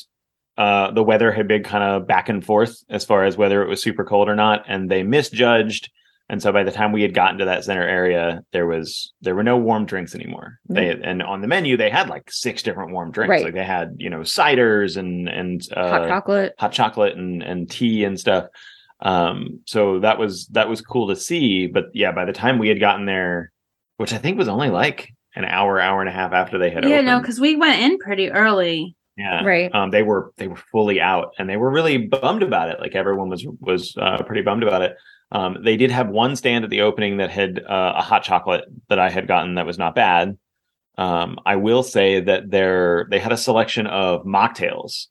uh, 0.57 0.89
the 0.89 1.03
weather 1.03 1.31
had 1.31 1.47
been 1.47 1.61
kind 1.61 1.83
of 1.83 2.07
back 2.07 2.27
and 2.27 2.43
forth 2.43 2.83
as 2.89 3.05
far 3.05 3.23
as 3.23 3.37
whether 3.37 3.61
it 3.61 3.69
was 3.69 3.79
super 3.79 4.03
cold 4.03 4.27
or 4.27 4.35
not, 4.35 4.65
and 4.67 4.89
they 4.89 5.03
misjudged. 5.03 5.91
And 6.27 6.41
so 6.41 6.51
by 6.51 6.63
the 6.63 6.71
time 6.71 6.91
we 6.91 7.03
had 7.03 7.13
gotten 7.13 7.37
to 7.37 7.45
that 7.45 7.63
center 7.65 7.87
area, 7.87 8.41
there 8.51 8.65
was 8.65 9.13
there 9.21 9.35
were 9.35 9.43
no 9.43 9.57
warm 9.57 9.85
drinks 9.85 10.15
anymore. 10.15 10.59
They 10.67 10.89
and 10.89 11.21
on 11.21 11.41
the 11.41 11.47
menu 11.47 11.77
they 11.77 11.89
had 11.91 12.09
like 12.09 12.31
six 12.31 12.63
different 12.63 12.91
warm 12.91 13.11
drinks. 13.11 13.29
Right. 13.29 13.43
Like 13.45 13.53
they 13.53 13.63
had 13.63 13.95
you 13.97 14.09
know 14.09 14.21
ciders 14.21 14.97
and 14.97 15.29
and 15.29 15.61
uh, 15.75 15.87
Hot 15.89 16.07
chocolate. 16.07 16.55
hot 16.57 16.71
chocolate 16.71 17.15
and 17.15 17.43
and 17.43 17.69
tea 17.69 18.03
and 18.05 18.19
stuff. 18.19 18.45
Um, 19.01 19.59
so 19.65 19.99
that 19.99 20.17
was 20.17 20.47
that 20.47 20.67
was 20.69 20.81
cool 20.81 21.09
to 21.09 21.15
see. 21.15 21.67
But 21.67 21.85
yeah, 21.93 22.11
by 22.11 22.25
the 22.25 22.33
time 22.33 22.57
we 22.57 22.69
had 22.69 22.79
gotten 22.79 23.05
there, 23.05 23.51
which 23.97 24.13
I 24.13 24.17
think 24.17 24.37
was 24.37 24.47
only 24.47 24.69
like 24.69 25.09
an 25.35 25.45
hour, 25.45 25.79
hour 25.79 25.99
and 25.99 26.09
a 26.09 26.13
half 26.13 26.31
after 26.33 26.57
they 26.57 26.69
had 26.71 26.85
Yeah, 26.85 26.95
opened. 26.95 27.07
no, 27.07 27.19
because 27.19 27.39
we 27.39 27.55
went 27.55 27.81
in 27.81 27.97
pretty 27.99 28.31
early. 28.31 28.95
Yeah. 29.17 29.43
Right. 29.45 29.73
Um, 29.75 29.91
they 29.91 30.01
were 30.03 30.31
they 30.37 30.47
were 30.47 30.57
fully 30.71 30.99
out 30.99 31.33
and 31.37 31.47
they 31.49 31.55
were 31.57 31.69
really 31.71 31.97
bummed 31.97 32.41
about 32.43 32.69
it. 32.69 32.79
Like 32.79 32.95
everyone 32.95 33.29
was 33.29 33.45
was 33.59 33.95
uh, 33.97 34.23
pretty 34.23 34.41
bummed 34.41 34.63
about 34.63 34.81
it. 34.81 34.95
Um, 35.31 35.57
they 35.63 35.77
did 35.77 35.91
have 35.91 36.07
one 36.09 36.35
stand 36.35 36.63
at 36.63 36.69
the 36.69 36.81
opening 36.81 37.17
that 37.17 37.31
had 37.31 37.59
uh, 37.59 37.93
a 37.97 38.01
hot 38.01 38.23
chocolate 38.23 38.65
that 38.89 38.99
I 38.99 39.09
had 39.09 39.27
gotten 39.27 39.55
that 39.55 39.65
was 39.65 39.77
not 39.77 39.95
bad. 39.95 40.37
Um, 40.97 41.39
I 41.45 41.55
will 41.57 41.83
say 41.83 42.21
that 42.21 42.49
they're 42.49 43.07
they 43.11 43.19
had 43.19 43.33
a 43.33 43.37
selection 43.37 43.87
of 43.87 44.23
mocktails 44.23 45.07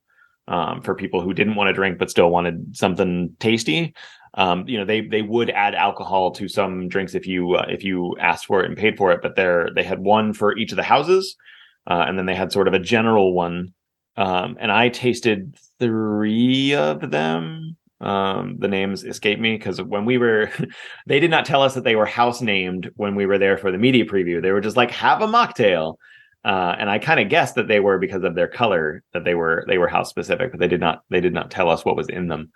um, 0.49 0.83
for 0.83 0.95
people 0.95 1.21
who 1.21 1.35
didn't 1.35 1.57
want 1.57 1.69
to 1.69 1.75
drink 1.75 1.99
but 1.99 2.11
still 2.11 2.31
wanted 2.31 2.77
something 2.77 3.35
tasty. 3.39 3.95
Um, 4.35 4.67
you 4.67 4.79
know, 4.79 4.85
they 4.85 5.03
they 5.03 5.23
would 5.23 5.51
add 5.51 5.75
alcohol 5.75 6.33
to 6.33 6.49
some 6.49 6.89
drinks 6.89 7.15
if 7.15 7.27
you 7.27 7.55
uh, 7.55 7.67
if 7.69 7.85
you 7.85 8.17
asked 8.21 8.47
for 8.47 8.63
it 8.63 8.67
and 8.67 8.77
paid 8.77 8.97
for 8.97 9.13
it, 9.13 9.21
but 9.23 9.37
they're 9.37 9.69
they 9.75 9.85
had 9.85 10.01
one 10.01 10.33
for 10.33 10.57
each 10.57 10.73
of 10.73 10.77
the 10.77 10.83
houses, 10.83 11.37
uh, 11.89 12.05
and 12.07 12.19
then 12.19 12.27
they 12.27 12.35
had 12.35 12.53
sort 12.53 12.69
of 12.69 12.75
a 12.75 12.79
general 12.79 13.33
one. 13.33 13.75
Um, 14.17 14.57
and 14.61 14.71
I 14.71 14.89
tasted 14.91 15.57
three 15.79 16.75
of 16.75 17.11
them. 17.11 17.64
Um, 18.01 18.57
the 18.59 18.69
names 18.69 19.05
escape 19.05 19.39
me 19.39 19.57
because 19.57 19.81
when 19.81 20.05
we 20.05 20.19
were, 20.19 20.51
they 21.07 21.21
did 21.21 21.31
not 21.31 21.45
tell 21.45 21.63
us 21.63 21.75
that 21.75 21.85
they 21.85 21.97
were 21.97 22.07
house 22.07 22.41
named 22.41 22.91
when 22.97 23.15
we 23.15 23.27
were 23.27 23.39
there 23.39 23.57
for 23.57 23.71
the 23.71 23.79
media 23.79 24.05
preview. 24.05 24.43
They 24.43 24.53
were 24.53 24.61
just 24.61 24.77
like, 24.77 24.91
have 24.91 25.23
a 25.23 25.27
mocktail. 25.27 25.95
Uh, 26.45 26.77
and 26.79 26.91
I 26.91 26.99
kind 26.99 27.21
of 27.21 27.31
guessed 27.31 27.55
that 27.55 27.69
they 27.69 27.81
were 27.81 27.99
because 27.99 28.23
of 28.23 28.35
their 28.35 28.49
color 28.49 29.03
that 29.15 29.25
they 29.25 29.35
were 29.35 29.65
they 29.67 29.79
were 29.79 29.89
house 29.89 30.11
specific, 30.11 30.51
but 30.51 30.61
they 30.61 30.69
did 30.69 30.81
not 30.81 31.03
they 31.09 31.21
did 31.21 31.33
not 31.33 31.51
tell 31.51 31.71
us 31.71 31.85
what 31.85 31.97
was 31.97 32.09
in 32.09 32.29
them. 32.29 32.51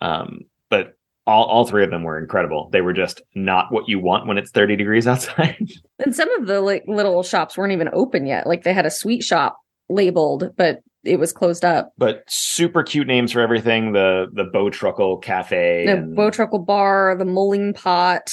Um, 0.00 0.40
but 0.70 0.94
all 1.24 1.44
all 1.44 1.64
three 1.64 1.84
of 1.84 1.90
them 1.90 2.02
were 2.02 2.18
incredible. 2.18 2.68
They 2.72 2.80
were 2.80 2.92
just 2.92 3.22
not 3.36 3.70
what 3.70 3.88
you 3.88 4.00
want 4.00 4.26
when 4.26 4.38
it's 4.38 4.50
30 4.50 4.74
degrees 4.74 5.06
outside. 5.06 5.70
And 6.00 6.16
some 6.16 6.30
of 6.40 6.48
the 6.48 6.60
like 6.60 6.82
little 6.88 7.22
shops 7.22 7.56
weren't 7.56 7.72
even 7.72 7.90
open 7.92 8.26
yet. 8.26 8.46
Like 8.46 8.64
they 8.64 8.72
had 8.72 8.86
a 8.86 8.90
sweet 8.90 9.22
shop 9.22 9.56
labeled, 9.88 10.50
but 10.56 10.80
it 11.04 11.18
was 11.18 11.32
closed 11.32 11.64
up. 11.64 11.92
but 11.96 12.24
super 12.28 12.82
cute 12.82 13.06
names 13.06 13.32
for 13.32 13.40
everything. 13.40 13.92
The 13.92 14.26
the 14.32 14.44
Bowtruckle 14.44 15.22
Cafe. 15.22 15.86
The 15.86 15.92
and- 15.98 16.16
Bowtruckle 16.16 16.66
Bar, 16.66 17.14
the 17.16 17.24
Mulling 17.24 17.72
Pot, 17.74 18.30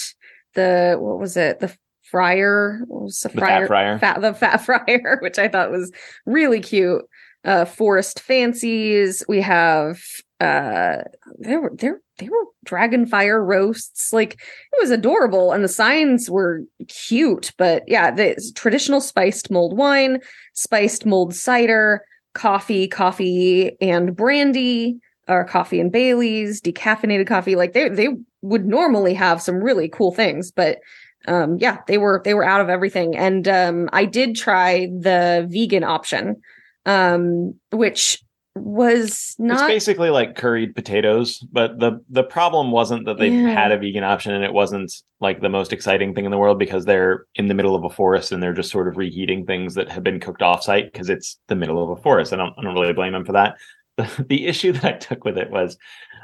the 0.55 0.97
what 0.99 1.19
was 1.19 1.37
it? 1.37 1.59
The 1.59 1.75
Fryer. 2.11 2.81
What 2.87 3.03
was 3.03 3.19
the 3.19 3.29
The 3.29 3.39
Fat 3.39 3.47
Fryer? 3.47 3.67
Fryer. 3.67 3.99
Fat, 3.99 4.21
the 4.21 4.33
Fat 4.33 4.57
Fryer, 4.65 5.17
which 5.21 5.37
I 5.39 5.47
thought 5.47 5.71
was 5.71 5.91
really 6.25 6.59
cute. 6.59 7.03
Uh, 7.43 7.65
Forest 7.65 8.19
Fancies. 8.21 9.23
We 9.27 9.41
have 9.41 10.01
uh, 10.39 10.97
there 11.37 11.61
were 11.61 11.71
there 11.77 12.01
they 12.17 12.30
were 12.30 12.45
Dragonfire 12.65 13.45
roasts. 13.45 14.13
Like 14.13 14.34
it 14.34 14.80
was 14.80 14.91
adorable, 14.91 15.51
and 15.51 15.63
the 15.63 15.69
signs 15.69 16.30
were 16.30 16.62
cute. 16.88 17.51
But 17.58 17.84
yeah, 17.88 18.12
the 18.12 18.51
traditional 18.56 19.01
spiced 19.01 19.51
mulled 19.51 19.78
wine, 19.78 20.19
spiced 20.54 21.06
mulled 21.06 21.36
cider, 21.36 22.06
coffee, 22.34 22.88
coffee 22.88 23.75
and 23.82 24.15
brandy, 24.15 24.99
or 25.28 25.43
coffee 25.45 25.80
and 25.80 25.91
Bailey's, 25.91 26.62
decaffeinated 26.62 27.28
coffee. 27.28 27.56
Like 27.56 27.73
they 27.73 27.89
they 27.89 28.10
would 28.41 28.65
normally 28.65 29.13
have 29.13 29.41
some 29.41 29.56
really 29.56 29.89
cool 29.89 30.12
things, 30.12 30.51
but 30.51 30.80
um 31.28 31.58
yeah, 31.60 31.80
they 31.88 31.97
were 31.97 32.21
they 32.23 32.34
were 32.34 32.45
out 32.45 32.62
of 32.62 32.69
everything. 32.69 33.15
And 33.17 33.47
um 33.47 33.89
I 33.91 34.06
did 34.06 34.36
try 34.36 34.88
the 34.88 35.47
vegan 35.49 35.84
option, 35.84 36.41
um, 36.86 37.56
which 37.71 38.21
was 38.55 39.35
not 39.37 39.53
it's 39.55 39.67
basically 39.67 40.09
like 40.09 40.35
curried 40.35 40.75
potatoes, 40.75 41.39
but 41.51 41.79
the 41.79 41.99
the 42.09 42.23
problem 42.23 42.71
wasn't 42.71 43.05
that 43.05 43.17
they 43.17 43.29
Yeah. 43.29 43.49
had 43.49 43.71
a 43.71 43.77
vegan 43.77 44.03
option 44.03 44.33
and 44.33 44.43
it 44.43 44.53
wasn't 44.53 44.91
like 45.19 45.41
the 45.41 45.49
most 45.49 45.73
exciting 45.73 46.13
thing 46.15 46.25
in 46.25 46.31
the 46.31 46.37
world 46.37 46.57
because 46.57 46.85
they're 46.85 47.25
in 47.35 47.47
the 47.47 47.53
middle 47.53 47.75
of 47.75 47.83
a 47.83 47.89
forest 47.89 48.31
and 48.31 48.41
they're 48.41 48.53
just 48.53 48.71
sort 48.71 48.87
of 48.87 48.97
reheating 48.97 49.45
things 49.45 49.75
that 49.75 49.89
have 49.91 50.03
been 50.03 50.19
cooked 50.19 50.41
off 50.41 50.63
site 50.63 50.91
because 50.91 51.09
it's 51.09 51.37
the 51.47 51.55
middle 51.55 51.83
of 51.83 51.97
a 51.97 52.01
forest. 52.01 52.31
I 52.33 52.37
don't 52.37 52.53
I 52.57 52.61
don't 52.63 52.73
really 52.75 52.93
blame 52.93 53.13
them 53.13 53.25
for 53.25 53.33
that. 53.33 53.55
The, 53.97 54.25
the 54.27 54.45
issue 54.45 54.73
that 54.73 54.83
I 54.83 54.91
took 54.91 55.23
with 55.23 55.37
it 55.37 55.49
was 55.51 55.77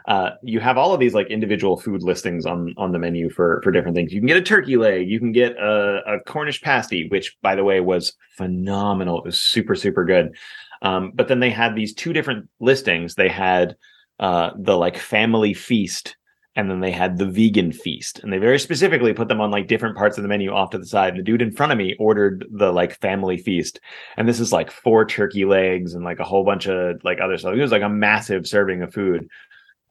uh, 0.05 0.31
you 0.43 0.59
have 0.59 0.77
all 0.77 0.93
of 0.93 0.99
these 0.99 1.13
like 1.13 1.27
individual 1.27 1.79
food 1.79 2.03
listings 2.03 2.45
on 2.45 2.73
on 2.75 2.91
the 2.91 2.99
menu 2.99 3.29
for 3.29 3.61
for 3.63 3.71
different 3.71 3.95
things. 3.95 4.11
You 4.11 4.19
can 4.19 4.27
get 4.27 4.35
a 4.35 4.41
turkey 4.41 4.75
leg, 4.75 5.09
you 5.09 5.19
can 5.19 5.31
get 5.31 5.53
a, 5.55 6.01
a 6.05 6.19
Cornish 6.25 6.61
pasty, 6.61 7.07
which 7.07 7.37
by 7.41 7.55
the 7.55 7.63
way 7.63 7.79
was 7.79 8.11
phenomenal. 8.35 9.19
It 9.19 9.23
was 9.23 9.39
super 9.39 9.73
super 9.75 10.03
good. 10.03 10.35
Um, 10.81 11.11
but 11.13 11.27
then 11.27 11.39
they 11.39 11.51
had 11.51 11.75
these 11.75 11.93
two 11.93 12.13
different 12.13 12.49
listings. 12.59 13.15
They 13.15 13.29
had 13.29 13.75
uh, 14.19 14.51
the 14.57 14.77
like 14.77 14.97
family 14.97 15.53
feast, 15.53 16.15
and 16.55 16.69
then 16.69 16.79
they 16.79 16.91
had 16.91 17.17
the 17.17 17.25
vegan 17.25 17.71
feast, 17.71 18.19
and 18.19 18.31
they 18.31 18.37
very 18.37 18.59
specifically 18.59 19.13
put 19.13 19.27
them 19.27 19.41
on 19.41 19.51
like 19.51 19.67
different 19.67 19.95
parts 19.95 20.17
of 20.17 20.23
the 20.23 20.27
menu 20.27 20.51
off 20.51 20.71
to 20.71 20.77
the 20.77 20.85
side. 20.85 21.09
And 21.09 21.19
the 21.19 21.23
dude 21.23 21.41
in 21.41 21.51
front 21.51 21.71
of 21.71 21.77
me 21.77 21.95
ordered 21.99 22.45
the 22.51 22.71
like 22.71 22.99
family 22.99 23.37
feast, 23.37 23.79
and 24.17 24.27
this 24.27 24.39
is 24.39 24.51
like 24.51 24.71
four 24.71 25.05
turkey 25.05 25.45
legs 25.45 25.93
and 25.93 26.03
like 26.03 26.19
a 26.19 26.25
whole 26.25 26.43
bunch 26.43 26.67
of 26.67 27.03
like 27.03 27.19
other 27.21 27.37
stuff. 27.37 27.53
It 27.53 27.61
was 27.61 27.71
like 27.71 27.83
a 27.83 27.89
massive 27.89 28.47
serving 28.47 28.81
of 28.81 28.93
food. 28.93 29.27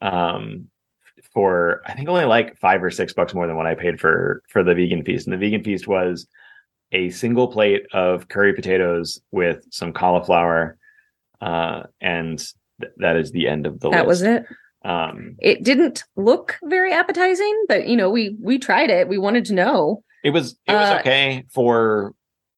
Um, 0.03 0.69
for 1.33 1.83
I 1.87 1.93
think 1.93 2.09
only 2.09 2.25
like 2.25 2.59
five 2.59 2.83
or 2.83 2.91
six 2.91 3.13
bucks 3.13 3.35
more 3.35 3.47
than 3.47 3.57
what 3.57 3.67
I 3.67 3.75
paid 3.75 4.01
for 4.01 4.43
for 4.49 4.63
the 4.63 4.75
vegan 4.75 5.05
feast. 5.05 5.27
And 5.27 5.33
the 5.33 5.39
vegan 5.39 5.63
feast 5.63 5.87
was 5.87 6.27
a 6.93 7.11
single 7.11 7.49
plate 7.49 7.87
of 7.93 8.29
curry 8.29 8.53
potatoes 8.53 9.21
with 9.31 9.65
some 9.71 9.93
cauliflower, 9.93 10.77
uh, 11.41 11.83
and 12.01 12.39
th- 12.81 12.93
that 12.99 13.17
is 13.17 13.31
the 13.33 13.49
end 13.49 13.67
of 13.67 13.81
the 13.81 13.91
that 13.91 14.07
was 14.07 14.23
it. 14.23 14.45
Um, 14.85 15.37
It 15.41 15.63
didn't 15.63 16.05
look 16.17 16.59
very 16.65 16.93
appetizing, 16.93 17.65
but 17.69 17.87
you 17.87 17.97
know, 17.97 18.11
we 18.11 18.37
we 18.41 18.59
tried 18.59 18.91
it. 18.91 19.09
We 19.09 19.19
wanted 19.19 19.45
to 19.47 19.55
know. 19.55 20.03
it 20.25 20.31
was 20.31 20.59
it 20.67 20.73
was 20.73 20.91
Uh, 20.91 20.99
okay 21.01 21.45
for 21.53 22.13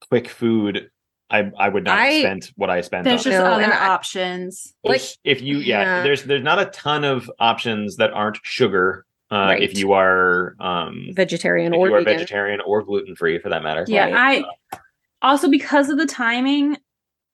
quick 0.08 0.28
food. 0.28 0.88
I 1.30 1.50
I 1.58 1.68
would 1.68 1.84
not 1.84 1.98
I- 1.98 2.06
have 2.08 2.20
spent 2.20 2.52
what 2.56 2.70
I 2.70 2.80
spent. 2.82 3.04
There's 3.04 3.26
on 3.26 3.32
it. 3.32 3.36
just 3.36 3.44
No, 3.44 3.52
other 3.52 3.72
I- 3.72 3.88
options. 3.88 4.74
like- 4.84 5.00
if 5.24 5.40
you 5.42 5.58
yeah, 5.58 5.80
Yeah. 5.80 6.02
there's 6.02 6.22
there's 6.24 6.42
not 6.42 6.58
a 6.60 6.66
ton 6.66 7.04
of 7.04 7.30
options 7.38 7.96
that 7.96 8.10
aren't 8.12 8.38
sugar. 8.42 9.04
Uh, 9.30 9.46
Right. 9.54 9.62
If 9.62 9.78
you 9.78 9.92
are 9.92 10.54
um, 10.60 11.06
Vegetarian 11.14 11.72
if 11.72 11.78
or 11.80 11.88
you 11.88 11.94
are 11.94 12.00
vegan. 12.00 12.18
vegetarian 12.18 12.60
or 12.66 12.82
gluten 12.84 13.16
free 13.16 13.38
for 13.38 13.48
that 13.48 13.62
matter. 13.62 13.84
Yeah, 13.88 14.10
Right. 14.10 14.44
I 14.44 14.78
also 15.26 15.48
because 15.48 15.88
of 15.88 15.96
the 15.96 16.04
timing, 16.06 16.76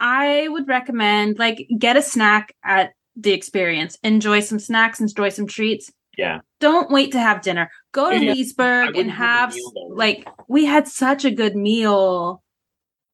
I 0.01 0.49
would 0.49 0.69
recommend 0.69 1.39
like 1.39 1.67
get 1.79 1.97
a 1.97 2.03
snack 2.03 2.55
at 2.65 2.93
the 3.17 3.33
experience. 3.33 3.99
Enjoy 4.03 4.41
some 4.41 4.59
snacks, 4.59 5.01
enjoy 5.01 5.29
some 5.31 5.47
treats. 5.47 5.91
Yeah. 6.17 6.41
Don't 6.61 6.91
wait 6.91 7.13
to 7.13 7.21
have 7.21 7.43
dinner. 7.43 7.71
Go 7.93 8.11
to 8.11 8.25
Yeah, 8.25 8.33
Leesburg 8.33 8.97
and 8.97 9.11
have 9.11 9.55
meal 9.55 9.95
like 9.95 10.29
we 10.49 10.65
had 10.65 10.89
such 10.89 11.25
a 11.25 11.31
good 11.31 11.55
meal 11.57 12.43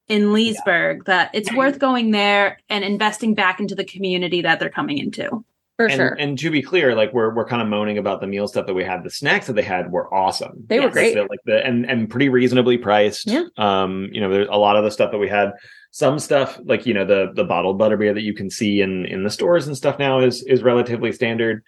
in 0.09 0.33
Leesburg 0.33 1.05
that 1.07 1.31
it's 1.33 1.53
worth 1.55 1.79
going 1.79 2.11
there 2.11 2.59
and 2.69 2.85
investing 2.85 3.35
back 3.35 3.61
into 3.61 3.75
the 3.75 3.85
community 3.85 4.43
that 4.43 4.61
they're 4.61 4.69
coming 4.71 4.99
into. 4.99 5.45
for 5.77 5.87
and, 5.87 5.95
sure. 5.95 6.17
and 6.19 6.39
to 6.39 6.51
be 6.51 6.63
clear, 6.63 6.95
like 6.95 7.13
we're 7.13 7.35
we're 7.35 7.47
kind 7.47 7.61
of 7.63 7.69
moaning 7.69 7.99
about 7.99 8.21
the 8.21 8.27
meal 8.27 8.47
stuff 8.47 8.67
that 8.67 8.75
we 8.75 8.85
had. 8.85 9.03
The 9.03 9.11
snacks 9.11 9.47
that 9.49 9.55
they 9.55 9.63
had 9.63 9.91
were 9.91 10.13
awesome. 10.15 10.65
They 10.69 10.79
were 10.79 10.87
Yes. 10.87 10.93
great. 10.93 11.17
Like 11.17 11.41
the 11.47 11.65
and 11.65 11.89
and 11.91 12.09
pretty 12.09 12.29
reasonably 12.29 12.77
priced. 12.79 13.27
Yeah. 13.27 13.45
Um, 13.57 14.09
you 14.13 14.21
know, 14.21 14.31
there's 14.31 14.49
a 14.51 14.57
lot 14.59 14.77
of 14.77 14.85
the 14.85 14.91
stuff 14.91 15.11
that 15.13 15.19
we 15.19 15.29
had. 15.29 15.53
Some 15.95 16.19
stuff 16.19 16.59
like 16.65 16.87
you 16.87 16.93
know 16.93 17.05
the 17.05 17.31
the 17.37 17.45
bottled 17.45 17.79
butterbeer 17.79 18.13
that 18.15 18.23
you 18.23 18.35
can 18.35 18.51
see 18.51 18.81
in 18.81 19.07
in 19.07 19.23
the 19.23 19.31
stores 19.31 19.69
and 19.69 19.77
stuff 19.77 19.97
now 19.97 20.19
is 20.19 20.43
is 20.43 20.65
relatively 20.65 21.13
standard. 21.13 21.63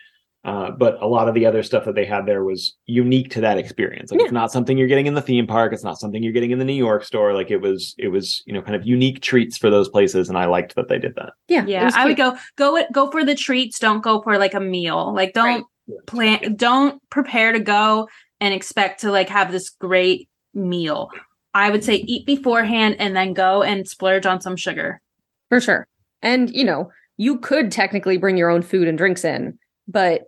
Uh, 0.44 0.72
but 0.72 1.00
a 1.00 1.06
lot 1.06 1.28
of 1.28 1.34
the 1.34 1.46
other 1.46 1.62
stuff 1.62 1.84
that 1.84 1.94
they 1.94 2.04
had 2.04 2.26
there 2.26 2.42
was 2.42 2.74
unique 2.86 3.30
to 3.30 3.40
that 3.40 3.56
experience. 3.56 4.10
Like 4.10 4.20
it's 4.22 4.32
not 4.32 4.50
something 4.50 4.76
you're 4.76 4.88
getting 4.88 5.06
in 5.06 5.14
the 5.14 5.22
theme 5.22 5.46
park. 5.46 5.72
It's 5.72 5.84
not 5.84 5.98
something 5.98 6.24
you're 6.24 6.32
getting 6.32 6.50
in 6.50 6.58
the 6.58 6.64
New 6.64 6.72
York 6.72 7.04
store. 7.04 7.34
Like 7.34 7.52
it 7.52 7.60
was, 7.60 7.94
it 7.98 8.08
was, 8.08 8.42
you 8.46 8.52
know, 8.52 8.62
kind 8.62 8.74
of 8.74 8.84
unique 8.84 9.22
treats 9.22 9.56
for 9.56 9.70
those 9.70 9.88
places. 9.88 10.28
And 10.28 10.36
I 10.36 10.46
liked 10.46 10.74
that 10.74 10.88
they 10.88 10.98
did 10.98 11.14
that. 11.16 11.34
yeah, 11.46 11.64
Yeah, 11.66 11.90
I 11.94 12.04
would 12.04 12.16
go 12.16 12.36
go 12.56 12.76
it 12.76 12.86
go 12.92 13.10
for 13.12 13.24
the 13.24 13.36
treats. 13.36 13.78
Don't 13.78 14.02
go 14.02 14.22
for 14.22 14.38
like 14.38 14.54
a 14.54 14.60
meal. 14.60 15.12
Like 15.14 15.34
don't 15.34 15.66
plan. 16.06 16.54
Don't 16.56 17.00
prepare 17.10 17.52
to 17.52 17.60
go 17.60 18.08
and 18.40 18.52
expect 18.52 19.00
to 19.02 19.10
like 19.10 19.28
have 19.28 19.52
this 19.52 19.70
great 19.70 20.28
meal. 20.54 21.10
I 21.56 21.70
would 21.70 21.82
say 21.82 21.96
eat 21.96 22.26
beforehand 22.26 22.96
and 22.98 23.16
then 23.16 23.32
go 23.32 23.62
and 23.62 23.88
splurge 23.88 24.26
on 24.26 24.40
some 24.40 24.56
sugar. 24.56 25.00
for 25.48 25.60
sure. 25.60 25.86
And 26.22 26.50
you 26.54 26.64
know, 26.64 26.90
you 27.16 27.38
could 27.38 27.72
technically 27.72 28.18
bring 28.18 28.36
your 28.36 28.50
own 28.50 28.62
food 28.62 28.88
and 28.88 28.98
drinks 28.98 29.24
in, 29.24 29.58
but 29.88 30.22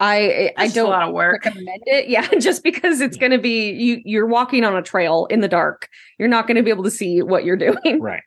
I 0.00 0.52
I 0.56 0.64
It's 0.64 0.74
just 0.74 0.76
a 0.76 0.80
don't 0.80 0.90
lot 0.90 1.08
of 1.08 1.14
work. 1.14 1.44
recommend 1.44 1.82
it. 1.86 2.08
Yeah, 2.14 2.26
just 2.38 2.62
because 2.64 3.00
it's 3.00 3.16
going 3.16 3.32
to 3.32 3.38
be 3.38 3.70
you 3.72 4.00
you're 4.04 4.26
walking 4.26 4.64
on 4.64 4.74
a 4.76 4.82
trail 4.82 5.26
in 5.30 5.40
the 5.40 5.48
dark. 5.48 5.88
You're 6.18 6.28
not 6.28 6.46
going 6.46 6.56
to 6.56 6.62
be 6.62 6.70
able 6.70 6.84
to 6.84 6.90
see 6.90 7.22
what 7.22 7.44
you're 7.44 7.56
doing. 7.68 8.00
Right. 8.00 8.22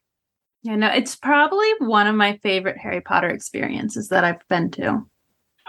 Yeah, 0.61 0.75
no, 0.77 0.87
it's 0.87 1.15
probably 1.17 1.67
one 1.79 2.07
of 2.07 2.15
my 2.15 2.37
favorite 2.41 2.77
Harry 2.77 3.01
Potter 3.01 3.27
experiences 3.29 4.07
that 4.09 4.23
I've 4.23 4.47
been 4.47 4.71
to. 4.71 5.01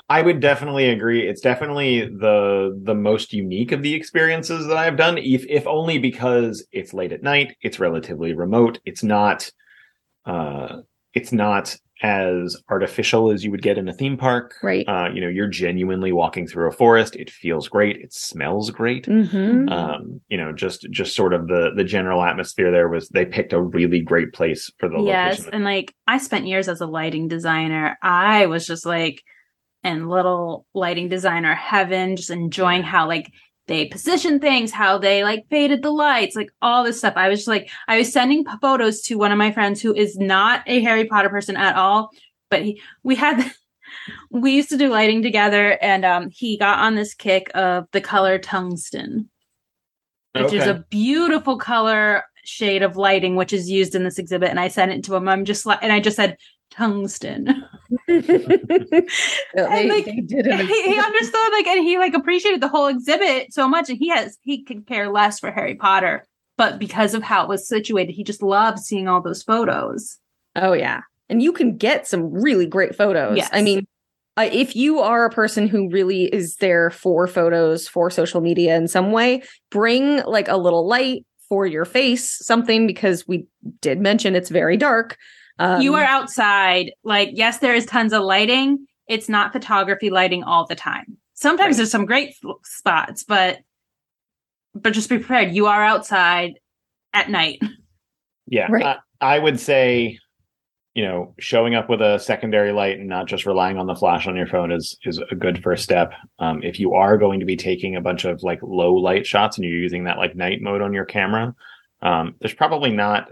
I 0.08 0.20
would 0.20 0.40
definitely 0.40 0.90
agree. 0.90 1.26
It's 1.26 1.40
definitely 1.40 2.00
the 2.06 2.78
the 2.82 2.94
most 2.94 3.32
unique 3.32 3.72
of 3.72 3.82
the 3.82 3.94
experiences 3.94 4.66
that 4.66 4.76
I've 4.76 4.96
done, 4.96 5.18
if 5.18 5.46
if 5.48 5.66
only 5.66 5.98
because 5.98 6.66
it's 6.72 6.92
late 6.92 7.12
at 7.12 7.22
night, 7.22 7.56
it's 7.62 7.80
relatively 7.80 8.34
remote, 8.34 8.80
it's 8.84 9.02
not 9.02 9.50
uh 10.26 10.80
it's 11.14 11.32
not 11.32 11.76
as 12.02 12.56
artificial 12.68 13.30
as 13.30 13.44
you 13.44 13.50
would 13.50 13.62
get 13.62 13.78
in 13.78 13.88
a 13.88 13.92
theme 13.94 14.16
park. 14.16 14.56
Right. 14.62 14.86
Uh, 14.86 15.08
you 15.14 15.20
know, 15.20 15.28
you're 15.28 15.48
genuinely 15.48 16.12
walking 16.12 16.46
through 16.46 16.68
a 16.68 16.72
forest. 16.72 17.14
It 17.14 17.30
feels 17.30 17.68
great. 17.68 17.96
It 17.96 18.12
smells 18.12 18.70
great. 18.70 19.06
Mm-hmm. 19.06 19.68
Um, 19.68 20.20
you 20.28 20.36
know, 20.36 20.52
just 20.52 20.86
just 20.90 21.14
sort 21.14 21.32
of 21.32 21.46
the 21.46 21.70
the 21.74 21.84
general 21.84 22.22
atmosphere 22.22 22.70
there 22.70 22.88
was 22.88 23.08
they 23.08 23.24
picked 23.24 23.52
a 23.54 23.62
really 23.62 24.00
great 24.00 24.34
place 24.34 24.70
for 24.78 24.88
the 24.88 25.00
yes, 25.00 25.38
location. 25.38 25.54
and 25.54 25.64
like 25.64 25.94
I 26.06 26.18
spent 26.18 26.46
years 26.46 26.68
as 26.68 26.80
a 26.80 26.86
lighting 26.86 27.28
designer. 27.28 27.96
I 28.02 28.46
was 28.46 28.66
just 28.66 28.84
like 28.84 29.22
in 29.84 30.08
little 30.08 30.66
lighting 30.74 31.08
designer 31.08 31.54
heaven, 31.54 32.16
just 32.16 32.30
enjoying 32.30 32.82
how 32.82 33.06
like 33.06 33.30
they 33.66 33.86
position 33.86 34.40
things, 34.40 34.70
how 34.70 34.98
they 34.98 35.24
like 35.24 35.46
faded 35.48 35.82
the 35.82 35.90
lights, 35.90 36.36
like 36.36 36.50
all 36.60 36.84
this 36.84 36.98
stuff. 36.98 37.14
I 37.16 37.28
was 37.28 37.40
just 37.40 37.48
like, 37.48 37.70
I 37.88 37.98
was 37.98 38.12
sending 38.12 38.44
photos 38.60 39.02
to 39.02 39.16
one 39.16 39.32
of 39.32 39.38
my 39.38 39.52
friends 39.52 39.80
who 39.80 39.94
is 39.94 40.16
not 40.18 40.62
a 40.66 40.80
Harry 40.80 41.06
Potter 41.06 41.30
person 41.30 41.56
at 41.56 41.76
all, 41.76 42.10
but 42.50 42.62
he, 42.62 42.82
we 43.02 43.14
had 43.14 43.50
we 44.30 44.52
used 44.52 44.70
to 44.70 44.76
do 44.76 44.88
lighting 44.88 45.22
together, 45.22 45.78
and 45.80 46.04
um, 46.04 46.28
he 46.30 46.58
got 46.58 46.80
on 46.80 46.94
this 46.94 47.14
kick 47.14 47.50
of 47.54 47.86
the 47.92 48.00
color 48.00 48.38
tungsten, 48.38 49.30
which 50.32 50.52
is 50.52 50.66
a 50.66 50.84
beautiful 50.90 51.58
color 51.58 52.24
shade 52.44 52.82
of 52.82 52.96
lighting, 52.96 53.36
which 53.36 53.52
is 53.52 53.70
used 53.70 53.94
in 53.94 54.04
this 54.04 54.18
exhibit. 54.18 54.50
And 54.50 54.60
I 54.60 54.68
sent 54.68 54.92
it 54.92 55.04
to 55.04 55.14
him. 55.14 55.28
I'm 55.28 55.44
just 55.44 55.64
like, 55.64 55.78
and 55.82 55.92
I 55.92 56.00
just 56.00 56.16
said 56.16 56.36
tungsten. 56.70 57.64
They, 58.06 59.88
like, 59.88 60.04
he, 60.04 60.22
he 60.24 60.98
understood 60.98 61.52
like 61.52 61.66
and 61.66 61.84
he 61.84 61.96
like 61.96 62.14
appreciated 62.14 62.60
the 62.60 62.68
whole 62.68 62.88
exhibit 62.88 63.52
so 63.52 63.68
much 63.68 63.88
and 63.88 63.98
he 63.98 64.08
has 64.08 64.36
he 64.42 64.62
could 64.62 64.86
care 64.86 65.10
less 65.10 65.38
for 65.38 65.50
harry 65.50 65.76
potter 65.76 66.24
but 66.56 66.78
because 66.78 67.14
of 67.14 67.22
how 67.22 67.44
it 67.44 67.48
was 67.48 67.68
situated 67.68 68.12
he 68.12 68.24
just 68.24 68.42
loved 68.42 68.78
seeing 68.78 69.06
all 69.06 69.22
those 69.22 69.42
photos 69.42 70.18
Oh 70.56 70.72
yeah, 70.72 71.00
and 71.28 71.42
you 71.42 71.52
can 71.52 71.76
get 71.76 72.06
some 72.06 72.32
really 72.32 72.66
great 72.66 72.94
photos. 72.94 73.36
Yes. 73.36 73.48
I 73.52 73.62
mean, 73.62 73.86
uh, 74.36 74.48
if 74.52 74.76
you 74.76 75.00
are 75.00 75.24
a 75.24 75.30
person 75.30 75.68
who 75.68 75.90
really 75.90 76.24
is 76.24 76.56
there 76.56 76.90
for 76.90 77.26
photos 77.26 77.88
for 77.88 78.10
social 78.10 78.40
media 78.40 78.76
in 78.76 78.88
some 78.88 79.12
way, 79.12 79.42
bring 79.70 80.22
like 80.24 80.48
a 80.48 80.56
little 80.56 80.86
light 80.86 81.24
for 81.48 81.66
your 81.66 81.84
face, 81.84 82.38
something 82.44 82.86
because 82.86 83.26
we 83.26 83.46
did 83.80 84.00
mention 84.00 84.34
it's 84.34 84.48
very 84.48 84.76
dark. 84.76 85.16
Um, 85.58 85.80
you 85.80 85.94
are 85.94 86.02
outside 86.04 86.92
like 87.04 87.30
yes 87.32 87.58
there 87.58 87.74
is 87.74 87.86
tons 87.86 88.12
of 88.12 88.22
lighting 88.22 88.86
it's 89.06 89.28
not 89.28 89.52
photography 89.52 90.10
lighting 90.10 90.42
all 90.42 90.66
the 90.66 90.74
time 90.74 91.16
sometimes 91.34 91.72
Right. 91.72 91.76
there's 91.76 91.90
some 91.90 92.06
great 92.06 92.34
spots 92.64 93.22
but 93.24 93.58
but 94.74 94.92
just 94.92 95.08
be 95.08 95.18
prepared 95.18 95.54
you 95.54 95.66
are 95.66 95.84
outside 95.84 96.54
at 97.12 97.30
night 97.30 97.60
Yeah, 98.46 98.66
Right. 98.70 98.84
I, 99.20 99.36
I 99.36 99.38
would 99.38 99.58
say, 99.60 100.18
you 100.94 101.02
know, 101.04 101.34
showing 101.38 101.74
up 101.74 101.88
with 101.88 102.00
a 102.02 102.18
secondary 102.18 102.72
light 102.72 102.98
and 102.98 103.08
not 103.08 103.26
just 103.26 103.46
relying 103.46 103.78
on 103.78 103.86
the 103.86 103.94
flash 103.94 104.26
on 104.26 104.36
your 104.36 104.46
phone 104.46 104.70
is 104.72 104.96
is 105.04 105.18
a 105.30 105.34
good 105.34 105.62
first 105.62 105.82
step. 105.84 106.12
Um, 106.40 106.62
if 106.62 106.78
you 106.78 106.94
are 106.94 107.16
going 107.16 107.40
to 107.40 107.46
be 107.46 107.56
taking 107.56 107.96
a 107.96 108.00
bunch 108.00 108.24
of 108.24 108.42
like 108.42 108.58
low 108.62 108.92
light 108.94 109.26
shots 109.26 109.56
and 109.56 109.64
you're 109.64 109.78
using 109.78 110.04
that 110.04 110.18
like 110.18 110.36
night 110.36 110.60
mode 110.60 110.82
on 110.82 110.92
your 110.92 111.04
camera, 111.04 111.54
um, 112.02 112.34
there's 112.40 112.54
probably 112.54 112.90
not 112.90 113.30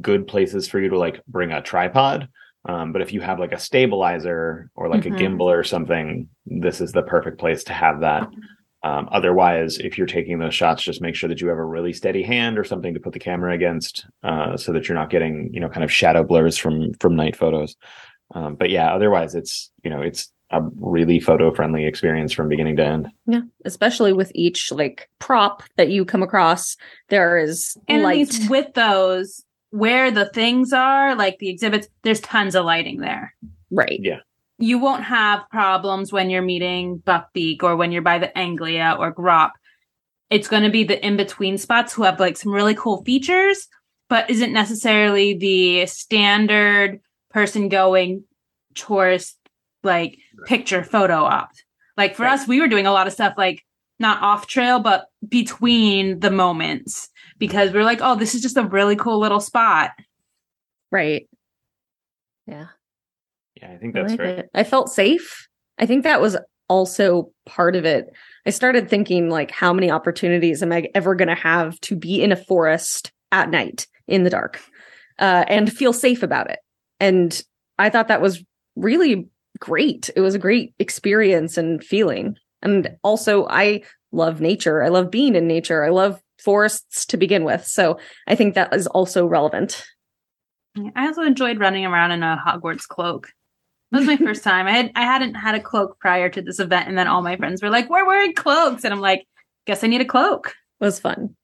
good 0.00 0.26
places 0.26 0.68
for 0.68 0.80
you 0.80 0.88
to 0.90 0.98
like 0.98 1.20
bring 1.26 1.52
a 1.52 1.62
tripod. 1.62 2.28
Um, 2.68 2.92
but 2.92 3.02
if 3.02 3.12
you 3.12 3.20
have 3.20 3.38
like 3.38 3.52
a 3.52 3.58
stabilizer 3.58 4.70
or 4.74 4.88
like 4.88 5.02
Mhm. 5.04 5.14
a 5.14 5.16
gimbal 5.16 5.42
or 5.46 5.64
something, 5.64 6.28
this 6.46 6.80
is 6.80 6.92
the 6.92 7.02
perfect 7.02 7.38
place 7.38 7.64
to 7.64 7.72
have 7.72 8.00
that. 8.00 8.28
Um, 8.84 9.08
otherwise, 9.10 9.78
if 9.78 9.98
you're 9.98 10.06
taking 10.06 10.38
those 10.38 10.54
shots, 10.54 10.82
just 10.82 11.00
make 11.00 11.14
sure 11.16 11.28
that 11.28 11.40
you 11.40 11.48
have 11.48 11.58
a 11.58 11.64
really 11.64 11.92
steady 11.92 12.22
hand 12.22 12.58
or 12.58 12.64
something 12.64 12.94
to 12.94 13.00
put 13.00 13.12
the 13.12 13.18
camera 13.18 13.52
against, 13.54 14.06
uh, 14.22 14.56
so 14.56 14.72
that 14.72 14.88
you're 14.88 14.98
not 14.98 15.10
getting, 15.10 15.50
you 15.52 15.60
know, 15.60 15.68
kind 15.68 15.82
of 15.82 15.90
shadow 15.92 16.22
blurs 16.22 16.56
from 16.56 16.92
from 17.00 17.16
night 17.16 17.34
photos. 17.36 17.74
Um, 18.34 18.54
but 18.54 18.70
yeah, 18.70 18.92
otherwise, 18.94 19.34
it's 19.34 19.70
you 19.82 19.90
know, 19.90 20.02
it's 20.02 20.30
a 20.50 20.62
really 20.80 21.18
photo 21.20 21.52
friendly 21.52 21.86
experience 21.86 22.32
from 22.32 22.48
beginning 22.48 22.76
to 22.76 22.84
end. 22.84 23.08
yeah, 23.26 23.40
especially 23.64 24.12
with 24.12 24.30
each 24.34 24.70
like 24.72 25.08
prop 25.18 25.62
that 25.76 25.90
you 25.90 26.04
come 26.04 26.22
across, 26.22 26.76
there 27.08 27.36
is 27.36 27.76
and 27.88 28.02
at 28.02 28.04
light. 28.04 28.16
least 28.18 28.48
with 28.48 28.72
those 28.74 29.44
where 29.70 30.10
the 30.10 30.26
things 30.30 30.72
are 30.72 31.14
like 31.14 31.38
the 31.38 31.48
exhibits 31.50 31.88
there's 32.02 32.20
tons 32.20 32.54
of 32.54 32.64
lighting 32.64 33.00
there 33.00 33.34
right. 33.70 34.00
Yeah. 34.02 34.20
you 34.58 34.78
won't 34.78 35.04
have 35.04 35.48
problems 35.50 36.12
when 36.12 36.30
you're 36.30 36.42
meeting 36.42 37.02
Buckbeak 37.06 37.62
or 37.62 37.76
when 37.76 37.92
you're 37.92 38.02
by 38.02 38.18
the 38.18 38.36
Anglia 38.36 38.96
or 38.98 39.12
Grawp. 39.14 39.50
It's 40.30 40.48
going 40.48 40.62
to 40.64 40.70
be 40.70 40.84
the 40.84 41.04
in 41.06 41.16
between 41.16 41.58
spots 41.58 41.92
who 41.94 42.02
have 42.02 42.18
like 42.20 42.36
some 42.36 42.52
really 42.52 42.74
cool 42.74 43.02
features, 43.04 43.66
but 44.08 44.28
isn't 44.30 44.52
necessarily 44.52 45.34
the 45.34 45.86
standard 45.86 47.00
person 47.30 47.68
going 47.68 48.24
tourist 48.74 49.36
like 49.82 50.18
picture 50.46 50.82
photo 50.84 51.22
op. 51.24 51.50
Like 51.96 52.14
for 52.14 52.24
Right. 52.24 52.32
us, 52.34 52.48
we 52.48 52.60
were 52.60 52.68
doing 52.68 52.86
a 52.86 52.92
lot 52.92 53.06
of 53.06 53.12
stuff 53.12 53.34
like 53.38 53.64
not 53.98 54.22
off 54.22 54.46
trail, 54.46 54.80
but 54.80 55.06
between 55.28 56.20
the 56.20 56.30
moments 56.30 57.08
because 57.38 57.72
we 57.72 57.78
are 57.78 57.84
like, 57.84 58.00
oh, 58.02 58.16
this 58.16 58.34
is 58.34 58.42
just 58.42 58.56
a 58.56 58.64
really 58.64 58.96
cool 58.96 59.18
little 59.18 59.40
spot. 59.40 59.92
Right. 60.90 61.28
Yeah. 62.46 62.66
Yeah, 63.56 63.72
I 63.72 63.76
think 63.76 63.96
I 63.96 64.00
that's 64.00 64.12
like 64.12 64.20
great. 64.20 64.38
it. 64.38 64.50
I 64.54 64.64
felt 64.64 64.90
safe. 64.90 65.48
I 65.78 65.86
think 65.86 66.04
that 66.04 66.20
was 66.20 66.36
also 66.68 67.30
part 67.46 67.76
of 67.76 67.84
it. 67.84 68.06
I 68.46 68.50
started 68.50 68.88
thinking 68.88 69.30
like 69.30 69.50
how 69.50 69.72
many 69.72 69.90
opportunities 69.90 70.62
am 70.62 70.72
I 70.72 70.88
ever 70.94 71.14
going 71.14 71.28
to 71.28 71.34
have 71.34 71.78
to 71.80 71.96
be 71.96 72.22
in 72.22 72.32
a 72.32 72.36
forest 72.36 73.12
at 73.32 73.50
night 73.50 73.86
in 74.06 74.24
the 74.24 74.30
dark 74.30 74.60
uh, 75.18 75.44
and 75.48 75.72
feel 75.72 75.92
safe 75.92 76.22
about 76.22 76.50
it. 76.50 76.58
And 77.00 77.42
I 77.78 77.90
thought 77.90 78.08
that 78.08 78.22
was 78.22 78.42
really 78.76 79.28
great. 79.60 80.10
It 80.14 80.20
was 80.20 80.34
a 80.34 80.38
great 80.38 80.74
experience 80.78 81.56
and 81.56 81.82
feeling. 81.82 82.36
And 82.62 82.96
also 83.02 83.46
I 83.48 83.82
love 84.12 84.40
nature. 84.40 84.82
I 84.82 84.88
love 84.88 85.10
being 85.10 85.34
in 85.34 85.46
nature. 85.46 85.84
I 85.84 85.90
love 85.90 86.20
forests 86.42 87.06
to 87.06 87.16
begin 87.16 87.44
with. 87.44 87.66
So 87.66 87.98
I 88.26 88.34
think 88.34 88.54
that 88.54 88.74
is 88.74 88.86
also 88.86 89.26
relevant. 89.26 89.84
I 90.94 91.06
also 91.06 91.22
enjoyed 91.22 91.58
running 91.58 91.84
around 91.84 92.12
in 92.12 92.22
a 92.22 92.42
Hogwarts 92.44 92.86
cloak. 92.86 93.30
That 93.90 93.98
was 93.98 94.06
my 94.06 94.16
first 94.24 94.44
time. 94.44 94.66
I 94.66 94.72
had 94.72 94.92
I 94.94 95.02
hadn't 95.02 95.34
had 95.34 95.54
a 95.54 95.60
cloak 95.60 95.98
prior 96.00 96.28
to 96.28 96.42
this 96.42 96.60
event, 96.60 96.88
and 96.88 96.96
then 96.96 97.08
all 97.08 97.22
my 97.22 97.36
friends 97.36 97.62
were 97.62 97.70
like, 97.70 97.88
"We're 97.88 98.06
wearing 98.06 98.34
cloaks," 98.34 98.84
and 98.84 98.92
I'm 98.92 99.00
like, 99.00 99.26
"Guess 99.66 99.82
I 99.82 99.86
need 99.86 100.00
a 100.00 100.06
cloak." 100.06 100.54
It 100.80 100.84
was 100.84 101.00
fun. 101.00 101.34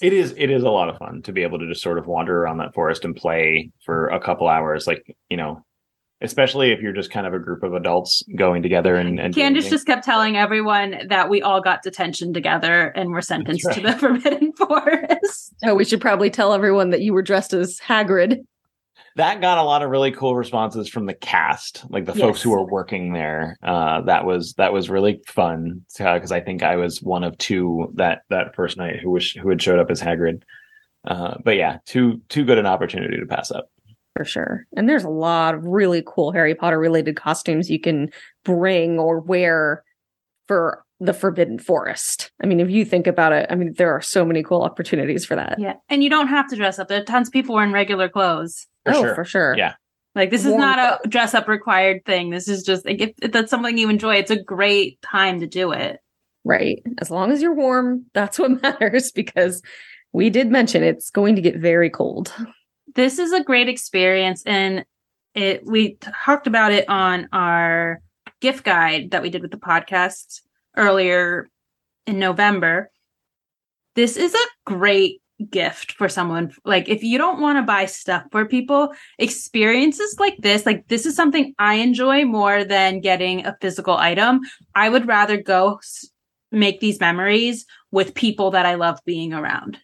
It 0.00 0.12
is 0.12 0.34
it 0.36 0.50
is 0.50 0.62
a 0.62 0.70
lot 0.70 0.88
of 0.88 0.98
fun 0.98 1.22
to 1.22 1.32
be 1.32 1.42
able 1.42 1.58
to 1.58 1.66
just 1.66 1.82
sort 1.82 1.98
of 1.98 2.06
wander 2.06 2.42
around 2.42 2.58
that 2.58 2.74
forest 2.74 3.04
and 3.04 3.16
play 3.16 3.70
for 3.84 4.08
a 4.08 4.20
couple 4.20 4.48
hours. 4.48 4.86
Like 4.86 5.16
you 5.28 5.36
know, 5.36 5.64
especially 6.22 6.70
if 6.72 6.80
you're 6.80 6.92
just 6.92 7.10
kind 7.10 7.26
of 7.26 7.34
a 7.34 7.38
group 7.38 7.62
of 7.62 7.74
adults 7.74 8.22
going 8.36 8.62
together 8.62 8.96
and, 8.96 9.20
and 9.20 9.34
doing 9.34 9.44
Candace 9.46 9.64
things. 9.64 9.72
just 9.72 9.86
kept 9.86 10.04
telling 10.04 10.36
everyone 10.36 10.96
that 11.08 11.28
we 11.28 11.42
all 11.42 11.60
got 11.60 11.82
detention 11.82 12.32
together 12.32 12.88
and 12.88 13.10
were 13.10 13.22
sentenced 13.22 13.64
That's 13.64 13.76
to 13.76 13.82
the 13.82 13.92
Forbidden 13.98 14.52
Forest. 14.52 15.54
Oh, 15.64 15.74
we 15.74 15.84
should 15.84 16.00
probably 16.00 16.30
tell 16.30 16.52
everyone 16.52 16.90
that 16.90 17.02
you 17.02 17.12
were 17.12 17.22
dressed 17.22 17.52
as 17.52 17.78
Hagrid. 17.80 18.44
that 19.16 19.40
got 19.40 19.58
a 19.58 19.62
lot 19.62 19.82
of 19.82 19.90
really 19.90 20.10
cool 20.10 20.34
responses 20.34 20.88
from 20.88 21.06
the 21.06 21.14
cast 21.14 21.84
like 21.90 22.06
the 22.06 22.14
folks 22.14 22.40
who 22.40 22.50
were 22.50 22.64
working 22.64 23.12
there 23.12 23.58
uh 23.62 24.00
that 24.02 24.24
was 24.24 24.54
that 24.54 24.72
was 24.72 24.88
really 24.88 25.20
fun 25.26 25.82
because 25.98 26.32
i 26.32 26.40
think 26.40 26.62
i 26.62 26.76
was 26.76 27.02
one 27.02 27.24
of 27.24 27.36
two 27.38 27.92
that 27.94 28.22
that 28.30 28.54
first 28.54 28.76
night 28.76 29.00
who 29.00 29.10
was 29.10 29.30
who 29.32 29.48
had 29.50 29.60
showed 29.60 29.78
up 29.78 29.90
as 29.90 30.00
hagrid 30.00 30.42
uh 31.06 31.34
but 31.44 31.56
yeah 31.56 31.78
too 31.84 32.20
too 32.28 32.44
good 32.44 32.58
an 32.58 32.66
opportunity 32.66 33.18
to 33.18 33.26
pass 33.26 33.50
up 33.50 33.71
For 34.16 34.24
sure. 34.24 34.66
And 34.76 34.88
there's 34.88 35.04
a 35.04 35.10
lot 35.10 35.54
of 35.54 35.64
really 35.64 36.02
cool 36.06 36.32
Harry 36.32 36.54
Potter 36.54 36.78
related 36.78 37.16
costumes 37.16 37.70
you 37.70 37.80
can 37.80 38.10
bring 38.44 38.98
or 38.98 39.20
wear 39.20 39.84
for 40.48 40.84
the 41.00 41.14
Forbidden 41.14 41.58
Forest. 41.58 42.30
I 42.42 42.46
mean, 42.46 42.60
if 42.60 42.70
you 42.70 42.84
think 42.84 43.06
about 43.06 43.32
it, 43.32 43.46
I 43.50 43.54
mean, 43.54 43.74
there 43.76 43.92
are 43.92 44.00
so 44.00 44.24
many 44.24 44.42
cool 44.42 44.62
opportunities 44.62 45.24
for 45.24 45.34
that. 45.34 45.58
Yeah, 45.58 45.74
and 45.88 46.04
you 46.04 46.10
don't 46.10 46.28
have 46.28 46.48
to 46.50 46.56
dress 46.56 46.78
up. 46.78 46.88
There 46.88 47.00
are 47.00 47.04
tons 47.04 47.28
of 47.28 47.32
people 47.32 47.54
wearing 47.54 47.72
regular 47.72 48.08
clothes. 48.08 48.66
For 48.84 48.94
oh, 48.94 49.00
sure. 49.00 49.14
for 49.14 49.24
sure. 49.24 49.54
Yeah. 49.56 49.74
Like 50.14 50.30
this 50.30 50.42
is 50.44 50.48
Warm 50.48 50.60
not 50.60 50.78
a 51.04 51.08
dress 51.08 51.34
up 51.34 51.48
required 51.48 52.04
thing. 52.04 52.30
This 52.30 52.48
is 52.48 52.62
just 52.62 52.84
like 52.84 53.00
if, 53.00 53.10
if 53.22 53.32
that's 53.32 53.50
something 53.50 53.78
you 53.78 53.88
enjoy, 53.88 54.16
it's 54.16 54.30
a 54.30 54.42
great 54.42 55.00
time 55.00 55.40
to 55.40 55.46
do 55.46 55.72
it. 55.72 56.00
Right. 56.44 56.82
As 56.98 57.10
long 57.10 57.32
as 57.32 57.40
you're 57.40 57.54
warm, 57.54 58.06
that's 58.12 58.38
what 58.38 58.62
matters 58.62 59.10
because 59.10 59.62
we 60.12 60.28
did 60.28 60.50
mention 60.50 60.82
it's 60.82 61.10
going 61.10 61.36
to 61.36 61.42
get 61.42 61.56
very 61.56 61.88
cold. 61.88 62.32
This 62.94 63.18
is 63.18 63.32
a 63.32 63.42
great 63.42 63.68
experience 63.68 64.42
and 64.44 64.84
it 65.34 65.64
we 65.64 65.96
talked 66.24 66.46
about 66.46 66.72
it 66.72 66.88
on 66.88 67.28
our 67.32 68.00
gift 68.40 68.64
guide 68.64 69.12
that 69.12 69.22
we 69.22 69.30
did 69.30 69.42
with 69.42 69.50
the 69.50 69.56
podcast 69.56 70.40
earlier 70.76 71.48
in 72.06 72.18
November. 72.18 72.90
This 73.94 74.16
is 74.16 74.34
a 74.34 74.48
great 74.66 75.20
gift 75.50 75.92
for 75.92 76.08
someone 76.08 76.52
like 76.64 76.88
if 76.88 77.02
you 77.02 77.18
don't 77.18 77.40
want 77.40 77.58
to 77.58 77.62
buy 77.62 77.84
stuff 77.84 78.22
for 78.30 78.46
people 78.46 78.92
experiences 79.18 80.14
like 80.20 80.36
this 80.38 80.64
like 80.64 80.86
this 80.86 81.04
is 81.04 81.16
something 81.16 81.52
i 81.58 81.74
enjoy 81.74 82.24
more 82.24 82.62
than 82.62 83.00
getting 83.00 83.44
a 83.44 83.56
physical 83.60 83.96
item 83.96 84.38
i 84.76 84.88
would 84.88 85.08
rather 85.08 85.42
go 85.42 85.78
s- 85.82 86.08
make 86.52 86.78
these 86.78 87.00
memories 87.00 87.66
with 87.90 88.14
people 88.14 88.52
that 88.52 88.66
i 88.66 88.76
love 88.76 89.00
being 89.04 89.32
around 89.32 89.78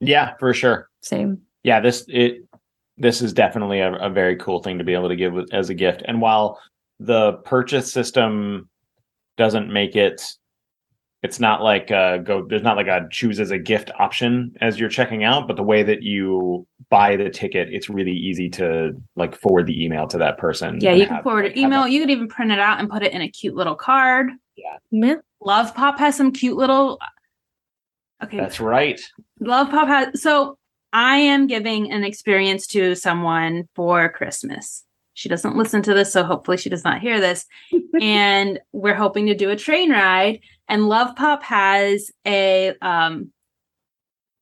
yeah 0.00 0.34
for 0.38 0.52
sure 0.52 0.90
Same. 1.00 1.45
Yeah 1.66 1.80
this 1.80 2.04
it 2.08 2.44
this 2.96 3.20
is 3.20 3.32
definitely 3.32 3.80
a, 3.80 3.92
a 3.94 4.08
very 4.08 4.36
cool 4.36 4.62
thing 4.62 4.78
to 4.78 4.84
be 4.84 4.94
able 4.94 5.08
to 5.08 5.16
give 5.16 5.32
with- 5.34 5.52
as 5.52 5.68
a 5.68 5.74
gift 5.74 6.02
and 6.06 6.20
while 6.20 6.58
the 7.00 7.32
purchase 7.44 7.92
system 7.92 8.68
doesn't 9.36 9.70
make 9.70 9.96
it 9.96 10.22
it's 11.24 11.40
not 11.40 11.62
like 11.62 11.90
uh 11.90 12.18
go 12.18 12.46
there's 12.48 12.62
not 12.62 12.76
like 12.76 12.86
a 12.86 13.08
choose 13.10 13.40
as 13.40 13.50
a 13.50 13.58
gift 13.58 13.90
option 13.98 14.54
as 14.60 14.78
you're 14.78 14.88
checking 14.88 15.24
out 15.24 15.48
but 15.48 15.56
the 15.56 15.62
way 15.62 15.82
that 15.82 16.02
you 16.04 16.64
buy 16.88 17.16
the 17.16 17.28
ticket 17.28 17.68
it's 17.72 17.90
really 17.90 18.12
easy 18.16 18.48
to 18.48 18.92
like 19.16 19.34
forward 19.36 19.66
the 19.66 19.84
email 19.84 20.06
to 20.06 20.18
that 20.18 20.38
person 20.38 20.78
Yeah, 20.80 20.92
you 20.92 21.06
can 21.06 21.16
have- 21.16 21.24
forward 21.24 21.46
like, 21.46 21.56
an 21.56 21.58
email. 21.58 21.82
that- 21.82 21.90
You 21.90 22.00
could 22.00 22.10
even 22.10 22.28
print 22.28 22.52
it 22.52 22.60
out 22.60 22.78
and 22.78 22.88
put 22.88 23.02
it 23.02 23.12
in 23.12 23.22
a 23.22 23.28
cute 23.28 23.56
little 23.56 23.74
card. 23.74 24.28
Yeah. 24.56 25.16
Lovepop 25.42 25.98
has 25.98 26.16
some 26.16 26.30
cute 26.32 26.56
little. 26.56 26.98
Okay, 28.22 28.38
that's 28.38 28.60
right 28.60 29.00
Lovepop 29.42 29.88
has. 29.88 30.22
So 30.22 30.56
I 30.96 31.18
am 31.18 31.46
giving 31.46 31.92
an 31.92 32.04
experience 32.04 32.66
to 32.68 32.94
someone 32.94 33.68
for 33.74 34.08
Christmas. 34.08 34.82
She 35.12 35.28
doesn't 35.28 35.54
listen 35.54 35.82
to 35.82 35.92
this, 35.92 36.10
so 36.10 36.24
hopefully 36.24 36.56
she 36.56 36.70
does 36.70 36.84
not 36.84 37.02
hear 37.02 37.20
this. 37.20 37.44
and 38.00 38.58
we're 38.72 38.94
hoping 38.94 39.26
to 39.26 39.34
do 39.34 39.50
a 39.50 39.56
train 39.56 39.92
ride. 39.92 40.40
And 40.68 40.84
Lovepop 40.84 41.42
has 41.42 42.10
a 42.26 42.72
um, 42.80 43.30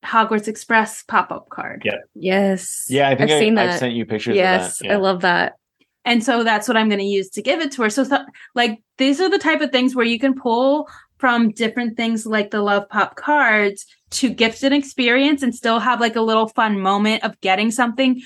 Hogwarts 0.05 0.47
Express 0.47 1.03
pop 1.03 1.33
up 1.33 1.49
card. 1.49 1.83
Yeah. 1.85 1.97
Yes. 2.15 2.87
Yeah, 2.89 3.09
I 3.09 3.17
think 3.17 3.33
I've 3.33 3.37
I, 3.37 3.41
seen 3.41 3.59
I've 3.59 3.79
sent 3.81 3.95
you 3.95 4.07
pictures 4.07 4.37
yes, 4.37 4.81
of 4.81 4.85
that. 4.85 4.87
Yeah. 4.87 4.95
I 4.95 4.97
love 4.99 5.23
that. 5.23 5.55
And 6.05 6.23
so 6.23 6.45
that's 6.45 6.69
what 6.69 6.77
I'm 6.77 6.89
going 6.89 7.01
to 7.01 7.05
use 7.05 7.31
to 7.31 7.43
give 7.43 7.61
it 7.63 7.73
to 7.73 7.83
her. 7.83 7.91
So, 7.91 8.05
th- 8.05 8.21
like, 8.55 8.81
these 8.99 9.21
are 9.21 9.29
the 9.29 9.39
type 9.39 9.61
of 9.61 9.73
things 9.73 9.97
where 9.97 10.07
you 10.07 10.21
can 10.21 10.35
pull 10.35 10.89
from 11.25 11.53
different 11.53 11.97
things 11.97 12.27
like 12.27 12.51
the 12.51 12.59
Lovepop 12.59 13.15
cards 13.15 13.87
to 14.11 14.29
gift 14.29 14.63
an 14.63 14.75
experience 14.75 15.43
and 15.43 15.55
still 15.55 15.79
have 15.79 15.99
like 15.99 16.17
a 16.17 16.21
little 16.21 16.49
fun 16.49 16.79
moment 16.79 17.25
of 17.25 17.41
getting 17.41 17.71
something 17.71 18.21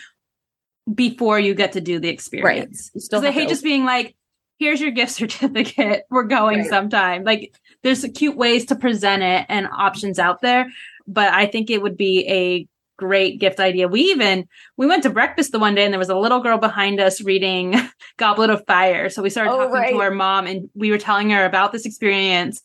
before 0.93 1.39
you 1.39 1.55
get 1.55 1.71
to 1.75 1.81
do 1.81 2.01
the 2.01 2.09
experience. 2.09 2.91
Still 2.97 3.21
Because 3.21 3.25
I 3.29 3.31
hate 3.31 3.49
just 3.49 3.63
being 3.63 3.85
like, 3.85 4.17
here's 4.59 4.81
your 4.81 4.91
gift 4.91 5.13
certificate. 5.23 6.07
We're 6.11 6.25
going 6.25 6.59
Right. 6.59 6.69
sometime. 6.69 7.23
Like, 7.23 7.55
there's 7.85 8.05
cute 8.17 8.37
ways 8.37 8.67
to 8.67 8.75
present 8.75 9.23
it 9.23 9.47
and 9.49 9.69
options 9.69 10.19
out 10.19 10.41
there. 10.41 10.67
But 11.07 11.33
I 11.33 11.47
think 11.47 11.71
it 11.71 11.81
would 11.81 11.97
be 11.97 12.27
a 12.27 12.67
great 12.99 13.41
gift 13.41 13.61
idea. 13.61 13.89
We 13.89 14.03
even 14.03 14.47
we 14.77 14.87
went 14.87 15.03
to 15.05 15.11
breakfast 15.11 15.53
the 15.53 15.59
one 15.59 15.75
day 15.75 15.85
and 15.85 15.93
there 15.95 15.99
was 15.99 16.11
a 16.11 16.19
little 16.19 16.41
girl 16.41 16.59
behind 16.59 17.01
us 17.01 17.23
reading 17.23 17.75
Goblet 18.19 18.51
of 18.51 18.67
Fire. 18.67 19.09
So 19.09 19.23
we 19.23 19.31
started 19.31 19.53
Oh, 19.53 19.59
talking 19.59 19.73
right. 19.73 19.91
to 19.93 20.01
our 20.03 20.11
mom 20.11 20.47
and 20.47 20.69
we 20.75 20.91
were 20.91 20.99
telling 20.99 21.31
her 21.31 21.47
about 21.47 21.73
this 21.73 21.87
experience 21.87 22.61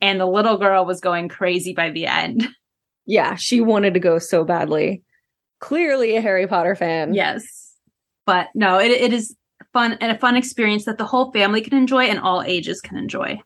and 0.00 0.20
the 0.20 0.26
little 0.26 0.58
girl 0.58 0.84
was 0.84 1.00
going 1.00 1.28
crazy 1.28 1.72
by 1.72 1.90
the 1.90 2.06
end. 2.06 2.46
Yeah, 3.10 3.36
she 3.36 3.62
wanted 3.62 3.94
to 3.94 4.00
go 4.00 4.18
so 4.18 4.44
badly. 4.44 5.02
Clearly 5.60 6.14
a 6.16 6.20
Harry 6.20 6.46
Potter 6.46 6.74
fan. 6.74 7.14
Yes. 7.14 7.72
But 8.26 8.48
no, 8.54 8.78
it, 8.78 8.90
it 8.90 9.14
is 9.14 9.34
fun 9.72 9.96
and 10.02 10.12
a 10.12 10.18
fun 10.18 10.36
experience 10.36 10.84
that 10.84 10.98
the 10.98 11.06
whole 11.06 11.32
family 11.32 11.62
can 11.62 11.72
enjoy 11.78 12.02
and 12.04 12.18
all 12.18 12.42
ages 12.42 12.82
can 12.82 12.98
enjoy. 12.98 13.40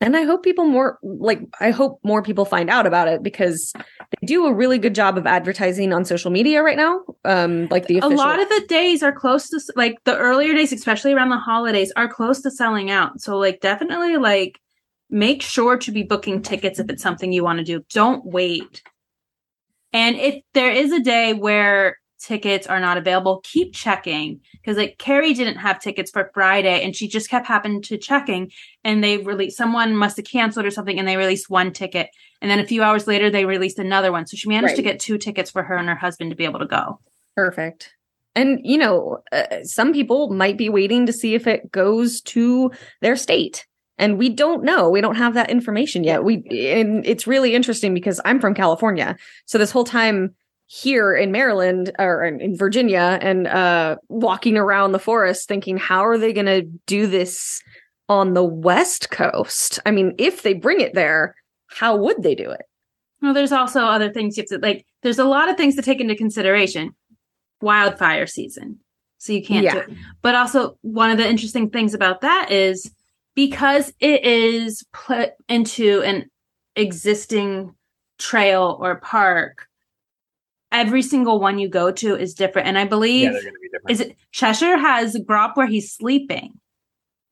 And 0.00 0.16
I 0.16 0.24
hope 0.24 0.42
people 0.42 0.66
more 0.66 0.98
like 1.02 1.40
I 1.60 1.70
hope 1.70 1.98
more 2.02 2.22
people 2.22 2.44
find 2.44 2.68
out 2.68 2.86
about 2.86 3.08
it 3.08 3.22
because 3.22 3.72
they 3.74 4.26
do 4.26 4.46
a 4.46 4.52
really 4.52 4.78
good 4.78 4.94
job 4.94 5.16
of 5.16 5.26
advertising 5.26 5.92
on 5.92 6.04
social 6.04 6.30
media 6.30 6.62
right 6.62 6.76
now. 6.76 7.00
Um 7.24 7.68
like 7.70 7.86
the 7.86 7.98
official- 7.98 8.14
a 8.14 8.16
lot 8.16 8.40
of 8.40 8.48
the 8.48 8.64
days 8.68 9.02
are 9.02 9.12
close 9.12 9.48
to 9.50 9.60
like 9.76 9.96
the 10.04 10.16
earlier 10.16 10.52
days 10.52 10.72
especially 10.72 11.12
around 11.12 11.30
the 11.30 11.38
holidays 11.38 11.92
are 11.96 12.08
close 12.08 12.42
to 12.42 12.50
selling 12.50 12.90
out 12.90 13.20
so 13.20 13.38
like 13.38 13.60
definitely 13.60 14.16
like 14.16 14.60
make 15.10 15.42
sure 15.42 15.76
to 15.78 15.92
be 15.92 16.02
booking 16.02 16.42
tickets 16.42 16.78
if 16.78 16.90
it's 16.90 17.02
something 17.02 17.32
you 17.32 17.44
want 17.44 17.58
to 17.58 17.64
do 17.64 17.82
don't 17.90 18.26
wait 18.26 18.82
and 19.92 20.16
if 20.16 20.42
there 20.54 20.70
is 20.72 20.92
a 20.92 21.00
day 21.00 21.34
where 21.34 21.98
tickets 22.20 22.66
are 22.66 22.80
not 22.80 22.96
available 22.96 23.40
keep 23.44 23.74
checking 23.74 24.40
because 24.52 24.76
like 24.76 24.96
carrie 24.98 25.34
didn't 25.34 25.56
have 25.56 25.80
tickets 25.80 26.10
for 26.10 26.30
friday 26.32 26.82
and 26.82 26.94
she 26.94 27.08
just 27.08 27.28
kept 27.28 27.46
happening 27.46 27.82
to 27.82 27.98
checking 27.98 28.50
and 28.84 29.02
they 29.02 29.18
released 29.18 29.56
someone 29.56 29.96
must 29.96 30.16
have 30.16 30.26
canceled 30.26 30.64
or 30.64 30.70
something 30.70 30.98
and 30.98 31.06
they 31.06 31.16
released 31.16 31.50
one 31.50 31.72
ticket 31.72 32.08
and 32.40 32.50
then 32.50 32.60
a 32.60 32.66
few 32.66 32.82
hours 32.82 33.06
later 33.06 33.30
they 33.30 33.44
released 33.44 33.78
another 33.78 34.12
one 34.12 34.26
so 34.26 34.36
she 34.36 34.48
managed 34.48 34.76
to 34.76 34.82
get 34.82 35.00
two 35.00 35.18
tickets 35.18 35.50
for 35.50 35.62
her 35.62 35.76
and 35.76 35.88
her 35.88 35.94
husband 35.94 36.30
to 36.30 36.36
be 36.36 36.44
able 36.44 36.60
to 36.60 36.66
go 36.66 36.98
Perfect. 37.36 37.94
And 38.34 38.60
you 38.64 38.78
know, 38.78 39.18
uh, 39.32 39.62
some 39.62 39.92
people 39.92 40.30
might 40.30 40.58
be 40.58 40.68
waiting 40.68 41.06
to 41.06 41.12
see 41.12 41.34
if 41.34 41.46
it 41.46 41.70
goes 41.70 42.20
to 42.22 42.72
their 43.00 43.16
state. 43.16 43.66
And 43.96 44.18
we 44.18 44.28
don't 44.28 44.64
know. 44.64 44.90
We 44.90 45.00
don't 45.00 45.14
have 45.14 45.34
that 45.34 45.50
information 45.50 46.02
yet. 46.02 46.24
We 46.24 46.42
and 46.50 47.06
it's 47.06 47.28
really 47.28 47.54
interesting 47.54 47.94
because 47.94 48.20
I'm 48.24 48.40
from 48.40 48.54
California. 48.54 49.16
So 49.46 49.56
this 49.56 49.70
whole 49.70 49.84
time 49.84 50.34
here 50.74 51.14
in 51.14 51.30
Maryland 51.30 51.92
or 52.00 52.24
in 52.24 52.40
in 52.40 52.56
Virginia 52.56 53.18
and 53.22 53.46
uh 53.46 53.96
walking 54.08 54.56
around 54.56 54.90
the 54.90 54.98
forest 54.98 55.46
thinking 55.46 55.76
how 55.76 56.04
are 56.04 56.18
they 56.18 56.32
going 56.32 56.46
to 56.46 56.62
do 56.86 57.06
this 57.06 57.62
on 58.08 58.34
the 58.34 58.44
west 58.44 59.10
coast? 59.10 59.78
I 59.86 59.90
mean, 59.90 60.14
if 60.18 60.42
they 60.42 60.52
bring 60.52 60.80
it 60.80 60.94
there, 60.94 61.34
how 61.68 61.96
would 61.96 62.22
they 62.22 62.34
do 62.34 62.50
it? 62.50 62.62
Well, 63.22 63.32
there's 63.32 63.52
also 63.52 63.80
other 63.84 64.12
things 64.12 64.36
you 64.36 64.42
have 64.42 64.48
to 64.48 64.66
like. 64.66 64.84
There's 65.02 65.18
a 65.18 65.24
lot 65.24 65.48
of 65.48 65.56
things 65.56 65.76
to 65.76 65.82
take 65.82 66.00
into 66.00 66.16
consideration. 66.16 66.94
Wildfire 67.60 68.26
season, 68.26 68.78
so 69.16 69.32
you 69.32 69.42
can't 69.42 69.70
do 69.70 69.78
it. 69.78 69.98
But 70.20 70.34
also, 70.34 70.76
one 70.82 71.10
of 71.10 71.16
the 71.16 71.26
interesting 71.26 71.70
things 71.70 71.94
about 71.94 72.20
that 72.20 72.50
is 72.50 72.92
because 73.34 73.92
it 74.00 74.24
is 74.24 74.84
put 74.92 75.30
into 75.48 76.02
an 76.02 76.28
existing 76.76 77.74
trail 78.18 78.76
or 78.80 78.96
park. 78.96 79.66
Every 80.74 81.02
single 81.02 81.40
one 81.40 81.58
you 81.58 81.68
go 81.68 81.90
to 81.92 82.16
is 82.16 82.34
different, 82.34 82.68
and 82.68 82.76
I 82.76 82.84
believe 82.84 83.22
Yeah, 83.24 83.30
they're 83.32 83.42
going 83.42 83.54
to 83.54 83.60
be 83.60 83.68
different. 83.68 83.90
is 83.90 84.00
it 84.00 84.16
Cheshire 84.32 84.76
has 84.76 85.14
a 85.14 85.20
Grawp 85.20 85.56
where 85.56 85.66
he's 85.68 85.92
sleeping. 85.92 86.58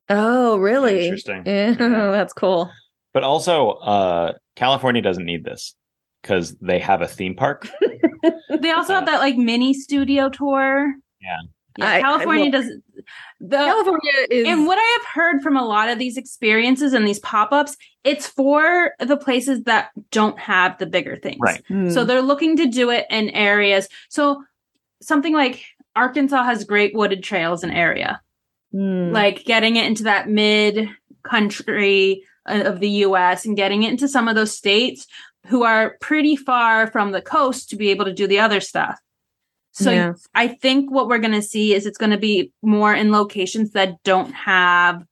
Oh, 0.08 0.56
really? 0.56 1.04
Interesting. 1.04 1.42
Yeah, 1.46 1.74
that's 2.12 2.32
cool. 2.32 2.70
But 3.12 3.24
also, 3.24 3.70
uh, 3.70 4.32
California 4.56 5.02
doesn't 5.02 5.24
need 5.24 5.44
this 5.44 5.74
because 6.22 6.56
they 6.60 6.78
have 6.78 7.02
a 7.02 7.08
theme 7.08 7.34
park. 7.34 7.68
They 8.60 8.70
also 8.70 8.94
have 8.94 9.06
that 9.06 9.18
like 9.18 9.36
mini 9.36 9.74
studio 9.74 10.28
tour. 10.28 10.94
Yeah. 11.20 11.38
Yeah, 11.78 11.86
I- 11.86 11.96
I 11.98 12.00
California 12.00 12.44
will- 12.44 12.50
does 12.50 12.70
the 13.40 13.56
California 13.56 14.12
is 14.30 14.46
and 14.46 14.66
what 14.66 14.78
I 14.78 14.98
have 14.98 15.06
heard 15.12 15.42
from 15.42 15.56
a 15.56 15.64
lot 15.66 15.88
of 15.88 15.98
these 15.98 16.16
experiences 16.16 16.92
and 16.92 17.06
these 17.06 17.18
pop-ups, 17.18 17.76
it's 18.04 18.26
for 18.26 18.92
the 19.00 19.16
places 19.16 19.64
that 19.64 19.90
don't 20.10 20.38
have 20.38 20.78
the 20.78 20.86
bigger 20.86 21.16
things. 21.16 21.38
Right. 21.40 21.62
Hmm. 21.66 21.90
So 21.90 22.04
they're 22.04 22.22
looking 22.22 22.56
to 22.58 22.66
do 22.66 22.90
it 22.90 23.06
in 23.10 23.30
areas. 23.30 23.88
So 24.08 24.44
something 25.00 25.32
like 25.32 25.64
Arkansas 25.96 26.44
has 26.44 26.64
great 26.64 26.94
wooded 26.94 27.22
trails 27.24 27.64
and 27.64 27.72
area. 27.72 28.20
Hmm. 28.72 29.10
Like 29.12 29.44
getting 29.44 29.76
it 29.76 29.86
into 29.86 30.04
that 30.04 30.28
mid 30.28 30.88
country 31.24 32.22
uh, 32.48 32.62
of 32.64 32.80
the 32.80 32.88
US 33.06 33.44
and 33.44 33.56
getting 33.56 33.82
it 33.82 33.90
into 33.90 34.08
some 34.08 34.28
of 34.28 34.34
those 34.34 34.56
states 34.56 35.06
who 35.46 35.64
are 35.64 35.96
pretty 36.00 36.36
far 36.36 36.86
from 36.86 37.10
the 37.10 37.20
coast 37.22 37.70
to 37.70 37.76
be 37.76 37.90
able 37.90 38.04
to 38.04 38.12
do 38.12 38.26
the 38.26 38.38
other 38.38 38.60
stuff. 38.60 39.00
So 39.72 39.90
Yeah. 39.90 40.12
I 40.34 40.48
think 40.48 40.90
what 40.90 41.08
we're 41.08 41.18
going 41.18 41.32
to 41.32 41.42
see 41.42 41.74
is 41.74 41.86
it's 41.86 41.98
going 41.98 42.10
to 42.10 42.18
be 42.18 42.52
more 42.62 42.94
in 42.94 43.10
locations 43.10 43.72
that 43.72 44.02
don't 44.04 44.32
have 44.32 45.04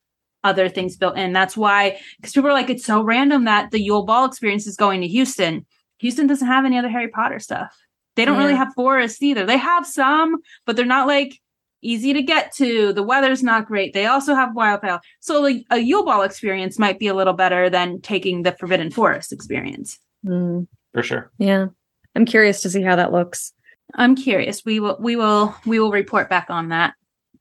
other 0.45 0.69
things 0.69 0.97
built 0.97 1.17
in. 1.17 1.33
That's 1.33 1.57
why, 1.57 1.99
because 2.17 2.33
people 2.33 2.51
are 2.51 2.55
like, 2.55 2.71
it's 2.71 2.85
so 2.85 3.03
random 3.03 3.45
that 3.45 3.71
the 3.71 3.81
Yule 3.81 4.05
Ball 4.05 4.25
experience 4.25 4.67
is 4.67 4.77
going 4.77 5.01
to 5.01 5.09
Houston. 5.09 5.67
Houston 5.99 6.27
doesn't 6.27 6.47
have 6.47 6.65
any 6.65 6.79
other 6.79 6.89
Harry 6.89 7.09
Potter 7.09 7.39
stuff. 7.39 7.77
They 8.17 8.25
don't 8.25 8.39
really 8.39 8.55
have 8.55 8.75
forests 8.75 9.23
either. 9.23 9.47
They 9.47 9.57
have 9.57 9.87
some, 9.87 10.37
but 10.67 10.77
they're 10.77 10.85
not 10.85 11.07
like 11.07 11.39
easy 11.83 12.13
to 12.13 12.23
get 12.23 12.53
to. 12.57 12.93
The 12.93 13.03
weather's 13.03 13.43
not 13.43 13.67
great. 13.67 13.95
They 13.95 14.07
also 14.07 14.35
have 14.35 14.55
wildfire. 14.55 15.01
So 15.21 15.41
like 15.41 15.65
a 15.71 15.79
Yule 15.79 16.05
Ball 16.05 16.23
experience 16.23 16.79
might 16.79 16.99
be 16.99 17.07
a 17.07 17.15
little 17.15 17.33
better 17.33 17.71
than 17.71 18.01
taking 18.01 18.43
the 18.43 18.53
Forbidden 18.53 18.91
Forest 18.91 19.33
experience. 19.33 19.99
Hmm. 20.27 20.63
For 20.93 21.03
sure. 21.03 21.31
Yeah. 21.39 21.67
I'm 22.15 22.27
curious 22.27 22.61
to 22.63 22.71
see 22.71 22.83
how 22.83 22.97
that 22.97 23.13
looks. 23.13 23.53
I'm 23.95 24.17
curious. 24.17 24.65
We 24.65 24.81
will 24.81 24.97
we 25.01 25.17
will 25.17 25.55
we 25.67 25.79
will 25.79 25.91
report 25.93 26.29
back 26.29 26.47
on 26.49 26.69
that. 26.69 26.95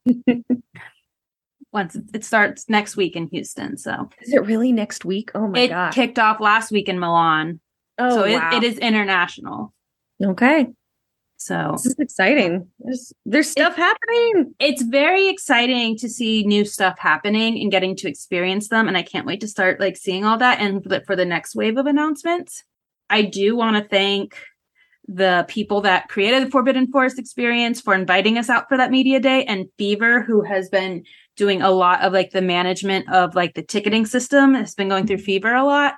Once 1.72 1.96
it- 2.14 2.24
starts 2.24 2.68
next 2.68 2.98
week 2.98 3.16
in 3.16 3.28
Houston. 3.28 3.78
So 3.78 4.10
Is 4.22 4.34
it 4.34 4.46
really 4.46 4.72
next 4.72 5.06
week? 5.06 5.32
Oh 5.36 5.48
my 5.48 5.60
it 5.60 5.68
god. 5.70 5.90
It 5.90 5.96
kicked 5.96 6.20
off 6.20 6.40
last 6.40 6.72
week 6.72 6.90
in 6.90 7.00
Milan. 7.00 7.60
oh, 7.98 8.10
so 8.10 8.24
it, 8.24 8.36
wow. 8.36 8.58
it 8.58 8.64
is 8.64 8.78
international. 8.80 9.74
Okay. 10.24 10.68
So 11.38 11.72
This 11.74 11.86
is 11.86 11.96
exciting. 12.00 12.68
There's 12.80 13.14
there's 13.26 13.50
stuff 13.50 13.76
happening. 13.76 14.54
it's 14.60 14.82
very 14.82 15.30
exciting 15.30 15.96
to 15.98 16.10
see 16.10 16.44
new 16.44 16.66
stuff 16.66 17.00
happening 17.00 17.58
and 17.62 17.72
getting 17.72 17.96
to 17.98 18.10
experience 18.10 18.68
them. 18.68 18.88
And 18.88 18.98
I 18.98 19.04
can't 19.04 19.26
wait 19.26 19.40
to 19.42 19.48
start 19.48 19.80
like 19.80 19.96
seeing 19.96 20.26
all 20.26 20.38
that 20.40 20.60
and 20.60 20.84
for 20.84 20.90
the, 20.90 21.02
for 21.06 21.16
the 21.16 21.26
next 21.26 21.56
wave 21.56 21.78
of 21.78 21.86
announcements. 21.86 22.64
I 23.10 23.22
do 23.22 23.56
want 23.56 23.82
to 23.82 23.88
thank 23.88 24.36
the 25.12 25.44
people 25.48 25.82
that 25.82 26.08
created 26.08 26.46
the 26.46 26.52
Forbidden 26.52 26.92
Forest 26.92 27.18
experience 27.18 27.82
for 27.82 27.96
inviting 27.96 28.38
us 28.38 28.48
out 28.48 28.70
for 28.70 28.78
that 28.78 28.92
media 28.92 29.20
day 29.20 29.44
and 29.46 29.66
Fever, 29.76 30.22
who 30.22 30.44
has 30.44 30.70
been 30.70 31.04
doing 31.36 31.64
a 31.64 31.72
lot 31.72 32.02
of 32.02 32.14
like 32.14 32.30
the 32.30 32.44
management 32.44 33.12
of 33.12 33.34
like 33.34 33.56
the 33.56 33.64
ticketing 33.64 34.06
system, 34.06 34.54
has 34.54 34.76
been 34.76 34.88
going 34.88 35.08
through 35.08 35.18
Fever 35.18 35.56
a 35.56 35.66
lot. 35.66 35.96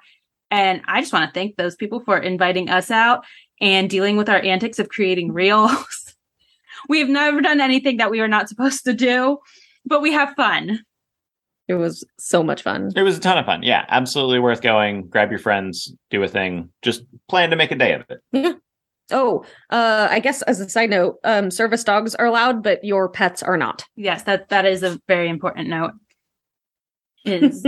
And 0.50 0.82
I 0.88 1.02
just 1.02 1.12
want 1.12 1.28
to 1.28 1.38
thank 1.38 1.58
those 1.58 1.76
people 1.76 2.00
for 2.00 2.18
inviting 2.18 2.70
us 2.70 2.90
out 2.90 3.26
and 3.60 3.90
dealing 3.90 4.16
with 4.16 4.30
our 4.30 4.40
antics 4.40 4.80
of 4.80 4.88
creating 4.88 5.34
reels. 5.34 6.16
we 6.90 7.00
have 7.00 7.10
never 7.10 7.42
done 7.42 7.60
anything 7.60 7.98
that 7.98 8.12
we 8.12 8.22
were 8.22 8.30
not 8.30 8.48
supposed 8.48 8.86
to 8.86 8.94
do, 8.94 9.40
but 9.86 10.02
we 10.02 10.14
have 10.14 10.34
fun. 10.36 10.80
It 11.68 11.74
was 11.74 12.06
so 12.18 12.44
much 12.44 12.64
fun. 12.64 12.92
It 12.96 13.04
was 13.04 13.18
a 13.18 13.22
ton 13.22 13.38
of 13.38 13.46
fun. 13.46 13.64
Yeah, 13.64 13.86
absolutely 13.90 14.40
worth 14.40 14.62
going. 14.62 15.08
Grab 15.10 15.32
your 15.32 15.40
friends, 15.40 15.94
do 16.10 16.24
a 16.24 16.30
thing. 16.30 16.70
Just 16.82 17.04
plan 17.28 17.50
to 17.50 17.58
make 17.58 17.72
a 17.72 17.76
day 17.76 17.94
of 17.94 18.06
it. 18.10 18.58
Oh, 19.12 19.44
uh, 19.70 20.08
I 20.10 20.20
guess 20.20 20.42
as 20.44 20.60
a 20.60 20.70
side 20.70 20.90
note, 20.90 21.18
um, 21.24 21.52
service 21.52 21.84
dogs 21.84 22.16
are 22.16 22.26
allowed, 22.26 22.64
but 22.64 22.84
your 22.84 23.10
pets 23.10 23.44
are 23.44 23.58
not. 23.58 23.84
Yes, 23.96 24.24
that 24.24 24.50
that 24.50 24.66
is 24.66 24.84
a 24.84 25.00
very 25.08 25.30
important 25.30 25.70
note. 25.70 25.92
Is 27.26 27.66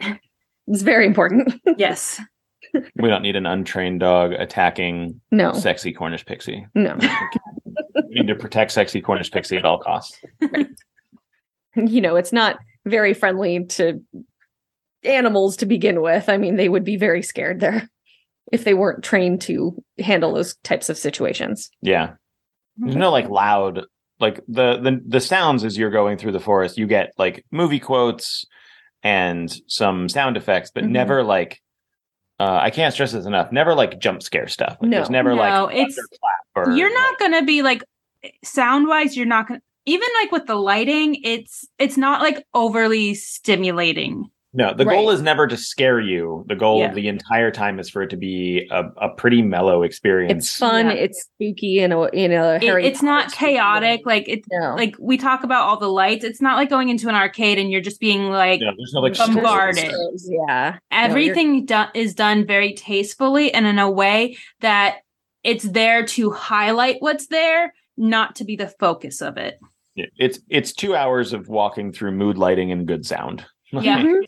It's 0.68 0.82
very 0.82 1.06
important. 1.06 1.54
yes. 1.78 2.20
We 2.74 3.08
don't 3.08 3.22
need 3.22 3.36
an 3.36 3.46
untrained 3.46 4.00
dog 4.00 4.32
attacking 4.32 5.18
no, 5.30 5.54
sexy 5.54 5.92
Cornish 5.92 6.26
pixie. 6.26 6.66
no. 6.74 6.98
We 7.94 8.20
need 8.20 8.28
to 8.28 8.34
protect 8.34 8.72
sexy 8.72 9.00
Cornish 9.00 9.30
pixie 9.30 9.56
at 9.56 9.64
all 9.64 9.78
costs. 9.78 10.20
you 11.76 12.00
know, 12.00 12.16
it's 12.16 12.32
not 12.32 12.58
very 12.84 13.14
friendly 13.14 13.64
to 13.64 14.02
animals 15.02 15.56
to 15.58 15.66
begin 15.66 16.02
with. 16.02 16.28
I 16.28 16.36
mean, 16.36 16.56
they 16.56 16.68
would 16.68 16.84
be 16.84 16.96
very 16.96 17.22
scared 17.22 17.60
there 17.60 17.88
if 18.52 18.64
they 18.64 18.74
weren't 18.74 19.04
trained 19.04 19.40
to 19.42 19.74
handle 19.98 20.34
those 20.34 20.56
types 20.64 20.88
of 20.88 20.96
situations. 20.98 21.70
Yeah. 21.82 22.14
There's 22.76 22.96
no 22.96 23.10
like 23.10 23.28
loud 23.28 23.84
like 24.20 24.40
the 24.48 24.78
the 24.80 25.00
the 25.06 25.20
sounds 25.20 25.64
as 25.64 25.76
you're 25.78 25.90
going 25.90 26.18
through 26.18 26.32
the 26.32 26.40
forest, 26.40 26.78
you 26.78 26.86
get 26.86 27.12
like 27.18 27.44
movie 27.50 27.80
quotes 27.80 28.44
and 29.02 29.54
some 29.68 30.08
sound 30.08 30.36
effects, 30.36 30.70
but 30.74 30.84
Mhm. 30.84 30.90
never 30.90 31.22
like 31.22 31.60
uh, 32.40 32.58
I 32.62 32.70
can't 32.70 32.94
stress 32.94 33.10
this 33.10 33.26
enough. 33.26 33.50
Never 33.50 33.74
like 33.74 33.98
jump 33.98 34.22
scare 34.22 34.46
stuff. 34.46 34.76
Like, 34.80 34.90
No. 34.90 34.98
there's 34.98 35.10
never 35.10 35.30
No, 35.30 35.36
like 35.64 35.74
it's- 35.76 35.98
or, 36.54 36.70
you're 36.70 36.92
not 36.94 37.10
like- 37.10 37.18
gonna 37.18 37.42
be 37.44 37.62
like 37.62 37.82
sound 38.44 38.86
wise 38.88 39.16
you're 39.16 39.26
not 39.26 39.48
gonna 39.48 39.60
even 39.86 40.08
like 40.22 40.30
with 40.32 40.46
the 40.46 40.54
lighting 40.56 41.16
it's 41.24 41.64
it's 41.78 41.96
not 41.96 42.20
like 42.20 42.44
overly 42.54 43.14
stimulating 43.14 44.24
No, 44.54 44.72
the 44.72 44.86
goal 44.86 45.10
is 45.10 45.20
never 45.20 45.46
to 45.46 45.58
scare 45.58 46.00
you. 46.00 46.44
The 46.48 46.56
goal 46.56 46.78
Yeah. 46.80 46.94
the 46.94 47.06
entire 47.08 47.50
time 47.50 47.78
is 47.78 47.90
for 47.90 48.02
it 48.02 48.08
to 48.10 48.16
be 48.16 48.66
a, 48.70 48.84
a 48.96 49.10
pretty 49.10 49.42
mellow 49.42 49.82
experience. 49.82 50.46
It's 50.46 50.56
fun, 50.56 50.86
Yeah. 50.86 50.92
it's 50.92 51.22
spooky 51.24 51.80
and 51.80 51.92
a 51.92 52.04
in 52.14 52.32
a 52.32 52.54
It- 52.54 52.84
it's 52.86 53.02
not 53.02 53.24
Potter 53.24 53.30
spooky 53.36 53.52
chaotic 53.52 54.06
way. 54.06 54.14
like 54.14 54.28
it's 54.28 54.48
No. 54.50 54.74
like 54.74 54.96
we 54.98 55.18
talk 55.18 55.44
about 55.44 55.64
all 55.68 55.78
the 55.78 55.88
lights 55.90 56.24
it's 56.24 56.40
not 56.40 56.56
like 56.56 56.70
going 56.70 56.88
into 56.88 57.08
an 57.10 57.14
arcade 57.14 57.58
and 57.58 57.70
you're 57.70 57.82
just 57.82 58.00
being 58.00 58.30
like 58.30 58.60
No, 58.60 58.70
there's 58.76 58.92
no 58.94 59.00
like 59.00 59.18
Bombarded. 59.18 59.84
strobes. 59.84 59.92
Strobes, 59.92 60.22
Yeah. 60.48 60.78
everything 60.90 61.66
do- 61.66 61.84
is 61.94 62.14
done 62.14 62.46
very 62.46 62.72
tastefully 62.72 63.52
and 63.52 63.66
in 63.66 63.78
a 63.78 63.90
way 63.90 64.36
that 64.60 64.98
it's 65.44 65.64
there 65.64 66.04
to 66.06 66.30
highlight 66.30 66.96
what's 67.00 67.26
there 67.26 67.74
not 67.98 68.34
to 68.36 68.44
be 68.44 68.56
the 68.56 68.68
focus 68.80 69.20
of 69.20 69.36
it 69.36 69.58
Yeah, 69.94 70.06
It's 70.16 70.40
it's 70.48 70.72
two 70.72 70.96
hours 70.96 71.34
of 71.34 71.48
walking 71.48 71.92
through 71.92 72.12
mood 72.12 72.38
lighting 72.38 72.72
and 72.72 72.86
good 72.86 73.04
sound. 73.04 73.44
Yeah. 73.72 73.98
Mm-hmm. 73.98 74.22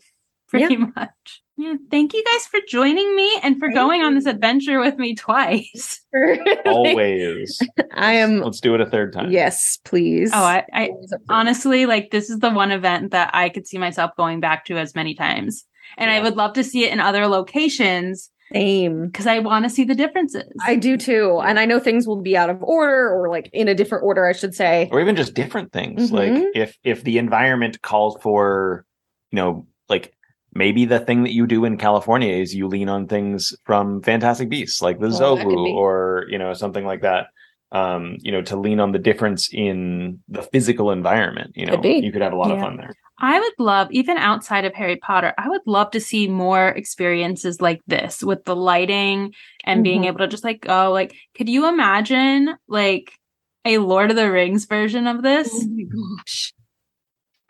Pretty 0.51 0.77
much 0.77 1.41
yeah 1.57 1.73
thank 1.91 2.13
you 2.13 2.23
guys 2.23 2.45
for 2.47 2.59
joining 2.67 3.13
me 3.15 3.39
and 3.43 3.57
for 3.59 3.67
Thank 3.67 3.75
going 3.75 4.01
on 4.03 4.15
this 4.15 4.25
adventure 4.25 4.79
with 4.79 4.97
me 4.97 5.15
twice 5.15 6.01
Always. 6.65 7.59
I 7.93 8.13
am 8.13 8.39
Let's 8.41 8.61
do 8.61 8.73
it 8.75 8.81
a 8.81 8.85
third 8.85 9.13
time. 9.13 9.31
yes, 9.31 9.77
please. 9.83 10.31
oh 10.33 10.43
i, 10.43 10.63
I 10.73 10.87
Always 10.87 11.11
up 11.13 11.19
for 11.19 11.33
it. 11.33 11.35
honestly 11.35 11.85
like 11.85 12.11
this 12.11 12.29
is 12.29 12.39
the 12.39 12.49
one 12.49 12.71
event 12.71 13.11
that 13.11 13.31
i 13.33 13.49
could 13.49 13.67
see 13.67 13.77
myself 13.77 14.11
going 14.17 14.39
back 14.39 14.65
to 14.65 14.77
as 14.77 14.95
many 14.95 15.13
times 15.13 15.65
and 15.97 16.09
i 16.09 16.21
would 16.21 16.35
love 16.37 16.53
to 16.53 16.63
see 16.63 16.85
it 16.85 16.91
in 16.93 16.99
other 16.99 17.27
locations 17.27 18.29
Same. 18.53 19.07
because 19.07 19.27
i 19.27 19.39
want 19.39 19.65
to 19.65 19.69
see 19.69 19.83
the 19.83 19.95
differences 19.95 20.43
I 20.65 20.75
do 20.75 20.95
too. 20.97 21.39
And 21.43 21.59
I 21.59 21.65
know 21.65 21.79
things 21.79 22.05
will 22.07 22.21
be 22.21 22.37
out 22.37 22.49
of 22.49 22.61
order 22.61 23.09
or 23.09 23.29
like 23.29 23.49
in 23.53 23.67
a 23.67 23.73
different 23.75 24.03
order, 24.03 24.25
I 24.27 24.33
should 24.33 24.53
say. 24.53 24.89
Or 24.91 24.99
even 25.01 25.15
just 25.15 25.33
different 25.33 25.71
things. 25.71 26.11
Mhm. 26.11 26.13
Like 26.13 26.43
if 26.55 26.77
if 26.83 27.03
the 27.03 27.17
environment 27.17 27.81
calls 27.81 28.17
for, 28.21 28.85
you 29.31 29.37
know, 29.37 29.65
like 29.89 30.13
maybe 30.53 30.85
the 30.85 30.99
thing 30.99 31.23
that 31.23 31.33
you 31.33 31.47
do 31.47 31.65
in 31.65 31.77
California 31.77 32.33
is 32.33 32.53
you 32.55 32.67
lean 32.67 32.89
on 32.89 33.07
things 33.07 33.53
from 33.65 34.01
Fantastic 34.01 34.49
Beasts, 34.49 34.81
like 34.81 34.99
the 34.99 35.09
Well, 35.09 35.35
that 35.35 35.47
could 35.47 35.49
Zouwu 35.49 35.65
be. 35.65 35.71
or, 35.73 36.25
you 36.29 36.37
know, 36.37 36.53
something 36.53 36.85
like 36.85 37.01
that. 37.01 37.27
Um, 37.73 38.17
you 38.19 38.33
know, 38.33 38.41
to 38.41 38.57
lean 38.57 38.81
on 38.81 38.91
the 38.91 38.99
difference 38.99 39.47
in 39.53 40.19
the 40.27 40.41
physical 40.41 40.91
environment, 40.91 41.53
you 41.55 41.65
know, 41.65 41.79
Could 41.81 42.03
you 42.03 42.11
could 42.11 42.21
have 42.21 42.33
a 42.33 42.35
lot 42.35 42.51
of 42.51 42.59
fun 42.59 42.75
there. 42.75 42.93
I 43.23 43.39
would 43.39 43.53
love, 43.59 43.87
even 43.91 44.17
outside 44.17 44.65
of 44.65 44.73
Harry 44.73 44.97
Potter, 44.97 45.33
I 45.37 45.47
would 45.47 45.61
love 45.65 45.91
to 45.91 46.01
see 46.01 46.27
more 46.27 46.67
experiences 46.69 47.61
like 47.61 47.79
this 47.87 48.23
with 48.23 48.43
the 48.45 48.55
lighting 48.55 49.33
and 49.63 49.83
being 49.83 50.01
Mhm. 50.01 50.07
able 50.07 50.17
to 50.19 50.27
just 50.27 50.43
like 50.43 50.61
go, 50.61 50.91
like, 50.91 51.15
could 51.35 51.47
you 51.47 51.67
imagine 51.69 52.55
like 52.67 53.13
a 53.63 53.77
Lord 53.77 54.09
of 54.09 54.17
the 54.17 54.29
Rings 54.31 54.65
version 54.65 55.07
of 55.07 55.21
this? 55.21 55.49
Oh 55.53 55.67
my 55.69 55.83
gosh. 55.83 56.53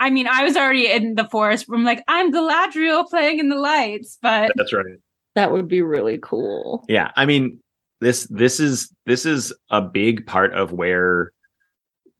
I 0.01 0.09
mean, 0.09 0.27
I 0.27 0.43
was 0.43 0.57
already 0.57 0.91
in 0.91 1.13
the 1.13 1.29
forest 1.29 1.67
room, 1.69 1.83
like, 1.83 2.03
I'm 2.07 2.33
Galadriel 2.33 3.07
playing 3.07 3.37
in 3.37 3.49
the 3.49 3.55
lights, 3.55 4.17
but 4.21 4.51
That's 4.55 4.73
right. 4.73 4.97
That 5.35 5.51
would 5.51 5.67
be 5.67 5.81
really 5.81 6.19
cool. 6.21 6.83
Yeah, 6.89 7.11
I 7.15 7.25
mean 7.25 7.61
this 8.01 8.23
this 8.25 8.59
is 8.59 8.93
this 9.05 9.25
is 9.25 9.53
a 9.69 9.79
big 9.79 10.25
part 10.25 10.53
of 10.53 10.73
where 10.73 11.31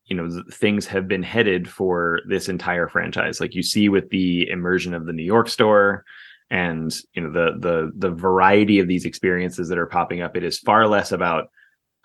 you 0.06 0.16
know 0.16 0.44
things 0.52 0.86
have 0.86 1.08
been 1.08 1.24
headed 1.24 1.68
for 1.68 2.22
this 2.30 2.48
entire 2.48 2.88
franchise. 2.88 3.42
Like 3.42 3.56
you 3.56 3.64
see 3.64 3.90
with 3.90 4.10
the 4.12 4.48
immersion 4.50 4.94
of 4.94 5.06
the 5.06 5.14
New 5.14 5.24
York 5.24 5.50
store 5.50 6.06
and 6.50 6.96
you 7.14 7.24
know 7.24 7.32
the 7.32 7.58
the 7.60 7.92
the 7.96 8.16
variety 8.16 8.80
of 8.80 8.88
these 8.88 9.06
experiences 9.06 9.68
that 9.70 9.78
are 9.78 9.88
popping 9.88 10.22
up. 10.22 10.38
It 10.38 10.44
is 10.44 10.60
far 10.60 10.88
less 10.88 11.12
about 11.12 11.50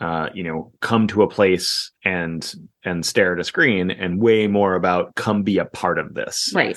uh, 0.00 0.28
you 0.34 0.42
know 0.42 0.72
come 0.80 1.06
to 1.08 1.22
a 1.22 1.28
place 1.28 1.90
and 2.04 2.52
and 2.84 3.04
stare 3.04 3.32
at 3.34 3.40
a 3.40 3.44
screen, 3.44 3.90
and 3.90 4.20
way 4.20 4.46
more 4.46 4.74
about 4.74 5.14
come 5.14 5.42
be 5.42 5.58
a 5.58 5.64
part 5.64 5.98
of 5.98 6.14
this. 6.14 6.52
Right. 6.54 6.76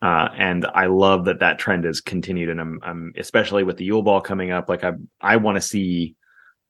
Uh, 0.00 0.28
and 0.36 0.66
I 0.74 0.86
love 0.86 1.26
that 1.26 1.38
that 1.40 1.58
trend 1.60 1.84
has 1.84 2.00
continued, 2.00 2.48
and 2.48 2.60
I'm, 2.60 2.80
I'm 2.82 3.12
especially 3.16 3.62
with 3.62 3.76
the 3.76 3.84
Yule 3.84 4.02
Ball 4.02 4.20
coming 4.20 4.50
up. 4.50 4.68
Like 4.68 4.82
I, 4.82 4.92
I 5.20 5.36
want 5.36 5.56
to 5.56 5.60
see 5.60 6.16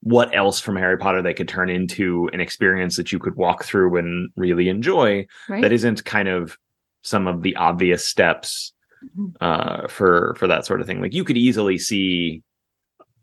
what 0.02 0.34
else 0.36 0.60
from 0.60 0.76
Harry 0.76 0.98
Potter 0.98 1.22
they 1.22 1.32
could 1.32 1.48
turn 1.48 1.70
into 1.70 2.28
an 2.34 2.40
experience 2.40 2.96
that 2.96 3.10
you 3.12 3.18
could 3.18 3.36
walk 3.36 3.64
through 3.64 3.96
and 3.96 4.28
really 4.36 4.68
enjoy. 4.68 5.26
Right. 5.48 5.62
That 5.62 5.72
isn't 5.72 6.04
kind 6.04 6.28
of 6.28 6.58
some 7.02 7.26
of 7.26 7.42
the 7.42 7.56
obvious 7.56 8.06
steps 8.06 8.72
Mhm. 9.18 9.32
uh, 9.40 9.88
for 9.88 10.34
for 10.38 10.46
that 10.46 10.64
sort 10.66 10.80
of 10.80 10.86
thing. 10.86 11.00
Like 11.00 11.12
you 11.14 11.24
could 11.24 11.36
easily 11.36 11.76
see 11.78 12.42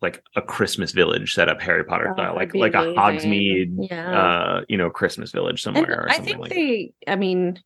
like 0.01 0.23
a 0.35 0.41
Christmas 0.41 0.91
village 0.91 1.33
set 1.33 1.49
up 1.49 1.61
Harry 1.61 1.83
Potter 1.83 2.09
Oh, 2.09 2.13
style, 2.13 2.35
like 2.35 2.53
like 2.55 2.73
a. 2.73 2.93
Hogsmeade, 2.97 3.87
Yeah. 3.89 4.11
uh, 4.11 4.61
you 4.69 4.77
know, 4.77 4.89
Christmas 4.89 5.31
village 5.31 5.61
somewhere 5.61 6.03
or 6.05 6.09
I 6.09 6.19
think 6.19 6.39
like 6.39 6.49
that. 6.49 6.55
they, 6.55 6.93
I 7.07 7.15
mean, 7.15 7.59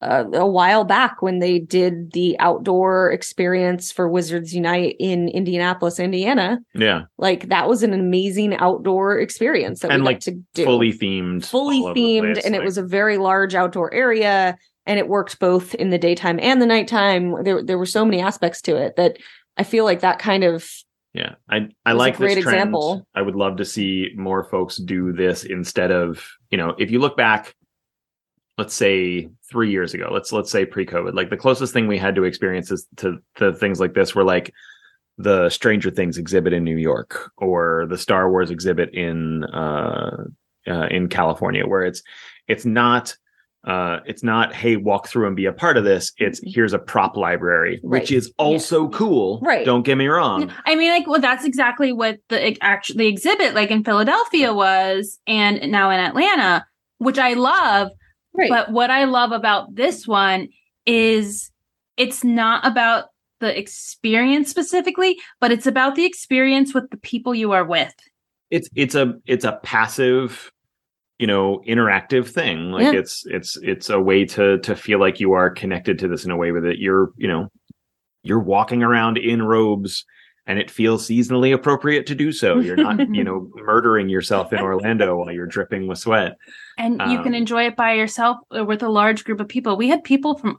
uh, 0.00 0.24
a 0.32 0.46
while 0.46 0.82
back 0.84 1.22
when 1.22 1.38
they 1.38 1.60
did 1.60 2.10
the 2.12 2.36
outdoor 2.40 3.12
experience 3.12 3.92
for 3.92 4.08
Wizards 4.08 4.52
Unite 4.52 4.96
in 4.98 5.28
Indianapolis, 5.28 6.00
Indiana, 6.00 6.58
Yeah, 6.74 7.02
like 7.18 7.48
that 7.50 7.68
was 7.68 7.84
an 7.84 7.92
amazing 7.92 8.54
outdoor 8.56 9.18
experience 9.18 9.80
that 9.80 9.92
And, 9.92 10.02
we 10.02 10.06
got 10.06 10.10
like, 10.14 10.20
to 10.20 10.32
do. 10.54 10.64
fully 10.64 10.92
themed, 10.92 11.44
fully 11.44 11.78
all 11.78 11.84
over 11.86 11.94
the 11.94 12.00
themed, 12.00 12.32
place, 12.34 12.44
and 12.44 12.54
it 12.56 12.64
was 12.64 12.78
a 12.78 12.82
very 12.82 13.16
large 13.18 13.54
outdoor 13.54 13.94
area, 13.94 14.56
and 14.86 14.98
it 14.98 15.06
worked 15.06 15.38
both 15.38 15.72
in 15.76 15.90
the 15.90 15.98
daytime 15.98 16.40
and 16.42 16.60
the 16.60 16.66
nighttime. 16.66 17.44
There, 17.44 17.62
there 17.62 17.78
were 17.78 17.86
so 17.86 18.04
many 18.04 18.20
aspects 18.20 18.60
to 18.62 18.76
it 18.76 18.96
that 18.96 19.18
I 19.56 19.62
feel 19.62 19.84
like 19.84 20.00
that 20.00 20.18
kind 20.18 20.42
of 20.42 20.68
Yeah, 21.14 21.34
I 21.50 21.68
I 21.84 21.92
like 21.92 22.16
great 22.16 22.36
this 22.36 22.44
trend. 22.44 22.56
example. 22.56 23.06
I 23.14 23.20
would 23.20 23.34
love 23.34 23.56
to 23.58 23.64
see 23.64 24.10
more 24.16 24.44
folks 24.44 24.76
do 24.78 25.12
this 25.12 25.44
instead 25.44 25.90
of 25.90 26.26
you 26.50 26.56
know 26.56 26.74
if 26.78 26.90
you 26.90 27.00
look 27.00 27.16
back, 27.16 27.54
let's 28.56 28.74
say 28.74 29.28
three 29.50 29.70
years 29.70 29.92
ago, 29.92 30.08
let's 30.10 30.32
let's 30.32 30.50
say 30.50 30.64
pre-COVID, 30.64 31.14
like 31.14 31.28
the 31.28 31.36
closest 31.36 31.74
thing 31.74 31.86
we 31.86 31.98
had 31.98 32.14
to 32.14 32.24
experiences 32.24 32.86
to 32.96 33.18
to 33.36 33.52
things 33.52 33.78
like 33.78 33.92
this 33.92 34.14
were 34.14 34.24
like 34.24 34.54
the 35.18 35.50
Stranger 35.50 35.90
Things 35.90 36.16
exhibit 36.16 36.54
in 36.54 36.64
New 36.64 36.78
York 36.78 37.30
or 37.36 37.86
the 37.90 37.98
Star 37.98 38.30
Wars 38.30 38.50
exhibit 38.50 38.94
in 38.94 39.44
uh, 39.44 40.24
uh 40.66 40.86
in 40.86 41.08
California, 41.08 41.66
where 41.66 41.82
it's 41.82 42.02
it's 42.48 42.64
not 42.64 43.14
uh 43.64 44.00
it's 44.06 44.22
not 44.24 44.52
hey 44.52 44.76
walk 44.76 45.06
through 45.06 45.26
and 45.26 45.36
be 45.36 45.46
a 45.46 45.52
part 45.52 45.76
of 45.76 45.84
this 45.84 46.12
it's 46.18 46.40
here's 46.44 46.72
a 46.72 46.78
prop 46.78 47.16
library 47.16 47.78
which 47.84 48.10
is 48.10 48.32
also 48.36 48.88
cool 48.88 49.38
Right. 49.40 49.64
don't 49.64 49.82
get 49.84 49.96
me 49.96 50.06
wrong 50.08 50.50
I 50.66 50.74
mean, 50.74 50.90
like, 50.90 51.06
well, 51.06 51.20
that's 51.20 51.44
exactly 51.44 51.92
what 51.92 52.18
the 52.28 52.56
actually 52.62 52.98
the 52.98 53.06
exhibit, 53.08 53.54
like 53.54 53.70
in 53.70 53.84
Philadelphia, 53.84 54.52
was, 54.52 55.18
and 55.26 55.70
now 55.70 55.90
in 55.90 56.00
Atlanta, 56.00 56.66
which 56.98 57.18
I 57.18 57.34
love. 57.34 57.90
right. 58.34 58.48
But 58.50 58.72
what 58.72 58.90
I 58.90 59.04
love 59.04 59.32
about 59.32 59.74
this 59.74 60.06
one 60.08 60.48
is 60.86 61.50
it's 61.96 62.24
not 62.24 62.66
about 62.66 63.06
the 63.40 63.56
experience 63.56 64.48
specifically, 64.50 65.18
but 65.40 65.52
it's 65.52 65.66
about 65.66 65.94
the 65.94 66.04
experience 66.04 66.74
with 66.74 66.90
the 66.90 66.96
people 66.96 67.34
you 67.34 67.52
are 67.52 67.64
with. 67.64 67.92
it's 68.50 68.68
it's 68.74 68.94
a 68.94 69.14
it's 69.26 69.44
a 69.44 69.58
passive 69.62 70.50
you 71.22 71.28
know 71.28 71.62
interactive 71.68 72.26
thing 72.28 72.72
like 72.72 72.82
Yeah. 72.82 72.98
it's 73.00 73.24
it's 73.26 73.56
it's 73.62 73.88
a 73.90 74.00
way 74.00 74.24
to 74.34 74.58
to 74.58 74.74
feel 74.74 74.98
like 74.98 75.20
you 75.20 75.34
are 75.34 75.50
connected 75.50 75.96
to 76.00 76.08
this 76.08 76.24
in 76.24 76.32
a 76.32 76.36
way 76.36 76.50
with 76.50 76.64
it 76.66 76.78
you're 76.80 77.12
you 77.16 77.28
know 77.28 77.48
you're 78.24 78.40
walking 78.54 78.82
around 78.82 79.18
in 79.18 79.40
robes 79.40 80.04
and 80.48 80.58
it 80.58 80.68
feels 80.68 81.06
seasonally 81.06 81.54
appropriate 81.54 82.06
to 82.06 82.16
do 82.16 82.32
so 82.32 82.58
you're 82.58 82.74
not 82.88 82.98
you 83.14 83.22
know 83.22 83.48
murdering 83.54 84.08
yourself 84.08 84.52
in 84.52 84.58
orlando 84.58 85.14
while 85.16 85.30
you're 85.30 85.46
dripping 85.46 85.86
with 85.86 85.98
sweat 85.98 86.32
And 86.76 86.94
you 87.12 87.18
can 87.22 87.34
Um, 87.34 87.42
enjoy 87.42 87.66
it 87.66 87.76
by 87.76 87.92
yourself 87.92 88.38
or 88.50 88.64
with 88.64 88.82
a 88.82 88.88
large 88.88 89.22
group 89.22 89.38
of 89.38 89.46
people. 89.46 89.76
We 89.76 89.88
had 89.88 90.02
people 90.02 90.36
from 90.38 90.58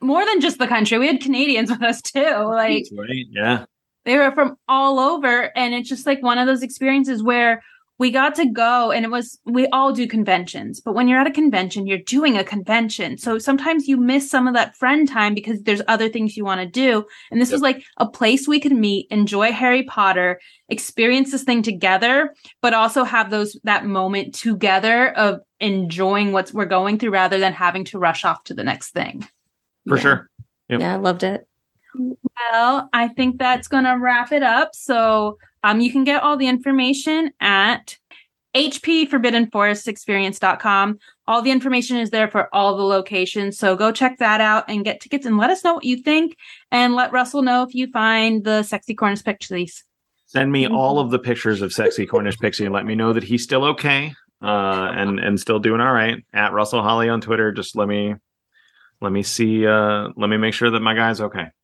more 0.00 0.24
than 0.24 0.40
just 0.40 0.58
the 0.58 0.68
country. 0.68 0.98
We 0.98 1.08
had 1.08 1.20
Canadians 1.20 1.70
with 1.74 1.82
us 1.82 2.00
too. 2.00 2.20
Like 2.62 2.84
right 2.92 3.26
yeah 3.30 3.64
they 4.04 4.16
were 4.18 4.30
from 4.32 4.56
all 4.68 5.00
over 5.00 5.50
and 5.56 5.74
it's 5.74 5.88
just 5.88 6.06
like 6.06 6.22
one 6.22 6.38
of 6.38 6.46
those 6.46 6.62
experiences 6.62 7.22
where 7.24 7.60
we 7.98 8.10
got 8.10 8.34
to 8.34 8.46
go 8.50 8.90
and 8.90 9.04
it 9.04 9.10
was 9.10 9.38
we 9.44 9.66
all 9.68 9.92
do 9.92 10.06
conventions 10.06 10.80
but 10.80 10.94
when 10.94 11.06
you're 11.06 11.18
at 11.20 11.26
a 11.26 11.30
convention 11.30 11.86
you're 11.86 11.98
doing 11.98 12.36
a 12.36 12.42
convention 12.44 13.16
so 13.16 13.38
sometimes 13.38 13.86
you 13.86 13.96
miss 13.96 14.28
some 14.28 14.48
of 14.48 14.54
that 14.54 14.76
friend 14.76 15.08
time 15.08 15.32
because 15.34 15.62
there's 15.62 15.82
other 15.86 16.08
things 16.08 16.36
you 16.36 16.44
want 16.44 16.60
to 16.60 16.66
do 16.66 17.04
and 17.30 17.40
this 17.40 17.50
Yep. 17.50 17.54
was 17.54 17.62
like 17.62 17.84
a 17.98 18.08
place 18.08 18.48
we 18.48 18.58
could 18.60 18.72
meet 18.72 19.06
enjoy 19.10 19.52
harry 19.52 19.84
potter 19.84 20.40
experience 20.68 21.30
this 21.30 21.44
thing 21.44 21.62
together 21.62 22.34
but 22.62 22.74
also 22.74 23.04
have 23.04 23.30
those 23.30 23.56
that 23.64 23.84
moment 23.86 24.34
together 24.34 25.16
of 25.16 25.40
enjoying 25.60 26.32
what 26.32 26.52
we're 26.52 26.64
going 26.64 26.98
through 26.98 27.10
rather 27.10 27.38
than 27.38 27.52
having 27.52 27.84
to 27.84 27.98
rush 27.98 28.24
off 28.24 28.42
to 28.44 28.54
the 28.54 28.64
next 28.64 28.90
thing 28.90 29.26
For 29.88 29.96
Yeah. 29.96 30.02
sure. 30.02 30.30
Yep. 30.70 30.80
Yeah, 30.80 30.94
I 30.94 30.96
loved 30.96 31.22
it. 31.22 31.46
Well, 31.94 32.90
I 32.92 33.08
think 33.08 33.38
that's 33.38 33.68
going 33.68 33.84
to 33.84 33.94
wrap 33.94 34.32
it 34.32 34.42
up. 34.42 34.74
So, 34.74 35.38
um, 35.62 35.80
you 35.80 35.90
can 35.90 36.04
get 36.04 36.22
all 36.22 36.36
the 36.36 36.46
information 36.46 37.32
at 37.40 37.96
hpforbiddenforestexperience.com. 38.54 40.98
All 41.26 41.42
the 41.42 41.50
information 41.50 41.96
is 41.96 42.10
there 42.10 42.28
for 42.28 42.54
all 42.54 42.76
the 42.76 42.84
locations. 42.84 43.58
So 43.58 43.74
go 43.76 43.90
check 43.90 44.18
that 44.18 44.40
out 44.40 44.66
and 44.68 44.84
get 44.84 45.00
tickets 45.00 45.26
and 45.26 45.36
let 45.38 45.50
us 45.50 45.64
know 45.64 45.74
what 45.74 45.82
you 45.84 45.96
think 45.96 46.36
and 46.70 46.94
let 46.94 47.10
Russell 47.12 47.42
know 47.42 47.64
if 47.64 47.74
you 47.74 47.90
find 47.90 48.44
the 48.44 48.62
sexy 48.62 48.94
Cornish 48.94 49.24
pixies. 49.24 49.82
Send 50.26 50.52
me 50.52 50.68
all 50.68 50.98
of 50.98 51.10
the 51.10 51.18
pictures 51.18 51.60
of 51.62 51.72
sexy 51.72 52.04
Cornish 52.06 52.38
pixie 52.38 52.64
and 52.64 52.74
let 52.74 52.86
me 52.86 52.94
know 52.94 53.12
that 53.12 53.24
he's 53.24 53.42
still 53.42 53.64
okay 53.64 54.14
uh, 54.42 54.90
and 54.94 55.18
and 55.18 55.40
still 55.40 55.58
doing 55.58 55.80
all 55.80 55.92
right. 55.92 56.24
At 56.32 56.52
Russell 56.52 56.82
Holly 56.82 57.08
on 57.08 57.20
Twitter, 57.20 57.50
just 57.52 57.76
let 57.76 57.88
me 57.88 58.14
let 59.00 59.12
me 59.12 59.22
see. 59.22 59.66
Uh, 59.66 60.08
let 60.16 60.28
me 60.28 60.36
make 60.36 60.54
sure 60.54 60.70
that 60.70 60.80
my 60.80 60.94
guy's 60.94 61.20
okay. 61.20 61.46